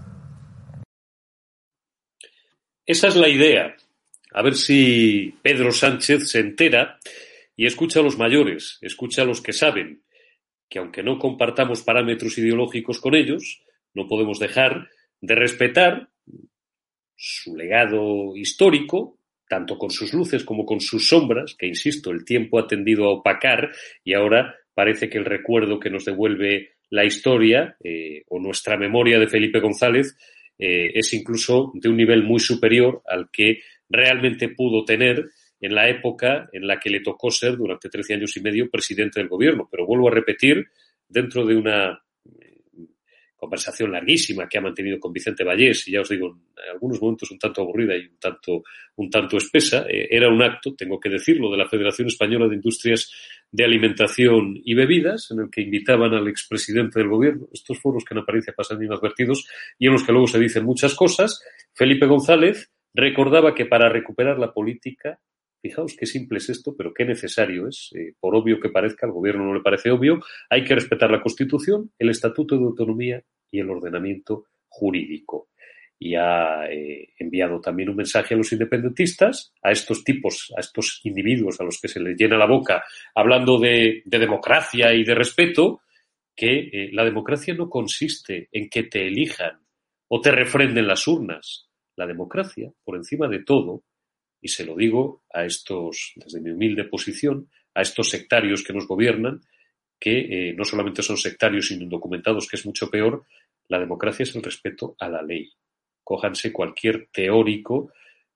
Esa 2.83 3.07
es 3.07 3.15
la 3.15 3.29
idea. 3.29 3.75
A 4.31 4.41
ver 4.41 4.55
si 4.55 5.31
Pedro 5.43 5.71
Sánchez 5.71 6.27
se 6.27 6.39
entera 6.39 6.97
y 7.55 7.67
escucha 7.67 7.99
a 7.99 8.01
los 8.01 8.17
mayores, 8.17 8.79
escucha 8.81 9.21
a 9.21 9.25
los 9.25 9.41
que 9.41 9.53
saben, 9.53 10.01
que 10.67 10.79
aunque 10.79 11.03
no 11.03 11.19
compartamos 11.19 11.83
parámetros 11.83 12.35
ideológicos 12.39 12.99
con 12.99 13.13
ellos, 13.13 13.61
no 13.93 14.07
podemos 14.07 14.39
dejar 14.39 14.89
de 15.21 15.35
respetar 15.35 16.09
su 17.15 17.55
legado 17.55 18.35
histórico, 18.35 19.19
tanto 19.47 19.77
con 19.77 19.91
sus 19.91 20.15
luces 20.15 20.43
como 20.43 20.65
con 20.65 20.81
sus 20.81 21.07
sombras, 21.07 21.53
que, 21.53 21.67
insisto, 21.67 22.09
el 22.09 22.25
tiempo 22.25 22.57
ha 22.57 22.65
tendido 22.65 23.05
a 23.05 23.13
opacar 23.13 23.71
y 24.03 24.15
ahora 24.15 24.55
parece 24.73 25.11
que 25.11 25.19
el 25.19 25.25
recuerdo 25.25 25.79
que 25.79 25.91
nos 25.91 26.05
devuelve 26.05 26.74
la 26.89 27.05
historia 27.05 27.75
eh, 27.83 28.23
o 28.29 28.39
nuestra 28.39 28.77
memoria 28.77 29.19
de 29.19 29.27
Felipe 29.27 29.59
González 29.59 30.15
eh, 30.57 30.91
es 30.93 31.13
incluso 31.13 31.71
de 31.73 31.89
un 31.89 31.97
nivel 31.97 32.23
muy 32.23 32.39
superior 32.39 33.01
al 33.05 33.29
que 33.31 33.59
realmente 33.89 34.49
pudo 34.49 34.85
tener 34.85 35.25
en 35.59 35.75
la 35.75 35.89
época 35.89 36.49
en 36.51 36.67
la 36.67 36.79
que 36.79 36.89
le 36.89 37.01
tocó 37.01 37.31
ser 37.31 37.57
durante 37.57 37.89
13 37.89 38.15
años 38.15 38.37
y 38.37 38.41
medio 38.41 38.69
presidente 38.69 39.19
del 39.19 39.29
gobierno. 39.29 39.67
Pero 39.69 39.85
vuelvo 39.85 40.07
a 40.07 40.11
repetir, 40.11 40.65
dentro 41.07 41.45
de 41.45 41.55
una 41.55 42.04
conversación 43.45 43.91
larguísima 43.91 44.49
que 44.49 44.57
ha 44.57 44.61
mantenido 44.61 44.99
con 44.99 45.13
Vicente 45.13 45.43
Vallés, 45.43 45.87
y 45.87 45.91
ya 45.91 46.01
os 46.01 46.09
digo, 46.09 46.39
en 46.57 46.71
algunos 46.71 46.99
momentos 46.99 47.29
un 47.29 47.37
tanto 47.37 47.61
aburrida 47.61 47.95
y 47.95 48.07
un 48.07 48.17
tanto, 48.17 48.63
un 48.95 49.09
tanto 49.09 49.37
espesa, 49.37 49.85
eh, 49.87 50.07
era 50.09 50.29
un 50.29 50.41
acto, 50.41 50.73
tengo 50.75 50.99
que 50.99 51.09
decirlo, 51.09 51.51
de 51.51 51.57
la 51.57 51.69
Federación 51.69 52.07
Española 52.07 52.47
de 52.47 52.55
Industrias 52.55 53.11
de 53.51 53.63
Alimentación 53.63 54.59
y 54.63 54.73
Bebidas, 54.73 55.29
en 55.29 55.41
el 55.41 55.49
que 55.51 55.61
invitaban 55.61 56.13
al 56.13 56.27
expresidente 56.27 56.99
del 56.99 57.09
gobierno, 57.09 57.47
estos 57.53 57.79
foros 57.79 58.03
que 58.03 58.15
en 58.15 58.21
apariencia 58.21 58.53
pasan 58.57 58.83
inadvertidos 58.83 59.47
y 59.77 59.85
en 59.85 59.93
los 59.93 60.03
que 60.03 60.11
luego 60.11 60.27
se 60.27 60.39
dicen 60.39 60.65
muchas 60.65 60.95
cosas, 60.95 61.41
Felipe 61.73 62.07
González 62.07 62.71
recordaba 62.93 63.53
que 63.53 63.65
para 63.65 63.89
recuperar 63.89 64.39
la 64.39 64.53
política 64.53 65.19
Fijaos 65.65 65.95
qué 65.97 66.05
simple 66.05 66.37
es 66.37 66.47
esto, 66.49 66.75
pero 66.77 66.93
qué 66.93 67.05
necesario 67.05 67.67
es. 67.67 67.89
Eh, 67.95 68.13
por 68.19 68.35
obvio 68.35 68.59
que 68.59 68.69
parezca, 68.69 69.07
al 69.07 69.13
gobierno 69.13 69.45
no 69.45 69.55
le 69.55 69.61
parece 69.61 69.89
obvio, 69.89 70.19
hay 70.47 70.63
que 70.63 70.75
respetar 70.75 71.09
la 71.09 71.23
Constitución, 71.23 71.91
el 71.97 72.11
Estatuto 72.11 72.55
de 72.55 72.65
Autonomía 72.65 73.23
y 73.51 73.59
el 73.59 73.69
ordenamiento 73.69 74.45
jurídico. 74.67 75.49
Y 75.97 76.15
ha 76.15 76.65
eh, 76.69 77.13
enviado 77.17 77.61
también 77.61 77.89
un 77.89 77.95
mensaje 77.95 78.33
a 78.33 78.37
los 78.37 78.51
independentistas, 78.51 79.53
a 79.61 79.71
estos 79.71 80.03
tipos, 80.03 80.53
a 80.57 80.59
estos 80.59 80.99
individuos 81.03 81.59
a 81.59 81.63
los 81.63 81.79
que 81.79 81.87
se 81.87 82.01
les 82.01 82.17
llena 82.17 82.37
la 82.37 82.47
boca 82.47 82.83
hablando 83.13 83.57
de, 83.57 84.03
democracia 84.05 84.93
y 84.93 85.03
de 85.03 85.15
respeto, 85.15 85.81
que 86.35 86.69
eh, 86.71 86.89
la 86.91 87.05
democracia 87.05 87.53
no 87.53 87.69
consiste 87.69 88.49
en 88.51 88.69
que 88.69 88.83
te 88.83 89.07
elijan 89.07 89.61
o 90.09 90.19
te 90.19 90.31
refrenden 90.31 90.87
las 90.87 91.07
urnas. 91.07 91.69
La 91.95 92.05
democracia, 92.05 92.69
por 92.83 92.97
encima 92.97 93.29
de 93.29 93.43
todo, 93.43 93.83
y 94.41 94.49
se 94.49 94.65
lo 94.65 94.75
digo 94.75 95.23
a 95.33 95.45
estos, 95.45 96.13
desde 96.17 96.41
mi 96.41 96.51
humilde 96.51 96.83
posición, 96.83 97.49
a 97.73 97.81
estos 97.81 98.09
sectarios 98.09 98.63
que 98.63 98.73
nos 98.73 98.85
gobiernan, 98.85 99.41
que 99.99 100.49
eh, 100.49 100.53
no 100.53 100.65
solamente 100.65 101.01
son 101.01 101.17
sectarios 101.17 101.67
sino 101.67 101.83
indocumentados, 101.83 102.47
que 102.47 102.57
es 102.57 102.65
mucho 102.65 102.89
peor, 102.89 103.25
la 103.67 103.79
democracia 103.79 104.23
es 104.23 104.35
el 104.35 104.43
respeto 104.43 104.95
a 104.99 105.09
la 105.09 105.21
ley. 105.21 105.51
Cójanse 106.03 106.53
cualquier 106.53 107.09
teórico 107.11 107.91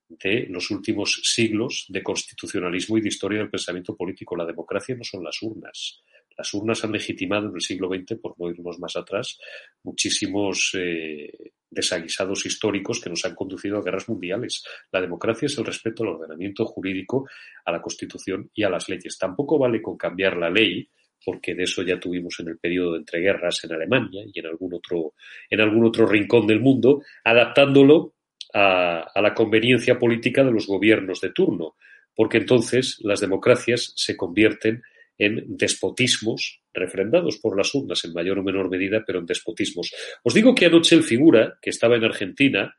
de 0.07 0.47
los 0.49 0.71
últimos 0.71 1.21
siglos 1.23 1.85
de 1.87 2.01
constitucionalismo 2.01 2.97
y 2.97 3.01
de 3.01 3.09
historia 3.09 3.39
del 3.39 3.49
pensamiento 3.49 3.95
político. 3.95 4.35
La 4.35 4.45
democracia 4.45 4.95
no 4.95 5.03
son 5.03 5.23
las 5.23 5.41
urnas. 5.43 6.01
Las 6.35 6.53
urnas 6.53 6.83
han 6.83 6.93
legitimado 6.93 7.49
en 7.49 7.55
el 7.55 7.61
siglo 7.61 7.89
XX, 7.89 8.17
por 8.19 8.39
no 8.39 8.49
irnos 8.49 8.79
más 8.79 8.95
atrás, 8.95 9.37
muchísimos 9.83 10.71
eh, 10.73 11.51
desaguisados 11.69 12.45
históricos 12.45 13.01
que 13.01 13.09
nos 13.09 13.23
han 13.25 13.35
conducido 13.35 13.77
a 13.77 13.83
guerras 13.83 14.07
mundiales. 14.07 14.63
La 14.91 15.01
democracia 15.01 15.47
es 15.47 15.57
el 15.57 15.65
respeto 15.65 16.03
al 16.03 16.15
ordenamiento 16.15 16.65
jurídico, 16.65 17.27
a 17.65 17.71
la 17.71 17.81
Constitución 17.81 18.49
y 18.53 18.63
a 18.63 18.69
las 18.69 18.87
leyes. 18.89 19.17
Tampoco 19.17 19.59
vale 19.59 19.81
con 19.81 19.97
cambiar 19.97 20.37
la 20.37 20.49
ley, 20.49 20.89
porque 21.23 21.55
de 21.55 21.63
eso 21.63 21.81
ya 21.83 21.99
tuvimos 21.99 22.39
en 22.39 22.49
el 22.49 22.57
periodo 22.57 22.93
de 22.93 22.99
entreguerras 22.99 23.63
en 23.63 23.73
Alemania 23.73 24.23
y 24.31 24.39
en 24.39 24.45
algún 24.45 24.73
otro, 24.73 25.13
en 25.49 25.61
algún 25.61 25.85
otro 25.85 26.05
rincón 26.05 26.47
del 26.47 26.59
mundo, 26.59 27.01
adaptándolo 27.23 28.15
a, 28.53 29.11
a 29.13 29.21
la 29.21 29.33
conveniencia 29.33 29.99
política 29.99 30.43
de 30.43 30.51
los 30.51 30.67
gobiernos 30.67 31.21
de 31.21 31.31
turno, 31.31 31.75
porque 32.15 32.37
entonces 32.37 32.97
las 33.01 33.19
democracias 33.19 33.93
se 33.95 34.17
convierten 34.17 34.81
en 35.19 35.57
despotismos 35.57 36.61
refrendados 36.73 37.37
por 37.37 37.57
las 37.57 37.75
urnas 37.75 38.03
en 38.05 38.13
mayor 38.13 38.39
o 38.39 38.43
menor 38.43 38.69
medida, 38.69 39.03
pero 39.05 39.19
en 39.19 39.25
despotismos. 39.25 39.91
Os 40.23 40.33
digo 40.33 40.55
que 40.55 40.65
anoche 40.65 40.95
el 40.95 41.03
figura, 41.03 41.57
que 41.61 41.69
estaba 41.69 41.97
en 41.97 42.05
Argentina, 42.05 42.73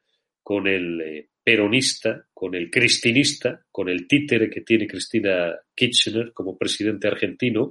con 0.50 0.66
el 0.66 1.00
eh, 1.00 1.28
peronista, 1.44 2.26
con 2.34 2.56
el 2.56 2.72
cristinista, 2.72 3.64
con 3.70 3.88
el 3.88 4.08
títere 4.08 4.50
que 4.50 4.62
tiene 4.62 4.88
Cristina 4.88 5.54
Kirchner 5.72 6.32
como 6.32 6.58
presidente 6.58 7.06
argentino, 7.06 7.70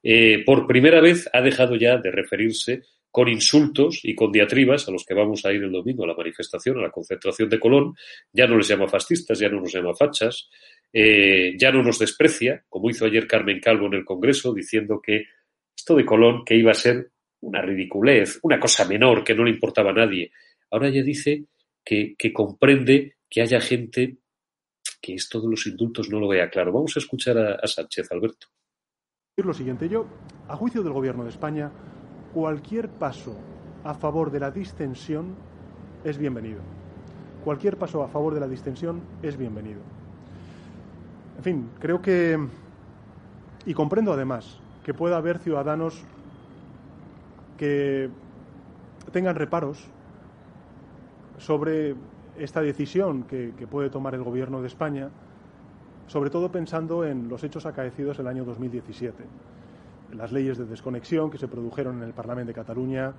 eh, 0.00 0.44
por 0.46 0.64
primera 0.64 1.00
vez 1.00 1.28
ha 1.32 1.40
dejado 1.40 1.74
ya 1.74 1.96
de 1.96 2.12
referirse 2.12 2.82
con 3.10 3.28
insultos 3.28 4.02
y 4.04 4.14
con 4.14 4.30
diatribas 4.30 4.86
a 4.86 4.92
los 4.92 5.04
que 5.04 5.12
vamos 5.12 5.44
a 5.44 5.52
ir 5.52 5.64
el 5.64 5.72
domingo 5.72 6.04
a 6.04 6.06
la 6.06 6.14
manifestación, 6.14 6.78
a 6.78 6.82
la 6.82 6.92
concentración 6.92 7.48
de 7.48 7.58
Colón, 7.58 7.96
ya 8.32 8.46
no 8.46 8.56
les 8.56 8.68
llama 8.68 8.86
fascistas, 8.86 9.40
ya 9.40 9.48
no 9.48 9.60
nos 9.60 9.72
llama 9.72 9.92
fachas, 9.96 10.48
eh, 10.92 11.56
ya 11.58 11.72
no 11.72 11.82
nos 11.82 11.98
desprecia, 11.98 12.64
como 12.68 12.90
hizo 12.90 13.06
ayer 13.06 13.26
Carmen 13.26 13.58
Calvo 13.58 13.86
en 13.86 13.94
el 13.94 14.04
Congreso, 14.04 14.54
diciendo 14.54 15.00
que 15.04 15.24
esto 15.76 15.96
de 15.96 16.04
Colón, 16.04 16.44
que 16.44 16.54
iba 16.54 16.70
a 16.70 16.74
ser 16.74 17.10
una 17.40 17.60
ridiculez, 17.60 18.38
una 18.44 18.60
cosa 18.60 18.86
menor 18.86 19.24
que 19.24 19.34
no 19.34 19.42
le 19.42 19.50
importaba 19.50 19.90
a 19.90 19.94
nadie, 19.94 20.30
ahora 20.70 20.90
ya 20.90 21.02
dice 21.02 21.46
que, 22.16 22.32
comprende 22.32 23.16
que 23.28 23.42
haya 23.42 23.60
gente 23.60 24.18
que 25.00 25.14
esto 25.14 25.40
de 25.40 25.48
los 25.48 25.66
indultos 25.66 26.08
no 26.08 26.20
lo 26.20 26.28
vea 26.28 26.48
claro. 26.48 26.72
Vamos 26.72 26.96
a 26.96 27.00
escuchar 27.00 27.36
a, 27.38 27.54
a 27.54 27.66
Sánchez, 27.66 28.10
Alberto. 28.12 28.46
Lo 29.36 29.54
siguiente, 29.54 29.88
yo, 29.88 30.06
a 30.48 30.56
juicio 30.56 30.82
del 30.82 30.92
Gobierno 30.92 31.24
de 31.24 31.30
España, 31.30 31.72
cualquier 32.34 32.90
paso 32.90 33.36
a 33.82 33.94
favor 33.94 34.30
de 34.30 34.38
la 34.38 34.50
distensión 34.50 35.34
es 36.04 36.18
bienvenido. 36.18 36.60
Cualquier 37.42 37.76
paso 37.78 38.02
a 38.02 38.08
favor 38.08 38.34
de 38.34 38.40
la 38.40 38.48
distensión 38.48 39.02
es 39.22 39.36
bienvenido. 39.36 39.80
En 41.38 41.42
fin, 41.42 41.70
creo 41.80 42.02
que, 42.02 42.38
y 43.64 43.74
comprendo 43.74 44.12
además, 44.12 44.60
que 44.84 44.92
pueda 44.92 45.16
haber 45.16 45.38
ciudadanos 45.38 46.04
que 47.56 48.10
tengan 49.12 49.36
reparos 49.36 49.90
sobre 51.40 51.96
esta 52.38 52.60
decisión 52.60 53.24
que, 53.24 53.52
puede 53.70 53.90
tomar 53.90 54.14
el 54.14 54.22
Gobierno 54.22 54.60
de 54.60 54.66
España, 54.66 55.10
sobre 56.06 56.30
todo 56.30 56.52
pensando 56.52 57.04
en 57.04 57.28
los 57.28 57.42
hechos 57.44 57.66
acaecidos 57.66 58.18
el 58.18 58.26
año 58.26 58.44
2017, 58.44 59.24
las 60.12 60.32
leyes 60.32 60.58
de 60.58 60.66
desconexión 60.66 61.30
que 61.30 61.38
se 61.38 61.48
produjeron 61.48 61.98
en 61.98 62.02
el 62.04 62.12
Parlamento 62.12 62.48
de 62.48 62.54
Cataluña, 62.54 63.12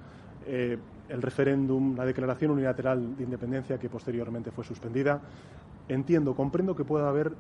eh, 0.46 0.78
el 1.10 1.22
referéndum, 1.22 1.96
la 1.96 2.06
declaración 2.06 2.52
unilateral 2.52 3.16
de 3.16 3.24
independencia 3.24 3.78
que 3.78 3.90
posteriormente 3.90 4.52
fue 4.52 4.64
suspendida. 4.64 5.22
Entiendo, 5.88 6.36
comprendo 6.36 6.76
que 6.76 6.84
pueda 6.84 7.10
haber 7.10 7.34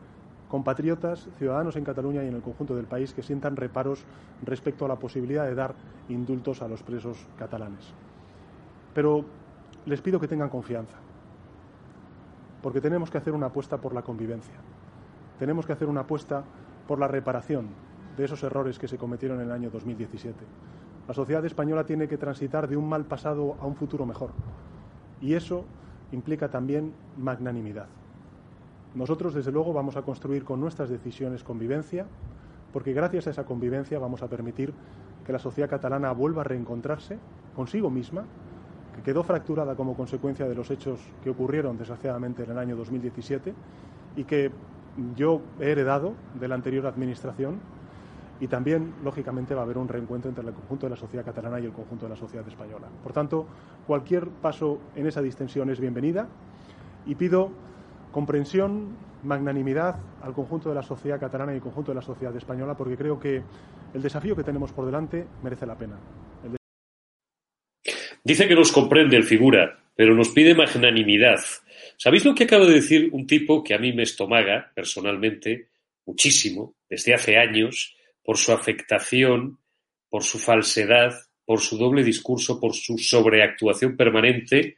compatriotas, 0.49 1.29
ciudadanos 1.37 1.75
en 1.75 1.83
Cataluña 1.83 2.23
y 2.23 2.27
en 2.27 2.35
el 2.35 2.41
conjunto 2.41 2.75
del 2.75 2.85
país 2.85 3.13
que 3.13 3.23
sientan 3.23 3.55
reparos 3.55 4.03
respecto 4.43 4.85
a 4.85 4.87
la 4.87 4.97
posibilidad 4.97 5.45
de 5.45 5.55
dar 5.55 5.75
indultos 6.09 6.61
a 6.61 6.67
los 6.67 6.83
presos 6.83 7.17
catalanes. 7.37 7.93
Pero 8.93 9.25
les 9.85 10.01
pido 10.01 10.19
que 10.19 10.27
tengan 10.27 10.49
confianza, 10.49 10.97
porque 12.61 12.81
tenemos 12.81 13.09
que 13.09 13.17
hacer 13.17 13.33
una 13.33 13.47
apuesta 13.47 13.77
por 13.77 13.93
la 13.93 14.03
convivencia, 14.03 14.55
tenemos 15.39 15.65
que 15.65 15.73
hacer 15.73 15.87
una 15.87 16.01
apuesta 16.01 16.43
por 16.87 16.99
la 16.99 17.07
reparación 17.07 17.67
de 18.17 18.25
esos 18.25 18.43
errores 18.43 18.77
que 18.77 18.87
se 18.87 18.97
cometieron 18.97 19.39
en 19.39 19.47
el 19.47 19.51
año 19.51 19.69
2017. 19.69 20.37
La 21.07 21.13
sociedad 21.13 21.43
española 21.45 21.85
tiene 21.85 22.07
que 22.07 22.17
transitar 22.17 22.67
de 22.67 22.77
un 22.77 22.87
mal 22.87 23.05
pasado 23.05 23.57
a 23.59 23.65
un 23.65 23.75
futuro 23.75 24.05
mejor, 24.05 24.31
y 25.19 25.33
eso 25.33 25.65
implica 26.11 26.49
también 26.49 26.93
magnanimidad. 27.17 27.87
Nosotros, 28.93 29.33
desde 29.33 29.51
luego, 29.51 29.73
vamos 29.73 29.95
a 29.95 30.01
construir 30.01 30.43
con 30.43 30.59
nuestras 30.59 30.89
decisiones 30.89 31.43
convivencia, 31.43 32.05
porque 32.73 32.93
gracias 32.93 33.27
a 33.27 33.29
esa 33.31 33.45
convivencia 33.45 33.99
vamos 33.99 34.21
a 34.21 34.27
permitir 34.27 34.73
que 35.25 35.31
la 35.31 35.39
sociedad 35.39 35.69
catalana 35.69 36.11
vuelva 36.11 36.41
a 36.41 36.45
reencontrarse 36.45 37.17
consigo 37.55 37.89
misma, 37.89 38.25
que 38.95 39.01
quedó 39.01 39.23
fracturada 39.23 39.75
como 39.75 39.95
consecuencia 39.95 40.47
de 40.47 40.55
los 40.55 40.69
hechos 40.71 40.99
que 41.23 41.29
ocurrieron 41.29 41.77
desgraciadamente 41.77 42.43
en 42.43 42.51
el 42.51 42.57
año 42.57 42.75
2017 42.75 43.53
y 44.15 44.23
que 44.23 44.51
yo 45.15 45.41
he 45.59 45.71
heredado 45.71 46.13
de 46.39 46.47
la 46.47 46.55
anterior 46.55 46.85
administración 46.85 47.59
y 48.41 48.47
también, 48.47 48.95
lógicamente, 49.03 49.53
va 49.53 49.61
a 49.61 49.65
haber 49.65 49.77
un 49.77 49.87
reencuentro 49.87 50.27
entre 50.27 50.43
el 50.43 50.51
conjunto 50.53 50.87
de 50.87 50.89
la 50.89 50.95
sociedad 50.95 51.23
catalana 51.23 51.59
y 51.59 51.65
el 51.65 51.71
conjunto 51.71 52.07
de 52.07 52.09
la 52.09 52.15
sociedad 52.15 52.45
española. 52.47 52.87
Por 53.03 53.13
tanto, 53.13 53.45
cualquier 53.85 54.27
paso 54.27 54.79
en 54.95 55.05
esa 55.05 55.21
distensión 55.21 55.69
es 55.69 55.79
bienvenida 55.79 56.27
y 57.05 57.13
pido 57.13 57.51
comprensión, 58.11 58.95
magnanimidad 59.23 59.97
al 60.23 60.33
conjunto 60.33 60.69
de 60.69 60.75
la 60.75 60.81
sociedad 60.81 61.19
catalana 61.19 61.53
y 61.53 61.57
al 61.57 61.61
conjunto 61.61 61.91
de 61.91 61.95
la 61.95 62.01
sociedad 62.01 62.35
española, 62.35 62.75
porque 62.75 62.97
creo 62.97 63.19
que 63.19 63.43
el 63.93 64.01
desafío 64.01 64.35
que 64.35 64.43
tenemos 64.43 64.71
por 64.71 64.87
delante 64.87 65.27
merece 65.43 65.67
la 65.67 65.75
pena. 65.75 65.97
Dice 68.23 68.47
que 68.47 68.55
nos 68.55 68.71
comprende 68.71 69.17
el 69.17 69.23
figura, 69.23 69.79
pero 69.95 70.15
nos 70.15 70.29
pide 70.29 70.55
magnanimidad. 70.55 71.39
¿Sabéis 71.97 72.25
lo 72.25 72.35
que 72.35 72.45
acaba 72.45 72.65
de 72.65 72.75
decir 72.75 73.09
un 73.11 73.25
tipo 73.25 73.63
que 73.63 73.73
a 73.73 73.79
mí 73.79 73.93
me 73.93 74.03
estomaga 74.03 74.71
personalmente, 74.75 75.69
muchísimo, 76.05 76.75
desde 76.89 77.13
hace 77.13 77.37
años, 77.37 77.95
por 78.23 78.37
su 78.37 78.51
afectación, 78.51 79.59
por 80.09 80.23
su 80.23 80.39
falsedad, 80.39 81.13
por 81.45 81.59
su 81.59 81.77
doble 81.77 82.03
discurso, 82.03 82.59
por 82.59 82.73
su 82.73 82.97
sobreactuación 82.97 83.95
permanente, 83.97 84.77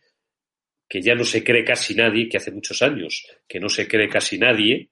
que 0.88 1.02
ya 1.02 1.16
no 1.16 1.24
se 1.24 1.44
cree 1.44 1.64
casi 1.64 1.96
nadie, 1.96 2.30
que 2.30 2.38
hace 2.38 2.52
muchos 2.52 2.82
años 2.82 3.26
que 3.48 3.60
no 3.60 3.70
se 3.70 3.88
cree 3.88 4.08
casi 4.08 4.38
nadie, 4.38 4.90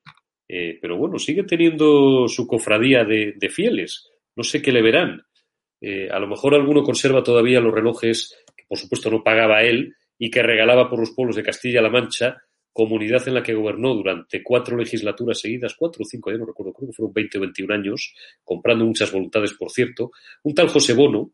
eh, 0.47 0.77
pero 0.81 0.97
bueno, 0.97 1.17
sigue 1.17 1.43
teniendo 1.43 2.27
su 2.27 2.45
cofradía 2.47 3.03
de, 3.03 3.49
fieles. 3.49 4.09
No 4.35 4.43
sé 4.43 4.61
qué 4.61 4.71
le 4.71 4.81
verán. 4.81 5.21
Eh, 5.81 6.09
a 6.09 6.19
lo 6.19 6.27
mejor 6.27 6.53
alguno 6.53 6.83
conserva 6.83 7.23
todavía 7.23 7.59
los 7.59 7.73
relojes 7.73 8.37
que 8.55 8.65
por 8.67 8.77
supuesto 8.77 9.09
no 9.09 9.23
pagaba 9.23 9.63
él 9.63 9.95
y 10.17 10.29
que 10.29 10.43
regalaba 10.43 10.89
por 10.89 10.99
los 10.99 11.11
pueblos 11.11 11.35
de 11.35 11.43
Castilla-La 11.43 11.89
Mancha 11.89 12.37
comunidad 12.73 13.27
en 13.27 13.33
la 13.33 13.43
que 13.43 13.53
gobernó 13.53 13.93
durante 13.93 14.41
cuatro 14.41 14.77
legislaturas 14.77 15.39
seguidas, 15.39 15.75
cuatro 15.75 16.03
o 16.03 16.05
cinco, 16.05 16.31
ya 16.31 16.37
no 16.37 16.45
recuerdo, 16.45 16.73
creo 16.73 16.89
que 16.89 16.95
fueron 16.95 17.13
20 17.13 17.37
o 17.37 17.41
21 17.41 17.73
años, 17.73 18.13
comprando 18.43 18.85
muchas 18.85 19.11
voluntades, 19.11 19.53
por 19.53 19.71
cierto, 19.71 20.11
un 20.43 20.55
tal 20.55 20.69
José 20.69 20.93
Bono, 20.93 21.33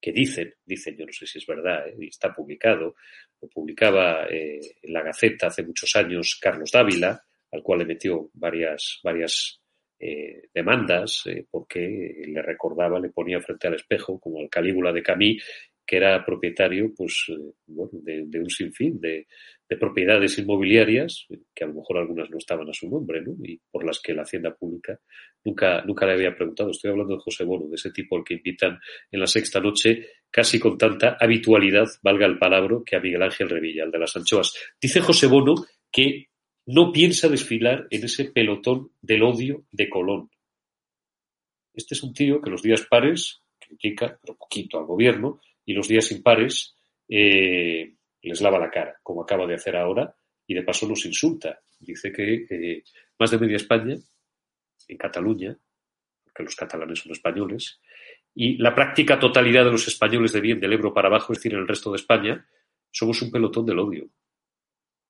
que 0.00 0.12
dicen, 0.12 0.54
dicen, 0.64 0.96
yo 0.96 1.06
no 1.06 1.12
sé 1.12 1.26
si 1.26 1.38
es 1.38 1.46
verdad, 1.46 1.86
¿eh? 1.86 1.96
está 2.00 2.34
publicado, 2.34 2.96
lo 3.40 3.48
publicaba 3.48 4.26
eh, 4.28 4.60
en 4.82 4.92
la 4.92 5.02
Gaceta 5.02 5.46
hace 5.48 5.62
muchos 5.62 5.94
años 5.94 6.38
Carlos 6.40 6.70
Dávila, 6.72 7.22
al 7.52 7.62
cual 7.62 7.80
le 7.80 7.84
metió 7.84 8.30
varias, 8.32 8.98
varias 9.04 9.61
eh, 10.04 10.48
demandas, 10.52 11.22
porque 11.48 12.24
le 12.26 12.42
recordaba, 12.42 12.98
le 12.98 13.10
ponía 13.10 13.40
frente 13.40 13.68
al 13.68 13.74
espejo, 13.74 14.18
como 14.18 14.40
el 14.40 14.50
Calígula 14.50 14.92
de 14.92 15.00
Camille, 15.00 15.40
que 15.86 15.96
era 15.96 16.24
propietario 16.24 16.92
pues, 16.96 17.26
eh, 17.28 17.52
bueno, 17.66 17.90
de, 18.02 18.40
un 18.40 18.50
sinfín 18.50 19.00
de, 19.00 19.26
de, 19.68 19.76
propiedades 19.76 20.38
inmobiliarias, 20.38 21.26
que 21.54 21.64
a 21.64 21.66
lo 21.66 21.74
mejor 21.74 21.98
algunas 21.98 22.30
no 22.30 22.38
estaban 22.38 22.68
a 22.68 22.72
su 22.72 22.88
nombre, 22.88 23.20
¿no? 23.22 23.36
y 23.44 23.60
por 23.70 23.84
las 23.84 24.00
que 24.00 24.14
la 24.14 24.22
Hacienda 24.22 24.54
Pública 24.54 24.98
nunca, 25.44 25.82
nunca 25.82 26.06
le 26.06 26.14
había 26.14 26.34
preguntado. 26.34 26.70
Estoy 26.70 26.90
hablando 26.90 27.14
de 27.14 27.22
José 27.22 27.44
Bono, 27.44 27.68
de 27.68 27.76
ese 27.76 27.90
tipo 27.90 28.16
al 28.16 28.24
que 28.24 28.34
invitan 28.34 28.78
en 29.10 29.20
la 29.20 29.26
sexta 29.26 29.60
noche 29.60 30.06
casi 30.30 30.58
con 30.58 30.78
tanta 30.78 31.16
habitualidad, 31.20 31.86
valga 32.02 32.26
el 32.26 32.38
palabra, 32.38 32.78
que 32.84 32.96
a 32.96 33.00
Miguel 33.00 33.22
Ángel 33.22 33.48
Revilla, 33.48 33.84
el 33.84 33.90
de 33.90 33.98
las 33.98 34.16
anchoas. 34.16 34.52
Dice 34.80 35.00
José 35.00 35.26
Bono 35.26 35.54
que 35.90 36.28
no 36.66 36.92
piensa 36.92 37.28
desfilar 37.28 37.86
en 37.90 38.04
ese 38.04 38.26
pelotón 38.26 38.92
del 39.00 39.22
odio 39.22 39.64
de 39.70 39.88
Colón. 39.88 40.30
Este 41.74 41.94
es 41.94 42.02
un 42.02 42.12
tío 42.12 42.40
que 42.40 42.50
los 42.50 42.62
días 42.62 42.82
pares 42.82 43.42
critica, 43.58 44.18
pero 44.20 44.36
poquito 44.36 44.78
al 44.78 44.86
gobierno, 44.86 45.40
y 45.64 45.72
los 45.72 45.88
días 45.88 46.10
impares 46.12 46.76
eh, 47.08 47.94
les 48.22 48.40
lava 48.40 48.58
la 48.58 48.70
cara, 48.70 48.96
como 49.02 49.22
acaba 49.22 49.46
de 49.46 49.54
hacer 49.54 49.76
ahora, 49.76 50.14
y 50.46 50.54
de 50.54 50.62
paso 50.62 50.86
nos 50.86 51.04
insulta. 51.06 51.60
Dice 51.78 52.12
que 52.12 52.82
más 53.18 53.30
de 53.30 53.38
media 53.38 53.56
España, 53.56 53.96
en 54.88 54.96
Cataluña, 54.96 55.56
porque 56.24 56.42
los 56.42 56.56
catalanes 56.56 57.00
son 57.00 57.12
españoles, 57.12 57.80
y 58.34 58.56
la 58.56 58.74
práctica 58.74 59.18
totalidad 59.18 59.64
de 59.64 59.72
los 59.72 59.86
españoles 59.88 60.32
de 60.32 60.40
bien 60.40 60.60
del 60.60 60.72
Ebro 60.72 60.94
para 60.94 61.08
abajo, 61.08 61.32
es 61.32 61.38
decir, 61.38 61.54
en 61.54 61.60
el 61.60 61.68
resto 61.68 61.90
de 61.90 61.96
España, 61.96 62.46
somos 62.90 63.20
un 63.22 63.30
pelotón 63.30 63.66
del 63.66 63.78
odio. 63.78 64.08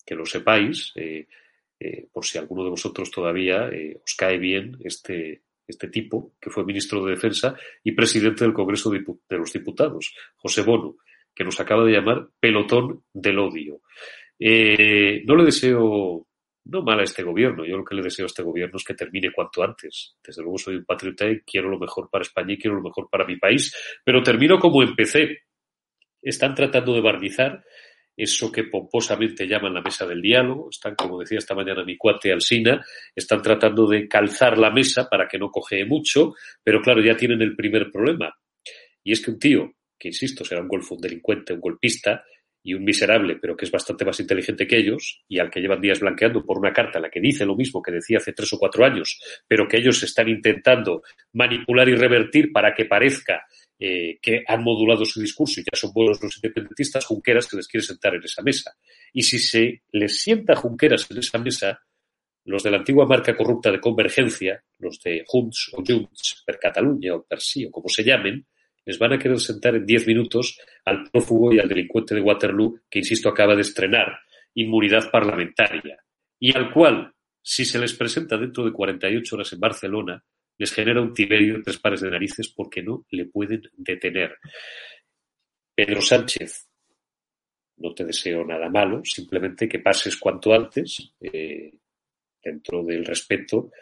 Que 0.04 0.14
lo 0.14 0.26
sepáis, 0.26 0.92
eh, 0.96 1.26
eh, 1.78 2.06
por 2.12 2.24
si 2.24 2.38
alguno 2.38 2.64
de 2.64 2.70
vosotros 2.70 3.10
todavía 3.10 3.70
os 4.04 4.14
cae 4.14 4.38
bien 4.38 4.78
este, 4.84 5.42
este 5.66 5.88
tipo, 5.88 6.34
que 6.40 6.50
fue 6.50 6.64
ministro 6.64 7.04
de 7.04 7.12
Defensa 7.12 7.56
y 7.82 7.92
presidente 7.92 8.44
del 8.44 8.54
Congreso 8.54 8.90
de 8.90 9.38
los 9.38 9.52
Diputados, 9.52 10.14
José 10.36 10.62
Bono, 10.62 10.96
que 11.34 11.44
nos 11.44 11.58
acaba 11.60 11.84
de 11.84 11.92
llamar 11.92 12.28
pelotón 12.38 13.04
del 13.12 13.38
odio. 13.38 13.80
Eh, 14.38 15.22
no 15.24 15.36
le 15.36 15.44
deseo 15.44 16.26
no 16.64 16.82
mal 16.82 17.00
a 17.00 17.04
este 17.04 17.22
gobierno. 17.22 17.64
Yo 17.64 17.76
lo 17.76 17.84
que 17.84 17.94
le 17.94 18.02
deseo 18.02 18.26
a 18.26 18.26
este 18.26 18.42
gobierno 18.42 18.76
es 18.76 18.84
que 18.84 18.94
termine 18.94 19.32
cuanto 19.32 19.62
antes. 19.62 20.16
Desde 20.24 20.42
luego 20.42 20.58
soy 20.58 20.76
un 20.76 20.84
patriota 20.84 21.28
y 21.28 21.40
quiero 21.40 21.68
lo 21.68 21.78
mejor 21.78 22.08
para 22.10 22.22
España 22.22 22.52
y 22.52 22.58
quiero 22.58 22.76
lo 22.76 22.82
mejor 22.82 23.08
para 23.10 23.24
mi 23.24 23.36
país. 23.36 23.74
Pero 24.04 24.22
termino 24.22 24.58
como 24.58 24.82
empecé. 24.82 25.42
Están 26.20 26.54
tratando 26.54 26.94
de 26.94 27.00
barnizar 27.00 27.64
eso 28.16 28.52
que 28.52 28.64
pomposamente 28.64 29.46
llaman 29.46 29.74
la 29.74 29.80
mesa 29.80 30.06
del 30.06 30.20
diálogo, 30.20 30.68
están, 30.70 30.94
como 30.94 31.18
decía 31.18 31.38
esta 31.38 31.54
mañana 31.54 31.84
mi 31.84 31.96
cuate 31.96 32.32
Alsina, 32.32 32.84
están 33.14 33.42
tratando 33.42 33.86
de 33.86 34.06
calzar 34.08 34.58
la 34.58 34.70
mesa 34.70 35.08
para 35.08 35.26
que 35.26 35.38
no 35.38 35.50
cojee 35.50 35.84
mucho, 35.84 36.34
pero 36.62 36.80
claro, 36.80 37.02
ya 37.02 37.16
tienen 37.16 37.42
el 37.42 37.56
primer 37.56 37.90
problema. 37.90 38.34
Y 39.02 39.12
es 39.12 39.20
que 39.20 39.30
un 39.30 39.38
tío, 39.38 39.72
que 39.98 40.08
insisto, 40.08 40.44
será 40.44 40.60
un 40.60 40.68
golfo, 40.68 40.94
un 40.94 41.00
delincuente, 41.00 41.52
un 41.52 41.60
golpista, 41.60 42.24
y 42.64 42.74
un 42.74 42.84
miserable, 42.84 43.36
pero 43.40 43.56
que 43.56 43.64
es 43.64 43.70
bastante 43.70 44.04
más 44.04 44.20
inteligente 44.20 44.66
que 44.66 44.78
ellos, 44.78 45.24
y 45.28 45.38
al 45.38 45.50
que 45.50 45.60
llevan 45.60 45.80
días 45.80 46.00
blanqueando 46.00 46.44
por 46.44 46.58
una 46.58 46.72
carta 46.72 47.00
la 47.00 47.10
que 47.10 47.20
dice 47.20 47.44
lo 47.44 47.56
mismo 47.56 47.82
que 47.82 47.92
decía 47.92 48.18
hace 48.18 48.32
tres 48.32 48.52
o 48.52 48.58
cuatro 48.58 48.84
años, 48.84 49.20
pero 49.48 49.66
que 49.66 49.78
ellos 49.78 50.02
están 50.02 50.28
intentando 50.28 51.02
manipular 51.32 51.88
y 51.88 51.96
revertir 51.96 52.52
para 52.52 52.74
que 52.74 52.84
parezca 52.84 53.44
eh, 53.78 54.18
que 54.20 54.44
han 54.46 54.62
modulado 54.62 55.04
su 55.04 55.20
discurso 55.20 55.60
y 55.60 55.64
ya 55.64 55.76
son 55.76 55.92
buenos 55.92 56.22
los 56.22 56.36
independentistas, 56.36 57.04
Junqueras 57.04 57.48
que 57.48 57.56
les 57.56 57.68
quiere 57.68 57.84
sentar 57.84 58.14
en 58.14 58.22
esa 58.22 58.42
mesa. 58.42 58.76
Y 59.12 59.22
si 59.22 59.38
se 59.38 59.82
les 59.92 60.20
sienta 60.20 60.54
Junqueras 60.54 61.10
en 61.10 61.18
esa 61.18 61.38
mesa, 61.38 61.80
los 62.44 62.62
de 62.62 62.70
la 62.70 62.78
antigua 62.78 63.06
marca 63.06 63.36
corrupta 63.36 63.70
de 63.70 63.80
convergencia, 63.80 64.62
los 64.78 65.00
de 65.00 65.24
Junts 65.26 65.70
o 65.74 65.82
Junts 65.86 66.42
per 66.44 66.58
Cataluña 66.58 67.14
o 67.14 67.22
per 67.22 67.40
sí 67.40 67.64
o 67.64 67.70
como 67.70 67.88
se 67.88 68.02
llamen, 68.02 68.46
les 68.84 68.98
van 68.98 69.12
a 69.12 69.18
querer 69.18 69.38
sentar 69.38 69.76
en 69.76 69.86
diez 69.86 70.06
minutos 70.06 70.58
al 70.84 71.04
prófugo 71.10 71.52
y 71.52 71.60
al 71.60 71.68
delincuente 71.68 72.14
de 72.14 72.20
Waterloo 72.20 72.80
que, 72.90 72.98
insisto, 72.98 73.28
acaba 73.28 73.54
de 73.54 73.62
estrenar 73.62 74.18
inmunidad 74.54 75.10
parlamentaria 75.10 76.02
y 76.38 76.56
al 76.56 76.72
cual, 76.72 77.14
si 77.40 77.64
se 77.64 77.78
les 77.78 77.94
presenta 77.94 78.36
dentro 78.36 78.64
de 78.64 78.72
48 78.72 79.36
horas 79.36 79.52
en 79.52 79.60
Barcelona, 79.60 80.24
les 80.62 80.72
genera 80.72 81.02
un 81.02 81.12
tiberio 81.12 81.60
tres 81.60 81.78
pares 81.78 82.02
de 82.02 82.10
narices 82.10 82.48
porque 82.54 82.84
no 82.84 83.04
le 83.10 83.24
pueden 83.24 83.62
detener. 83.76 84.38
Pedro 85.74 86.00
Sánchez, 86.00 86.68
no 87.78 87.92
te 87.92 88.04
deseo 88.04 88.44
nada 88.44 88.68
malo, 88.68 89.04
simplemente 89.04 89.68
que 89.68 89.80
pases 89.80 90.16
cuanto 90.16 90.54
antes, 90.54 91.14
eh, 91.20 91.72
dentro 92.40 92.84
del 92.84 93.04
respeto 93.04 93.72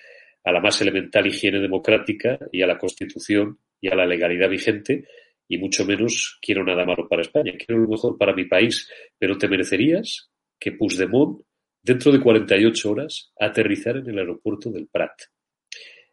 a 0.43 0.53
la 0.53 0.61
más 0.61 0.81
elemental 0.81 1.27
higiene 1.27 1.61
democrática 1.61 2.39
y 2.51 2.63
a 2.63 2.67
la 2.67 2.79
Constitución 2.79 3.59
y 3.79 3.89
a 3.89 3.95
la 3.95 4.07
legalidad 4.07 4.49
vigente, 4.49 5.05
y 5.47 5.59
mucho 5.59 5.85
menos 5.85 6.39
quiero 6.41 6.65
nada 6.65 6.87
malo 6.87 7.07
para 7.07 7.21
España, 7.21 7.53
quiero 7.59 7.83
lo 7.83 7.91
mejor 7.91 8.17
para 8.17 8.35
mi 8.35 8.47
país, 8.47 8.91
pero 9.19 9.37
te 9.37 9.49
merecerías 9.49 10.31
que 10.59 10.73
Puigdemont, 10.73 11.43
dentro 11.83 12.11
de 12.11 12.21
48 12.21 12.91
horas, 12.91 13.35
aterrizara 13.39 13.99
en 13.99 14.09
el 14.09 14.19
aeropuerto 14.19 14.71
del 14.71 14.89
Prat 14.89 15.13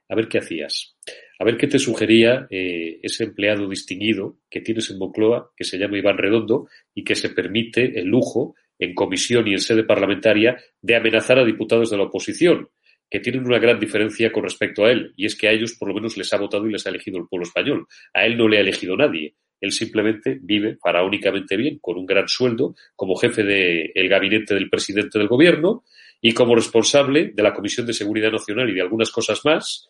a 0.09 0.15
ver 0.15 0.27
qué 0.27 0.39
hacías. 0.39 0.95
A 1.39 1.43
ver 1.43 1.57
qué 1.57 1.67
te 1.67 1.79
sugería 1.79 2.47
eh, 2.49 2.99
ese 3.03 3.25
empleado 3.25 3.69
distinguido 3.69 4.39
que 4.49 4.61
tienes 4.61 4.89
en 4.89 4.97
Moncloa, 4.97 5.51
que 5.55 5.63
se 5.63 5.77
llama 5.77 5.97
Iván 5.97 6.17
Redondo, 6.17 6.67
y 6.93 7.03
que 7.03 7.15
se 7.15 7.29
permite 7.29 7.99
el 7.99 8.07
lujo, 8.07 8.55
en 8.79 8.93
comisión 8.93 9.47
y 9.47 9.53
en 9.53 9.59
sede 9.59 9.83
parlamentaria, 9.83 10.57
de 10.81 10.95
amenazar 10.95 11.39
a 11.39 11.45
diputados 11.45 11.89
de 11.89 11.97
la 11.97 12.03
oposición, 12.03 12.69
que 13.09 13.19
tienen 13.19 13.45
una 13.45 13.59
gran 13.59 13.79
diferencia 13.79 14.31
con 14.31 14.43
respecto 14.43 14.85
a 14.85 14.91
él, 14.91 15.13
y 15.15 15.25
es 15.25 15.35
que 15.35 15.47
a 15.47 15.51
ellos 15.51 15.75
por 15.79 15.87
lo 15.89 15.95
menos 15.95 16.17
les 16.17 16.31
ha 16.33 16.37
votado 16.37 16.67
y 16.67 16.71
les 16.71 16.85
ha 16.85 16.89
elegido 16.89 17.19
el 17.19 17.27
pueblo 17.27 17.45
español. 17.45 17.87
A 18.13 18.25
él 18.25 18.37
no 18.37 18.47
le 18.47 18.57
ha 18.57 18.61
elegido 18.61 18.97
nadie. 18.97 19.35
Él 19.59 19.71
simplemente 19.71 20.37
vive 20.41 20.77
faraónicamente 20.81 21.57
bien, 21.57 21.79
con 21.79 21.97
un 21.97 22.05
gran 22.05 22.27
sueldo, 22.27 22.75
como 22.95 23.15
jefe 23.15 23.43
del 23.43 24.09
gabinete 24.09 24.53
del 24.53 24.69
presidente 24.69 25.17
del 25.17 25.27
gobierno 25.27 25.83
y 26.21 26.33
como 26.33 26.55
responsable 26.55 27.31
de 27.33 27.43
la 27.43 27.53
Comisión 27.53 27.85
de 27.87 27.93
Seguridad 27.93 28.31
Nacional 28.31 28.69
y 28.69 28.73
de 28.73 28.81
algunas 28.81 29.11
cosas 29.11 29.41
más, 29.45 29.89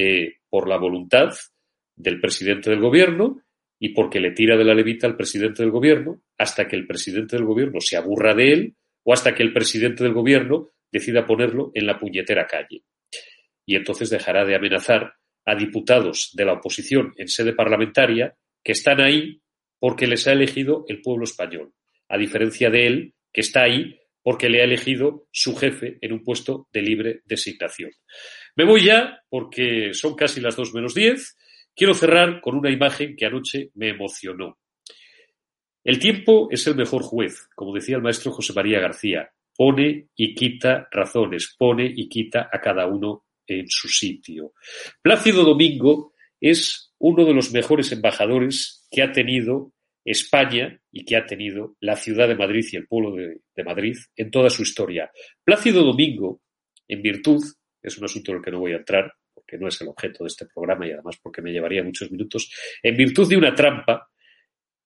eh, 0.00 0.36
por 0.48 0.68
la 0.68 0.76
voluntad 0.76 1.30
del 1.96 2.20
presidente 2.20 2.70
del 2.70 2.78
gobierno 2.78 3.42
y 3.80 3.88
porque 3.88 4.20
le 4.20 4.30
tira 4.30 4.56
de 4.56 4.64
la 4.64 4.72
levita 4.72 5.08
al 5.08 5.16
presidente 5.16 5.64
del 5.64 5.72
gobierno 5.72 6.22
hasta 6.38 6.68
que 6.68 6.76
el 6.76 6.86
presidente 6.86 7.34
del 7.34 7.44
gobierno 7.44 7.80
se 7.80 7.96
aburra 7.96 8.32
de 8.32 8.52
él 8.52 8.76
o 9.02 9.12
hasta 9.12 9.34
que 9.34 9.42
el 9.42 9.52
presidente 9.52 10.04
del 10.04 10.12
gobierno 10.12 10.70
decida 10.92 11.26
ponerlo 11.26 11.72
en 11.74 11.86
la 11.86 11.98
puñetera 11.98 12.46
calle. 12.46 12.84
Y 13.66 13.74
entonces 13.74 14.08
dejará 14.08 14.44
de 14.44 14.54
amenazar 14.54 15.14
a 15.44 15.56
diputados 15.56 16.30
de 16.34 16.44
la 16.44 16.52
oposición 16.52 17.12
en 17.16 17.26
sede 17.26 17.52
parlamentaria 17.52 18.36
que 18.62 18.72
están 18.72 19.00
ahí 19.00 19.42
porque 19.80 20.06
les 20.06 20.28
ha 20.28 20.32
elegido 20.32 20.84
el 20.86 21.02
pueblo 21.02 21.24
español, 21.24 21.72
a 22.08 22.16
diferencia 22.16 22.70
de 22.70 22.86
él, 22.86 23.14
que 23.32 23.40
está 23.40 23.64
ahí 23.64 23.98
porque 24.22 24.48
le 24.48 24.60
ha 24.60 24.64
elegido 24.64 25.26
su 25.32 25.56
jefe 25.56 25.98
en 26.00 26.12
un 26.12 26.22
puesto 26.22 26.68
de 26.72 26.82
libre 26.82 27.22
designación. 27.24 27.90
Me 28.58 28.64
voy 28.64 28.86
ya 28.86 29.22
porque 29.30 29.94
son 29.94 30.16
casi 30.16 30.40
las 30.40 30.56
dos 30.56 30.74
menos 30.74 30.92
diez. 30.92 31.36
Quiero 31.76 31.94
cerrar 31.94 32.40
con 32.40 32.56
una 32.56 32.72
imagen 32.72 33.14
que 33.14 33.24
anoche 33.24 33.70
me 33.74 33.90
emocionó. 33.90 34.58
El 35.84 36.00
tiempo 36.00 36.48
es 36.50 36.66
el 36.66 36.74
mejor 36.74 37.04
juez, 37.04 37.48
como 37.54 37.72
decía 37.72 37.94
el 37.94 38.02
maestro 38.02 38.32
José 38.32 38.52
María 38.54 38.80
García. 38.80 39.30
Pone 39.56 40.08
y 40.16 40.34
quita 40.34 40.88
razones, 40.90 41.54
pone 41.56 41.86
y 41.86 42.08
quita 42.08 42.50
a 42.52 42.60
cada 42.60 42.88
uno 42.88 43.26
en 43.46 43.68
su 43.68 43.86
sitio. 43.86 44.54
Plácido 45.00 45.44
Domingo 45.44 46.14
es 46.40 46.92
uno 46.98 47.24
de 47.24 47.34
los 47.34 47.52
mejores 47.52 47.92
embajadores 47.92 48.88
que 48.90 49.02
ha 49.02 49.12
tenido 49.12 49.72
España 50.04 50.80
y 50.90 51.04
que 51.04 51.14
ha 51.14 51.24
tenido 51.24 51.76
la 51.78 51.94
ciudad 51.94 52.26
de 52.26 52.34
Madrid 52.34 52.66
y 52.72 52.76
el 52.76 52.88
pueblo 52.88 53.14
de, 53.14 53.38
de 53.54 53.64
Madrid 53.64 53.96
en 54.16 54.32
toda 54.32 54.50
su 54.50 54.62
historia. 54.62 55.12
Plácido 55.44 55.84
Domingo, 55.84 56.40
en 56.88 57.02
virtud 57.02 57.40
es 57.82 57.98
un 57.98 58.04
asunto 58.04 58.32
en 58.32 58.38
el 58.38 58.44
que 58.44 58.50
no 58.50 58.60
voy 58.60 58.72
a 58.72 58.76
entrar, 58.76 59.12
porque 59.32 59.58
no 59.58 59.68
es 59.68 59.80
el 59.80 59.88
objeto 59.88 60.24
de 60.24 60.28
este 60.28 60.46
programa 60.46 60.86
y 60.86 60.92
además 60.92 61.16
porque 61.22 61.42
me 61.42 61.52
llevaría 61.52 61.82
muchos 61.82 62.10
minutos, 62.10 62.52
en 62.82 62.96
virtud 62.96 63.28
de 63.28 63.36
una 63.36 63.54
trampa 63.54 64.10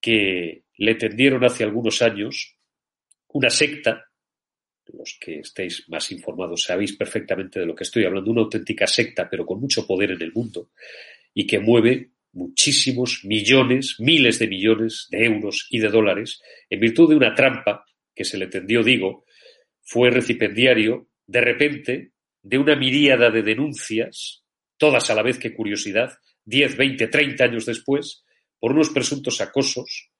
que 0.00 0.64
le 0.76 0.94
tendieron 0.96 1.44
hace 1.44 1.64
algunos 1.64 2.02
años 2.02 2.56
una 3.28 3.50
secta, 3.50 4.04
los 4.92 5.16
que 5.20 5.38
estéis 5.38 5.88
más 5.88 6.10
informados 6.12 6.64
sabéis 6.64 6.96
perfectamente 6.96 7.60
de 7.60 7.66
lo 7.66 7.74
que 7.74 7.84
estoy 7.84 8.04
hablando, 8.04 8.30
una 8.30 8.42
auténtica 8.42 8.86
secta, 8.86 9.28
pero 9.30 9.46
con 9.46 9.60
mucho 9.60 9.86
poder 9.86 10.10
en 10.10 10.22
el 10.22 10.32
mundo, 10.32 10.70
y 11.32 11.46
que 11.46 11.58
mueve 11.58 12.10
muchísimos 12.32 13.24
millones, 13.24 13.96
miles 13.98 14.38
de 14.38 14.48
millones 14.48 15.06
de 15.10 15.24
euros 15.24 15.66
y 15.70 15.78
de 15.78 15.88
dólares, 15.88 16.42
en 16.68 16.80
virtud 16.80 17.10
de 17.10 17.16
una 17.16 17.34
trampa 17.34 17.84
que 18.14 18.24
se 18.24 18.38
le 18.38 18.48
tendió, 18.48 18.82
digo, 18.82 19.24
fue 19.82 20.10
recipendiario, 20.10 21.08
de 21.26 21.40
repente, 21.40 22.11
de 22.42 22.58
una 22.58 22.76
miríada 22.76 23.30
de 23.30 23.42
denuncias, 23.42 24.42
todas 24.76 25.08
a 25.10 25.14
la 25.14 25.22
vez 25.22 25.38
que 25.38 25.54
curiosidad, 25.54 26.12
10, 26.44 26.76
20, 26.76 27.06
30 27.06 27.44
años 27.44 27.66
después, 27.66 28.24
por 28.58 28.72
unos 28.72 28.90
presuntos 28.90 29.40
acosos 29.40 30.10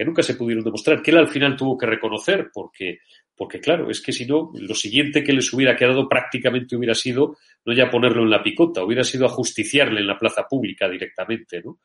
que 0.00 0.04
nunca 0.06 0.22
se 0.22 0.34
pudieron 0.34 0.64
demostrar, 0.64 1.02
que 1.02 1.10
él 1.10 1.18
al 1.18 1.28
final 1.28 1.56
tuvo 1.56 1.76
que 1.76 1.84
reconocer, 1.84 2.48
porque, 2.54 3.00
porque 3.36 3.60
claro, 3.60 3.90
es 3.90 4.00
que 4.00 4.12
si 4.12 4.24
no, 4.24 4.50
lo 4.54 4.74
siguiente 4.74 5.22
que 5.22 5.34
les 5.34 5.52
hubiera 5.52 5.76
quedado 5.76 6.08
prácticamente 6.08 6.74
hubiera 6.74 6.94
sido 6.94 7.36
no 7.66 7.74
ya 7.74 7.90
ponerlo 7.90 8.22
en 8.22 8.30
la 8.30 8.42
picota, 8.42 8.82
hubiera 8.82 9.04
sido 9.04 9.26
ajusticiarle 9.26 10.00
en 10.00 10.06
la 10.06 10.18
plaza 10.18 10.46
pública 10.48 10.88
directamente, 10.88 11.60
¿no? 11.62 11.80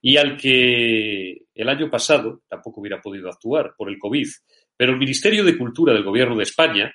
Y 0.00 0.16
al 0.16 0.38
que 0.38 1.42
el 1.54 1.68
año 1.68 1.90
pasado 1.90 2.44
tampoco 2.48 2.80
hubiera 2.80 3.02
podido 3.02 3.28
actuar 3.28 3.74
por 3.76 3.90
el 3.90 3.98
COVID, 3.98 4.28
pero 4.74 4.92
el 4.92 4.98
Ministerio 4.98 5.44
de 5.44 5.58
Cultura 5.58 5.92
del 5.92 6.04
Gobierno 6.04 6.36
de 6.36 6.44
España, 6.44 6.90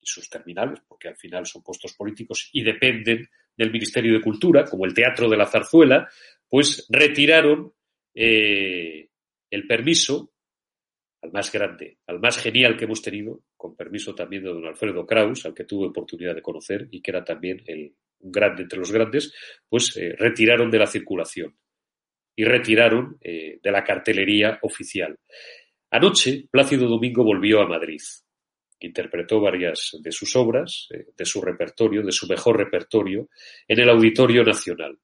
y 0.00 0.06
sus 0.06 0.28
terminales, 0.28 0.80
porque 0.86 1.08
al 1.08 1.16
final 1.16 1.46
son 1.46 1.62
puestos 1.62 1.94
políticos 1.94 2.50
y 2.52 2.62
dependen 2.62 3.28
del 3.56 3.72
Ministerio 3.72 4.14
de 4.14 4.20
Cultura, 4.20 4.64
como 4.64 4.84
el 4.84 4.94
Teatro 4.94 5.28
de 5.28 5.36
la 5.36 5.46
Zarzuela, 5.46 6.08
pues 6.48 6.86
retiraron 6.88 7.72
eh, 8.14 9.08
el 9.50 9.66
permiso 9.66 10.32
al 11.22 11.32
más 11.32 11.50
grande, 11.50 11.98
al 12.06 12.20
más 12.20 12.38
genial 12.38 12.76
que 12.76 12.84
hemos 12.84 13.02
tenido, 13.02 13.42
con 13.56 13.76
permiso 13.76 14.14
también 14.14 14.44
de 14.44 14.50
don 14.50 14.64
Alfredo 14.64 15.04
Kraus, 15.04 15.44
al 15.46 15.54
que 15.54 15.64
tuve 15.64 15.88
oportunidad 15.88 16.34
de 16.34 16.42
conocer 16.42 16.86
y 16.90 17.02
que 17.02 17.10
era 17.10 17.24
también 17.24 17.62
el, 17.66 17.94
grande 18.20 18.62
entre 18.62 18.78
los 18.78 18.92
grandes, 18.92 19.32
pues 19.68 19.96
eh, 19.96 20.14
retiraron 20.16 20.70
de 20.70 20.78
la 20.78 20.86
circulación 20.86 21.56
y 22.36 22.44
retiraron 22.44 23.18
eh, 23.20 23.58
de 23.62 23.70
la 23.70 23.84
cartelería 23.84 24.58
oficial. 24.62 25.18
Anoche, 25.90 26.46
Plácido 26.50 26.86
Domingo 26.88 27.24
volvió 27.24 27.60
a 27.60 27.68
Madrid. 27.68 28.00
Interpretó 28.80 29.40
varias 29.40 29.96
de 30.00 30.12
sus 30.12 30.36
obras, 30.36 30.88
de 31.16 31.24
su 31.24 31.40
repertorio, 31.40 32.02
de 32.02 32.12
su 32.12 32.26
mejor 32.26 32.56
repertorio, 32.58 33.28
en 33.66 33.80
el 33.80 33.88
Auditorio 33.90 34.44
Nacional. 34.44 34.98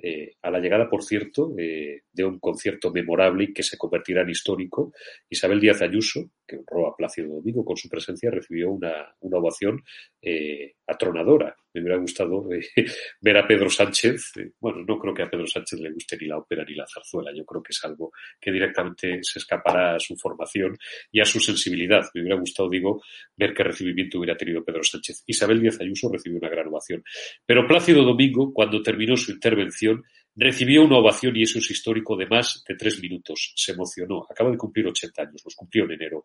Eh, 0.00 0.36
a 0.42 0.50
la 0.50 0.60
llegada, 0.60 0.88
por 0.88 1.02
cierto, 1.02 1.52
de 1.54 2.24
un 2.24 2.38
concierto 2.38 2.92
memorable 2.92 3.44
y 3.44 3.52
que 3.52 3.62
se 3.62 3.76
convertirá 3.76 4.22
en 4.22 4.30
histórico, 4.30 4.92
Isabel 5.28 5.60
Díaz 5.60 5.82
Ayuso, 5.82 6.30
que 6.48 6.56
honró 6.56 6.88
a 6.88 6.96
Plácido 6.96 7.34
Domingo 7.34 7.64
con 7.64 7.76
su 7.76 7.88
presencia, 7.88 8.30
recibió 8.30 8.70
una, 8.70 9.14
una 9.20 9.38
ovación 9.38 9.84
eh, 10.22 10.74
atronadora. 10.86 11.54
Me 11.74 11.82
hubiera 11.82 11.98
gustado 11.98 12.50
eh, 12.52 12.66
ver 13.20 13.36
a 13.36 13.46
Pedro 13.46 13.68
Sánchez. 13.68 14.32
bueno, 14.58 14.82
no 14.86 14.98
creo 14.98 15.12
que 15.12 15.22
a 15.22 15.30
Pedro 15.30 15.46
Sánchez 15.46 15.78
le 15.80 15.92
guste 15.92 16.16
ni 16.16 16.26
la 16.26 16.38
ópera 16.38 16.64
ni 16.64 16.74
la 16.74 16.86
zarzuela. 16.86 17.30
Yo 17.34 17.44
creo 17.44 17.62
que 17.62 17.72
es 17.72 17.84
algo 17.84 18.10
que 18.40 18.50
directamente 18.50 19.22
se 19.22 19.38
escapará 19.38 19.96
a 19.96 20.00
su 20.00 20.16
formación 20.16 20.76
y 21.12 21.20
a 21.20 21.24
su 21.26 21.38
sensibilidad. 21.38 22.04
Me 22.14 22.22
hubiera 22.22 22.38
gustado, 22.40 22.70
digo, 22.70 23.02
ver 23.36 23.52
qué 23.52 23.64
recibimiento 23.64 24.18
hubiera 24.18 24.36
tenido 24.36 24.64
Pedro 24.64 24.82
Sánchez. 24.82 25.24
Isabel 25.26 25.60
Díaz 25.60 25.80
Ayuso 25.80 26.10
recibió 26.10 26.38
una 26.38 26.48
gran 26.48 26.68
ovación. 26.68 27.04
Pero 27.44 27.66
Plácido 27.66 28.02
Domingo, 28.02 28.52
cuando 28.54 28.82
terminó 28.82 29.16
su 29.16 29.32
intervención, 29.32 29.87
Recibió 30.34 30.84
una 30.84 30.98
ovación 30.98 31.36
y 31.36 31.42
eso 31.42 31.58
es 31.58 31.70
histórico 31.70 32.16
de 32.16 32.26
más 32.26 32.62
de 32.66 32.76
tres 32.76 33.00
minutos. 33.02 33.52
Se 33.56 33.72
emocionó. 33.72 34.24
Acaba 34.30 34.50
de 34.50 34.56
cumplir 34.56 34.86
80 34.86 35.22
años, 35.22 35.42
los 35.44 35.54
cumplió 35.54 35.84
en 35.84 35.92
enero. 35.92 36.24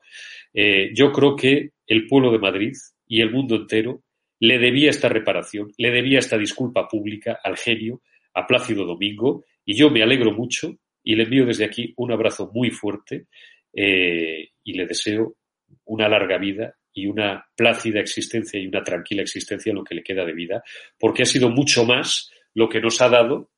Eh, 0.54 0.92
yo 0.94 1.12
creo 1.12 1.36
que 1.36 1.72
el 1.88 2.06
pueblo 2.08 2.32
de 2.32 2.38
Madrid 2.38 2.74
y 3.08 3.22
el 3.22 3.32
mundo 3.32 3.56
entero 3.56 4.04
le 4.40 4.60
debía 4.60 4.90
esta 4.90 5.10
reparación, 5.10 5.72
le 5.78 5.90
debía 5.90 6.20
esta 6.20 6.38
disculpa 6.38 6.88
pública 6.88 7.40
al 7.44 7.58
genio, 7.58 8.02
a 8.34 8.46
Plácido 8.46 8.86
Domingo, 8.86 9.46
y 9.66 9.76
yo 9.76 9.90
me 9.90 10.04
alegro 10.04 10.32
mucho 10.32 10.78
y 11.04 11.16
le 11.16 11.24
envío 11.24 11.46
desde 11.46 11.66
aquí 11.66 11.94
un 11.98 12.12
abrazo 12.12 12.52
muy 12.54 12.70
fuerte 12.70 13.28
eh, 13.74 14.50
y 14.64 14.74
le 14.74 14.86
deseo 14.86 15.36
una 15.86 16.08
larga 16.08 16.38
vida 16.38 16.76
y 16.94 17.08
una 17.08 17.46
plácida 17.56 18.00
existencia 18.00 18.60
y 18.60 18.68
una 18.68 18.84
tranquila 18.84 19.22
existencia 19.22 19.72
en 19.72 19.78
lo 19.78 19.84
que 19.84 19.96
le 19.96 20.04
queda 20.04 20.26
de 20.26 20.34
vida, 20.34 20.64
porque 21.00 21.24
ha 21.24 21.26
sido 21.26 21.50
mucho 21.50 21.86
más 21.86 22.30
lo 22.54 22.70
que 22.70 22.80
nos 22.80 23.02
ha 23.02 23.10
dado 23.10 23.50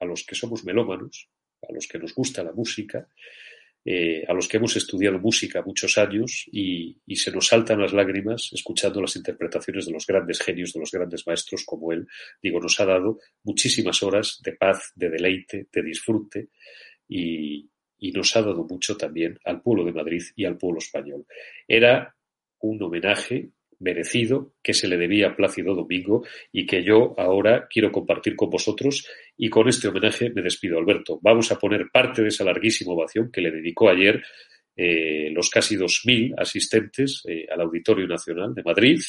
a 0.00 0.04
los 0.04 0.24
que 0.24 0.34
somos 0.34 0.64
melómanos, 0.64 1.28
a 1.68 1.72
los 1.72 1.86
que 1.86 1.98
nos 1.98 2.14
gusta 2.14 2.44
la 2.44 2.52
música, 2.52 3.08
eh, 3.84 4.24
a 4.28 4.34
los 4.34 4.48
que 4.48 4.58
hemos 4.58 4.76
estudiado 4.76 5.18
música 5.18 5.62
muchos 5.62 5.96
años 5.96 6.44
y, 6.52 6.96
se 7.14 7.32
nos 7.32 7.46
saltan 7.46 7.80
las 7.80 7.92
lágrimas 7.92 8.50
escuchando 8.52 9.00
las 9.00 9.16
interpretaciones 9.16 9.86
de 9.86 9.92
los 9.92 10.06
grandes 10.06 10.40
genios, 10.40 10.72
de 10.72 10.80
los 10.80 10.90
grandes 10.90 11.26
maestros 11.26 11.64
como 11.64 11.92
él. 11.92 12.06
Digo, 12.42 12.60
nos 12.60 12.78
ha 12.80 12.84
dado 12.84 13.18
muchísimas 13.44 14.02
horas 14.02 14.40
de 14.44 14.52
paz, 14.52 14.92
de 14.94 15.08
deleite, 15.08 15.68
de 15.72 15.82
disfrute 15.82 16.48
y, 17.08 17.68
y 17.98 18.12
nos 18.12 18.36
ha 18.36 18.42
dado 18.42 18.64
mucho 18.64 18.96
también 18.96 19.38
al 19.44 19.62
pueblo 19.62 19.84
de 19.84 19.92
Madrid 19.92 20.22
y 20.36 20.44
al 20.44 20.58
pueblo 20.58 20.78
español. 20.78 21.24
Era 21.66 22.14
un 22.60 22.82
homenaje 22.82 23.50
merecido 23.80 24.54
que 24.62 24.74
se 24.74 24.88
le 24.88 24.96
debía 24.96 25.28
a 25.28 25.36
Plácido 25.36 25.74
Domingo 25.74 26.24
y 26.52 26.66
que 26.66 26.82
yo 26.82 27.14
ahora 27.16 27.68
quiero 27.68 27.92
compartir 27.92 28.36
con 28.36 28.50
vosotros 28.50 29.06
y 29.38 29.48
con 29.48 29.68
este 29.68 29.88
homenaje 29.88 30.30
me 30.30 30.42
despido, 30.42 30.78
Alberto. 30.78 31.20
Vamos 31.22 31.50
a 31.52 31.58
poner 31.58 31.88
parte 31.92 32.22
de 32.22 32.28
esa 32.28 32.44
larguísima 32.44 32.92
ovación 32.92 33.30
que 33.32 33.40
le 33.40 33.52
dedicó 33.52 33.88
ayer 33.88 34.20
eh, 34.76 35.30
los 35.32 35.48
casi 35.48 35.76
2.000 35.76 36.34
asistentes 36.36 37.22
eh, 37.26 37.46
al 37.48 37.60
Auditorio 37.60 38.06
Nacional 38.08 38.52
de 38.52 38.62
Madrid 38.64 39.00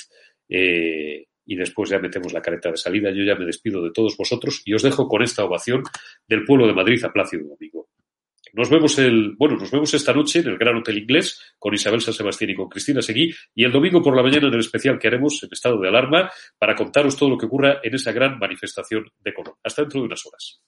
eh, 0.47 1.25
y 1.45 1.55
después 1.55 1.89
ya 1.89 1.97
metemos 1.97 2.31
la 2.31 2.43
careta 2.43 2.69
de 2.69 2.77
salida. 2.77 3.09
Yo 3.09 3.23
ya 3.23 3.35
me 3.35 3.45
despido 3.45 3.83
de 3.83 3.91
todos 3.91 4.15
vosotros 4.15 4.61
y 4.65 4.73
os 4.75 4.83
dejo 4.83 5.07
con 5.07 5.23
esta 5.23 5.43
ovación 5.43 5.81
del 6.27 6.45
pueblo 6.45 6.67
de 6.67 6.73
Madrid 6.73 7.03
a 7.03 7.11
Plácido 7.11 7.47
Domingo. 7.47 7.88
Nos 8.53 8.69
vemos 8.69 8.97
el, 8.99 9.35
bueno, 9.37 9.57
nos 9.57 9.71
vemos 9.71 9.93
esta 9.93 10.13
noche 10.13 10.39
en 10.39 10.47
el 10.47 10.57
Gran 10.57 10.77
Hotel 10.77 10.97
Inglés 10.97 11.39
con 11.57 11.73
Isabel 11.73 12.01
San 12.01 12.13
Sebastián 12.13 12.51
y 12.51 12.55
con 12.55 12.69
Cristina 12.69 13.01
Seguí 13.01 13.33
y 13.55 13.63
el 13.63 13.71
domingo 13.71 14.01
por 14.01 14.15
la 14.15 14.23
mañana 14.23 14.47
en 14.47 14.53
el 14.53 14.59
especial 14.59 14.97
que 14.97 15.07
haremos 15.07 15.41
en 15.43 15.49
estado 15.51 15.79
de 15.79 15.87
alarma 15.87 16.29
para 16.57 16.75
contaros 16.75 17.15
todo 17.15 17.29
lo 17.29 17.37
que 17.37 17.45
ocurra 17.45 17.79
en 17.83 17.95
esa 17.95 18.11
gran 18.11 18.39
manifestación 18.39 19.09
de 19.19 19.33
color. 19.33 19.55
Hasta 19.63 19.83
dentro 19.83 20.01
de 20.01 20.07
unas 20.07 20.25
horas. 20.25 20.61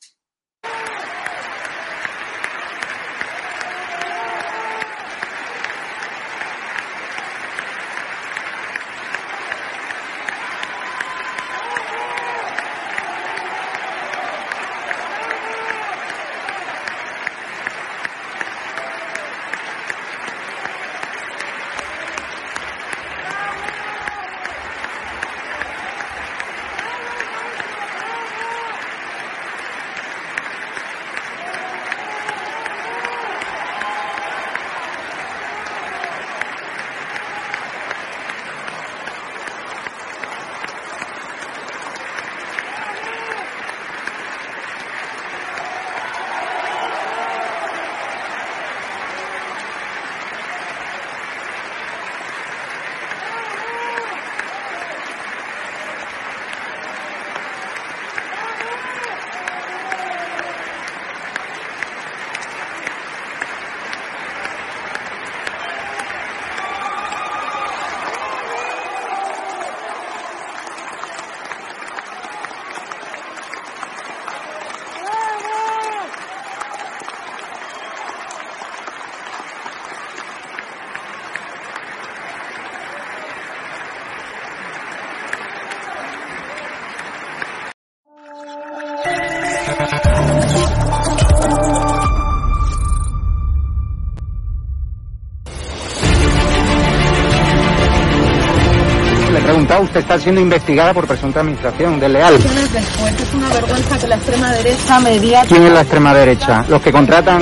Usted 99.80 100.02
está 100.02 100.20
siendo 100.20 100.42
investigada 100.42 100.94
por 100.94 101.08
presunta 101.08 101.40
administración 101.40 102.00
desleal. 102.00 102.38
Después 102.38 103.22
es 103.22 103.34
una 103.34 103.50
vergüenza 103.50 103.98
que 103.98 104.08
la 104.08 104.16
extrema 104.16 104.52
derecha 104.52 105.00
media... 105.00 105.44
¿Quién 105.48 105.64
es 105.64 105.72
la 105.72 105.82
extrema 105.82 106.14
derecha? 106.14 106.66
Los 106.68 106.82
que 106.82 106.92
contratan... 106.92 107.42